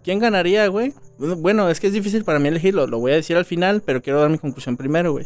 ¿Quién 0.04 0.20
ganaría, 0.20 0.68
güey? 0.68 0.94
Bueno, 1.18 1.70
es 1.70 1.80
que 1.80 1.88
es 1.88 1.94
difícil 1.94 2.26
para 2.26 2.40
mí 2.40 2.50
elegirlo. 2.50 2.88
Lo 2.88 3.00
voy 3.00 3.14
a 3.14 3.16
decir 3.16 3.38
al 3.38 3.46
final, 3.46 3.82
pero 3.82 4.02
quiero 4.02 4.20
dar 4.20 4.30
mi 4.30 4.38
conclusión 4.38 4.76
primero, 4.76 5.14
güey. 5.14 5.26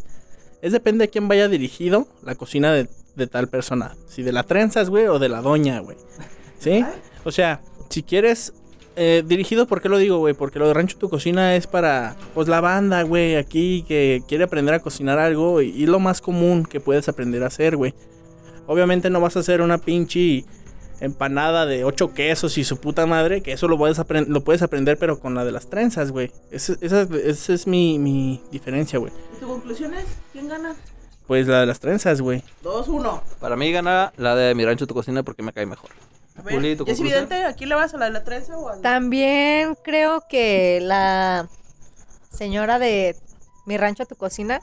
Es 0.62 0.72
depende 0.72 1.06
de 1.06 1.10
quién 1.10 1.28
vaya 1.28 1.48
dirigido 1.48 2.08
la 2.24 2.36
cocina 2.36 2.72
de, 2.72 2.88
de 3.16 3.28
tal 3.28 3.48
persona. 3.48 3.96
Si 4.08 4.22
de 4.22 4.32
la 4.32 4.44
trenzas, 4.44 4.92
güey, 4.92 5.08
o 5.08 5.18
de 5.18 5.30
la 5.30 5.42
doña, 5.42 5.80
güey. 5.80 5.98
¿Sí? 6.60 6.86
O 7.24 7.32
sea, 7.32 7.62
si 7.90 8.04
quieres 8.04 8.54
eh, 8.96 9.24
dirigido, 9.26 9.66
¿por 9.66 9.82
qué 9.82 9.90
lo 9.90 9.98
digo, 9.98 10.20
güey? 10.20 10.36
Porque 10.36 10.60
lo 10.60 10.68
de 10.68 10.76
Rancho 10.76 10.98
Tu 11.00 11.10
Cocina 11.10 11.56
es 11.56 11.66
para, 11.66 12.18
pues, 12.36 12.48
la 12.48 12.62
banda, 12.62 13.02
güey, 13.02 13.36
aquí 13.36 13.84
que 13.88 14.22
quiere 14.28 14.44
aprender 14.44 14.76
a 14.76 14.80
cocinar 14.80 15.18
algo 15.18 15.64
y, 15.64 15.70
y 15.70 15.88
lo 15.88 16.00
más 16.00 16.22
común 16.22 16.66
que 16.66 16.80
puedes 16.80 17.10
aprender 17.10 17.42
a 17.44 17.48
hacer, 17.48 17.78
güey. 17.78 17.96
Obviamente 18.68 19.10
no 19.10 19.20
vas 19.20 19.36
a 19.36 19.40
hacer 19.40 19.62
una 19.62 19.80
pinche 19.80 20.46
empanada 21.02 21.66
de 21.66 21.84
ocho 21.86 22.14
quesos 22.14 22.58
y 22.58 22.64
su 22.64 22.78
puta 22.78 23.06
madre, 23.06 23.42
que 23.42 23.52
eso 23.54 23.68
lo 23.68 23.78
puedes, 23.78 23.98
lo 24.28 24.44
puedes 24.44 24.62
aprender, 24.62 24.98
pero 24.98 25.20
con 25.20 25.36
la 25.36 25.46
de 25.46 25.52
las 25.52 25.70
trenzas, 25.70 26.12
güey. 26.12 26.32
Esa, 26.52 26.74
esa- 26.82 27.08
esa 27.24 27.54
es 27.54 27.68
mi, 27.68 27.98
mi 28.00 28.42
diferencia, 28.52 29.00
güey. 29.00 29.12
¿Tu 29.40 29.48
conclusión 29.48 29.94
es? 29.94 30.06
¿Quién 30.34 30.48
gana? 30.50 30.76
Pues 31.28 31.48
la 31.48 31.60
de 31.62 31.66
las 31.68 31.80
trenzas, 31.80 32.22
güey. 32.22 32.44
2-1. 32.64 33.22
Para 33.40 33.56
mí 33.56 33.72
gana 33.72 34.12
la 34.18 34.36
de 34.36 34.56
mi 34.56 34.66
rancho, 34.66 34.88
tu 34.88 34.94
cocina, 34.94 35.22
porque 35.24 35.44
me 35.44 35.54
cae 35.54 35.66
mejor. 35.66 35.92
A 36.36 36.42
ver, 36.42 36.56
Juli, 36.56 36.76
¿tu 36.76 36.86
¿ya 36.86 36.94
es 36.94 37.00
evidente? 37.00 37.44
¿A 37.44 37.54
quién 37.54 37.70
le 37.70 37.76
vas? 37.76 37.94
¿A 37.94 37.98
la 37.98 38.06
de 38.06 38.12
la 38.12 38.24
trenza 38.24 38.58
o 38.58 38.70
a 38.70 38.76
la... 38.78 38.82
También 38.82 39.76
creo 39.84 40.24
que 40.30 40.80
la 40.82 41.48
señora 42.32 42.80
de 42.80 43.16
mi 43.66 43.78
rancho 43.78 44.06
tu 44.06 44.16
cocina 44.16 44.62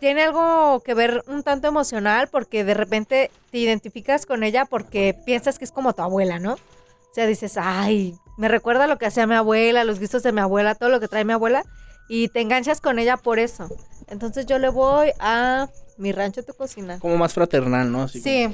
tiene 0.00 0.22
algo 0.22 0.80
que 0.80 0.94
ver 0.94 1.22
un 1.28 1.42
tanto 1.42 1.68
emocional 1.68 2.28
porque 2.28 2.64
de 2.64 2.74
repente 2.74 3.30
te 3.50 3.58
identificas 3.58 4.26
con 4.26 4.42
ella 4.42 4.64
porque 4.64 5.14
piensas 5.24 5.58
que 5.58 5.64
es 5.64 5.72
como 5.72 5.92
tu 5.92 6.02
abuela, 6.02 6.38
¿no? 6.38 6.54
O 6.54 7.14
sea, 7.14 7.26
dices, 7.26 7.56
ay, 7.56 8.16
me 8.38 8.48
recuerda 8.48 8.86
lo 8.86 8.98
que 8.98 9.06
hacía 9.06 9.26
mi 9.26 9.34
abuela, 9.34 9.84
los 9.84 10.00
gustos 10.00 10.22
de 10.22 10.32
mi 10.32 10.40
abuela, 10.40 10.74
todo 10.74 10.88
lo 10.88 11.00
que 11.00 11.08
trae 11.08 11.24
mi 11.24 11.32
abuela 11.32 11.62
y 12.08 12.28
te 12.28 12.40
enganchas 12.40 12.80
con 12.80 12.98
ella 12.98 13.16
por 13.16 13.38
eso. 13.38 13.68
Entonces 14.08 14.46
yo 14.46 14.58
le 14.58 14.68
voy 14.68 15.12
a 15.20 15.68
mi 15.98 16.12
rancho 16.12 16.42
tu 16.42 16.54
cocina. 16.54 16.98
Como 16.98 17.16
más 17.16 17.34
fraternal, 17.34 17.92
¿no? 17.92 18.02
Así 18.02 18.20
Sí. 18.20 18.48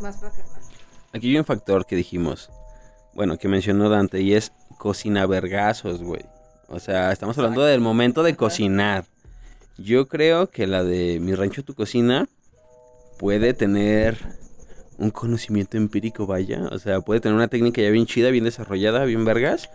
Más 0.00 0.18
fraternal. 0.18 0.62
Aquí 1.12 1.30
hay 1.30 1.38
un 1.38 1.44
factor 1.44 1.84
que 1.84 1.96
dijimos, 1.96 2.50
bueno, 3.12 3.36
que 3.36 3.48
mencionó 3.48 3.88
Dante, 3.88 4.20
y 4.20 4.34
es 4.34 4.52
cocina 4.78 5.26
vergazos, 5.26 6.02
güey. 6.02 6.24
O 6.68 6.78
sea, 6.78 7.10
estamos 7.10 7.36
hablando 7.36 7.64
del 7.64 7.80
momento 7.80 8.22
de 8.22 8.36
cocinar. 8.36 9.04
Yo 9.78 10.08
creo 10.08 10.50
que 10.50 10.66
la 10.66 10.84
de 10.84 11.20
Mi 11.20 11.34
Rancho 11.34 11.64
Tu 11.64 11.74
Cocina 11.74 12.28
puede 13.18 13.54
tener 13.54 14.18
un 14.98 15.10
conocimiento 15.10 15.76
empírico, 15.76 16.26
vaya. 16.26 16.68
O 16.70 16.78
sea, 16.78 17.00
puede 17.00 17.20
tener 17.20 17.36
una 17.36 17.48
técnica 17.48 17.80
ya 17.80 17.90
bien 17.90 18.06
chida, 18.06 18.30
bien 18.30 18.44
desarrollada, 18.44 19.04
bien 19.04 19.24
vergas. 19.24 19.70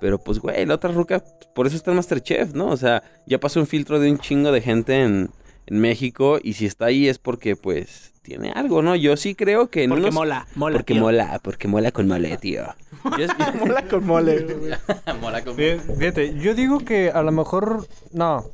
Pero 0.00 0.18
pues, 0.18 0.40
güey, 0.40 0.66
la 0.66 0.74
otra 0.74 0.90
ruca, 0.90 1.22
por 1.54 1.66
eso 1.66 1.76
está 1.76 1.90
en 1.92 1.96
Masterchef, 1.96 2.52
¿no? 2.54 2.68
O 2.68 2.76
sea, 2.76 3.02
ya 3.26 3.38
pasó 3.38 3.60
un 3.60 3.66
filtro 3.66 4.00
de 4.00 4.10
un 4.10 4.18
chingo 4.18 4.50
de 4.52 4.60
gente 4.60 5.02
en, 5.02 5.30
en 5.66 5.80
México. 5.80 6.38
Y 6.42 6.54
si 6.54 6.66
está 6.66 6.86
ahí 6.86 7.08
es 7.08 7.18
porque, 7.18 7.56
pues, 7.56 8.12
tiene 8.22 8.52
algo, 8.52 8.80
¿no? 8.82 8.96
Yo 8.96 9.16
sí 9.18 9.34
creo 9.34 9.68
que 9.68 9.84
en 9.84 9.90
Porque 9.90 10.04
unos- 10.04 10.14
mola, 10.14 10.46
mola. 10.54 10.76
porque 10.78 10.94
tío. 10.94 11.02
mola, 11.02 11.40
porque 11.42 11.68
mola 11.68 11.90
con 11.92 12.08
mole, 12.08 12.36
tío. 12.38 12.64
Yo- 13.18 13.26
Mola 13.58 13.82
con 13.86 14.06
mole, 14.06 14.40
güey. 14.40 14.72
Fí- 15.56 15.78
Fíjate, 15.98 16.34
yo 16.38 16.54
digo 16.54 16.78
que 16.80 17.10
a 17.10 17.22
lo 17.22 17.30
mejor. 17.32 17.86
No. 18.12 18.44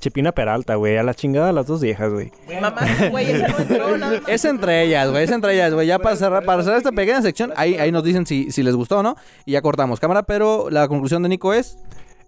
Chepina 0.00 0.32
Peralta, 0.32 0.74
güey. 0.74 0.96
A 0.96 1.02
la 1.04 1.14
chingada 1.14 1.52
las 1.52 1.66
dos 1.66 1.80
viejas, 1.80 2.12
güey. 2.12 2.32
Mamá, 2.60 2.74
güey, 3.10 3.30
esa 3.30 3.48
no 3.48 3.58
entró 3.58 3.96
nada 3.98 4.20
más. 4.20 4.22
Es 4.28 4.44
entre 4.44 4.82
ellas, 4.82 5.10
güey, 5.10 5.24
es 5.24 5.30
entre 5.30 5.54
ellas, 5.54 5.72
güey. 5.72 5.86
Ya 5.86 5.98
para 6.00 6.16
cerrar, 6.16 6.44
para 6.44 6.62
cerrar 6.62 6.78
esta 6.78 6.92
pequeña 6.92 7.22
sección, 7.22 7.52
ahí, 7.56 7.76
ahí 7.76 7.92
nos 7.92 8.02
dicen 8.04 8.26
si, 8.26 8.50
si 8.50 8.62
les 8.64 8.74
gustó 8.74 8.98
o 8.98 9.02
no. 9.04 9.16
Y 9.44 9.52
ya 9.52 9.62
cortamos 9.62 10.00
cámara, 10.00 10.24
pero 10.24 10.68
la 10.70 10.88
conclusión 10.88 11.22
de 11.22 11.28
Nico 11.28 11.52
es... 11.54 11.78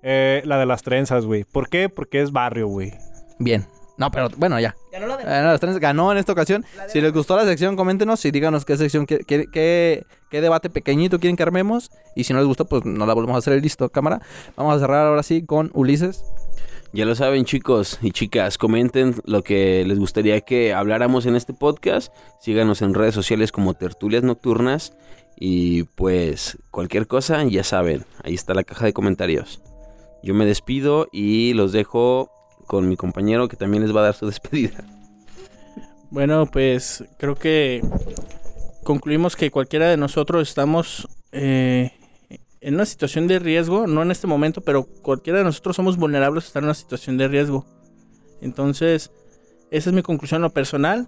Eh, 0.02 0.42
la 0.44 0.58
de 0.58 0.66
las 0.66 0.82
trenzas, 0.82 1.24
güey. 1.26 1.42
¿Por 1.44 1.68
qué? 1.68 1.88
Porque 1.88 2.20
es 2.22 2.30
barrio, 2.30 2.68
güey. 2.68 2.92
Bien. 3.40 3.66
No, 3.98 4.10
pero 4.12 4.28
bueno, 4.36 4.58
ya. 4.60 4.74
Ganó 4.92 5.06
la 5.08 5.16
de... 5.16 5.24
No, 5.24 5.30
las 5.48 5.60
trenzas 5.60 5.80
ganó 5.80 6.12
en 6.12 6.18
esta 6.18 6.32
ocasión. 6.32 6.64
Si 6.88 7.00
les 7.00 7.12
gustó 7.12 7.36
la 7.36 7.44
sección, 7.44 7.74
coméntenos 7.76 8.24
y 8.24 8.30
díganos 8.30 8.64
qué 8.64 8.76
sección, 8.76 9.06
qué, 9.06 9.18
qué, 9.26 9.46
qué- 9.52 10.06
qué 10.30 10.40
debate 10.40 10.70
pequeñito 10.70 11.18
quieren 11.18 11.36
que 11.36 11.42
armemos. 11.42 11.90
Y 12.14 12.24
si 12.24 12.32
no 12.32 12.38
les 12.38 12.46
gustó, 12.46 12.64
pues 12.66 12.84
no 12.84 13.04
la 13.06 13.14
volvemos 13.14 13.34
a 13.34 13.38
hacer 13.38 13.54
el 13.54 13.60
listo, 13.62 13.88
cámara. 13.90 14.20
Vamos 14.56 14.76
a 14.76 14.78
cerrar 14.78 15.06
ahora 15.08 15.22
sí 15.22 15.44
con 15.44 15.70
Ulises. 15.74 16.24
Ya 16.92 17.04
lo 17.04 17.14
saben 17.14 17.44
chicos 17.44 17.98
y 18.00 18.12
chicas, 18.12 18.56
comenten 18.56 19.16
lo 19.26 19.42
que 19.42 19.84
les 19.84 19.98
gustaría 19.98 20.40
que 20.40 20.72
habláramos 20.72 21.26
en 21.26 21.36
este 21.36 21.52
podcast. 21.52 22.14
Síganos 22.40 22.80
en 22.80 22.94
redes 22.94 23.14
sociales 23.14 23.52
como 23.52 23.74
Tertulias 23.74 24.22
Nocturnas. 24.22 24.94
Y 25.40 25.82
pues 25.82 26.56
cualquier 26.70 27.06
cosa, 27.06 27.42
ya 27.44 27.62
saben, 27.64 28.04
ahí 28.24 28.34
está 28.34 28.54
la 28.54 28.64
caja 28.64 28.86
de 28.86 28.92
comentarios. 28.92 29.60
Yo 30.22 30.34
me 30.34 30.46
despido 30.46 31.08
y 31.12 31.52
los 31.54 31.72
dejo 31.72 32.30
con 32.68 32.88
mi 32.88 32.96
compañero 32.96 33.48
que 33.48 33.56
también 33.56 33.82
les 33.82 33.94
va 33.94 34.02
a 34.02 34.04
dar 34.04 34.14
su 34.14 34.26
despedida. 34.32 34.84
Bueno, 36.10 36.46
pues 36.46 37.04
creo 37.18 37.34
que 37.34 37.82
concluimos 38.84 39.34
que 39.34 39.50
cualquiera 39.50 39.88
de 39.88 39.96
nosotros 39.96 40.48
estamos 40.48 41.08
eh, 41.32 41.92
en 42.60 42.74
una 42.74 42.86
situación 42.86 43.26
de 43.26 43.38
riesgo, 43.40 43.86
no 43.86 44.02
en 44.02 44.10
este 44.10 44.26
momento, 44.26 44.60
pero 44.60 44.84
cualquiera 45.02 45.40
de 45.40 45.44
nosotros 45.44 45.74
somos 45.74 45.96
vulnerables 45.96 46.44
a 46.44 46.46
estar 46.46 46.62
en 46.62 46.66
una 46.66 46.74
situación 46.74 47.18
de 47.18 47.28
riesgo. 47.28 47.66
Entonces, 48.40 49.10
esa 49.70 49.90
es 49.90 49.94
mi 49.94 50.02
conclusión 50.02 50.42
lo 50.42 50.50
personal. 50.50 51.06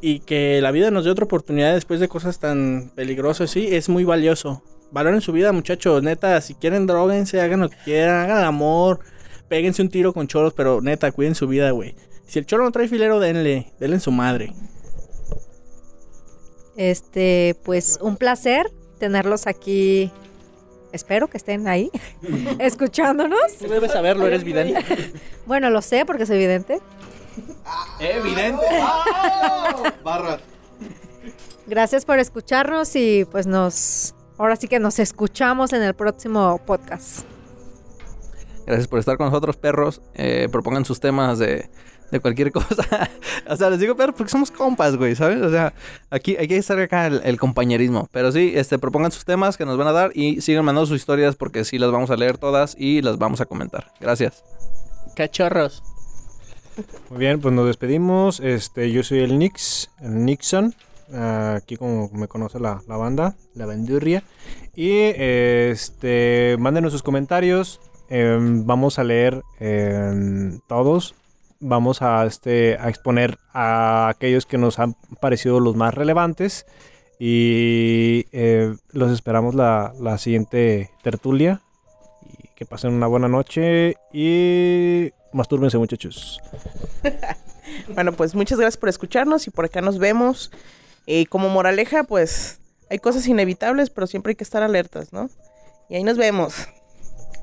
Y 0.00 0.18
que 0.20 0.60
la 0.60 0.72
vida 0.72 0.90
nos 0.90 1.04
dé 1.04 1.12
otra 1.12 1.26
oportunidad 1.26 1.74
después 1.74 2.00
de 2.00 2.08
cosas 2.08 2.40
tan 2.40 2.90
peligrosas, 2.96 3.50
sí, 3.50 3.68
es 3.70 3.88
muy 3.88 4.02
valioso. 4.02 4.64
Valoren 4.90 5.20
su 5.20 5.30
vida, 5.32 5.52
muchachos. 5.52 6.02
Neta, 6.02 6.40
si 6.40 6.54
quieren, 6.54 6.88
droguense, 6.88 7.40
hagan 7.40 7.60
lo 7.60 7.70
que 7.70 7.76
quieran, 7.84 8.28
hagan 8.28 8.44
amor, 8.44 8.98
péguense 9.52 9.82
un 9.82 9.90
tiro 9.90 10.14
con 10.14 10.28
choros, 10.28 10.54
pero 10.54 10.80
neta, 10.80 11.12
cuiden 11.12 11.34
su 11.34 11.46
vida, 11.46 11.72
güey. 11.72 11.94
Si 12.26 12.38
el 12.38 12.46
choro 12.46 12.64
no 12.64 12.72
trae 12.72 12.88
filero, 12.88 13.20
denle, 13.20 13.70
denle 13.78 13.96
en 13.96 14.00
su 14.00 14.10
madre. 14.10 14.54
Este, 16.74 17.54
pues 17.62 17.98
un 18.00 18.16
placer 18.16 18.72
tenerlos 18.98 19.46
aquí. 19.46 20.10
Espero 20.90 21.28
que 21.28 21.36
estén 21.36 21.68
ahí 21.68 21.90
escuchándonos. 22.60 23.58
Tú 23.58 23.68
debes 23.68 23.92
saberlo, 23.92 24.26
eres 24.26 24.42
vidente. 24.42 24.82
Bueno, 25.44 25.68
lo 25.68 25.82
sé 25.82 26.06
porque 26.06 26.24
soy 26.24 26.36
evidente. 26.36 26.78
Evidente. 28.00 28.64
Barra. 30.02 30.40
Gracias 31.66 32.06
por 32.06 32.18
escucharnos 32.18 32.96
y 32.96 33.26
pues 33.30 33.46
nos 33.46 34.14
ahora 34.38 34.56
sí 34.56 34.66
que 34.66 34.78
nos 34.78 34.98
escuchamos 34.98 35.74
en 35.74 35.82
el 35.82 35.92
próximo 35.92 36.58
podcast. 36.64 37.26
Gracias 38.66 38.88
por 38.88 38.98
estar 38.98 39.16
con 39.16 39.26
nosotros, 39.26 39.56
perros. 39.56 40.00
Eh, 40.14 40.48
propongan 40.50 40.84
sus 40.84 41.00
temas 41.00 41.38
de, 41.38 41.68
de 42.10 42.20
cualquier 42.20 42.52
cosa. 42.52 43.10
o 43.48 43.56
sea, 43.56 43.70
les 43.70 43.80
digo 43.80 43.96
perros 43.96 44.14
porque 44.16 44.30
somos 44.30 44.50
compas, 44.50 44.96
güey, 44.96 45.16
¿sabes? 45.16 45.42
O 45.42 45.50
sea, 45.50 45.74
aquí 46.10 46.36
hay 46.36 46.46
que 46.46 46.56
estar 46.56 46.78
acá 46.78 47.06
el, 47.06 47.20
el 47.24 47.38
compañerismo. 47.38 48.08
Pero 48.12 48.30
sí, 48.30 48.52
este, 48.54 48.78
propongan 48.78 49.10
sus 49.10 49.24
temas 49.24 49.56
que 49.56 49.66
nos 49.66 49.76
van 49.78 49.88
a 49.88 49.92
dar 49.92 50.12
y 50.14 50.40
sigan 50.40 50.64
mandando 50.64 50.86
sus 50.86 50.98
historias 50.98 51.36
porque 51.36 51.64
sí 51.64 51.78
las 51.78 51.90
vamos 51.90 52.10
a 52.10 52.16
leer 52.16 52.38
todas 52.38 52.76
y 52.78 53.02
las 53.02 53.18
vamos 53.18 53.40
a 53.40 53.46
comentar. 53.46 53.92
Gracias. 54.00 54.44
Cachorros. 55.16 55.82
Muy 57.10 57.18
bien, 57.18 57.40
pues 57.40 57.52
nos 57.52 57.66
despedimos. 57.66 58.40
Este, 58.40 58.90
yo 58.92 59.02
soy 59.02 59.18
el 59.18 59.38
Nix, 59.38 59.90
el 60.00 60.24
Nixon. 60.24 60.74
aquí 61.12 61.76
como 61.76 62.08
me 62.12 62.28
conoce 62.28 62.58
la, 62.60 62.80
la 62.86 62.96
banda, 62.96 63.36
la 63.54 63.66
bandurria. 63.66 64.22
Y 64.74 64.90
este, 64.90 66.56
mándenos 66.58 66.92
sus 66.92 67.02
comentarios. 67.02 67.80
Em, 68.12 68.64
vamos 68.66 68.98
a 68.98 69.04
leer 69.04 69.42
em, 69.60 70.60
todos. 70.68 71.14
Vamos 71.60 72.02
a, 72.02 72.26
este, 72.26 72.76
a 72.78 72.88
exponer 72.88 73.38
a 73.52 74.08
aquellos 74.08 74.46
que 74.46 74.58
nos 74.58 74.78
han 74.78 74.94
parecido 75.20 75.60
los 75.60 75.76
más 75.76 75.94
relevantes. 75.94 76.66
Y 77.18 78.26
eh, 78.32 78.74
los 78.90 79.12
esperamos 79.12 79.54
la, 79.54 79.94
la 80.00 80.18
siguiente 80.18 80.90
tertulia. 81.02 81.62
Y 82.38 82.48
que 82.56 82.66
pasen 82.66 82.92
una 82.92 83.06
buena 83.06 83.28
noche. 83.28 83.96
Y 84.12 85.10
mastúrbense, 85.32 85.78
muchachos. 85.78 86.40
Bueno, 87.94 88.12
pues 88.12 88.34
muchas 88.34 88.58
gracias 88.58 88.76
por 88.76 88.88
escucharnos 88.88 89.46
y 89.46 89.50
por 89.50 89.64
acá 89.64 89.80
nos 89.80 89.98
vemos. 89.98 90.50
Y 91.06 91.26
como 91.26 91.48
moraleja, 91.48 92.04
pues 92.04 92.60
hay 92.90 92.98
cosas 92.98 93.26
inevitables, 93.26 93.90
pero 93.90 94.06
siempre 94.06 94.32
hay 94.32 94.36
que 94.36 94.44
estar 94.44 94.62
alertas, 94.62 95.12
¿no? 95.12 95.30
Y 95.88 95.96
ahí 95.96 96.04
nos 96.04 96.16
vemos. 96.16 96.68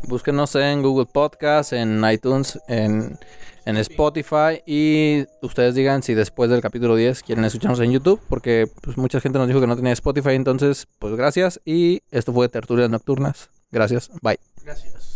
Búsquenos 0.04 0.56
en 0.56 0.82
Google 0.82 1.06
Podcast, 1.06 1.74
en 1.74 2.04
iTunes, 2.10 2.60
en, 2.68 3.18
en 3.66 3.78
Spotify 3.78 4.62
y 4.66 5.26
ustedes 5.42 5.76
digan 5.76 6.02
si 6.04 6.14
después 6.14 6.50
del 6.50 6.62
capítulo 6.62 6.96
10 6.96 7.24
quieren 7.24 7.46
escucharnos 7.46 7.80
en 7.80 7.92
YouTube 7.92 8.20
porque 8.30 8.68
pues, 8.82 8.98
mucha 8.98 9.20
gente 9.20 9.38
nos 9.38 9.48
dijo 9.48 9.62
que 9.62 9.68
no 9.68 9.76
tenía 9.76 9.94
Spotify, 9.94 10.32
entonces 10.32 10.88
pues 10.98 11.16
gracias 11.16 11.62
y 11.66 12.02
esto 12.12 12.34
fue 12.34 12.50
Tertulias 12.50 12.90
Nocturnas. 12.90 13.50
Gracias, 13.72 14.10
bye. 14.22 14.40
Gracias. 14.64 15.09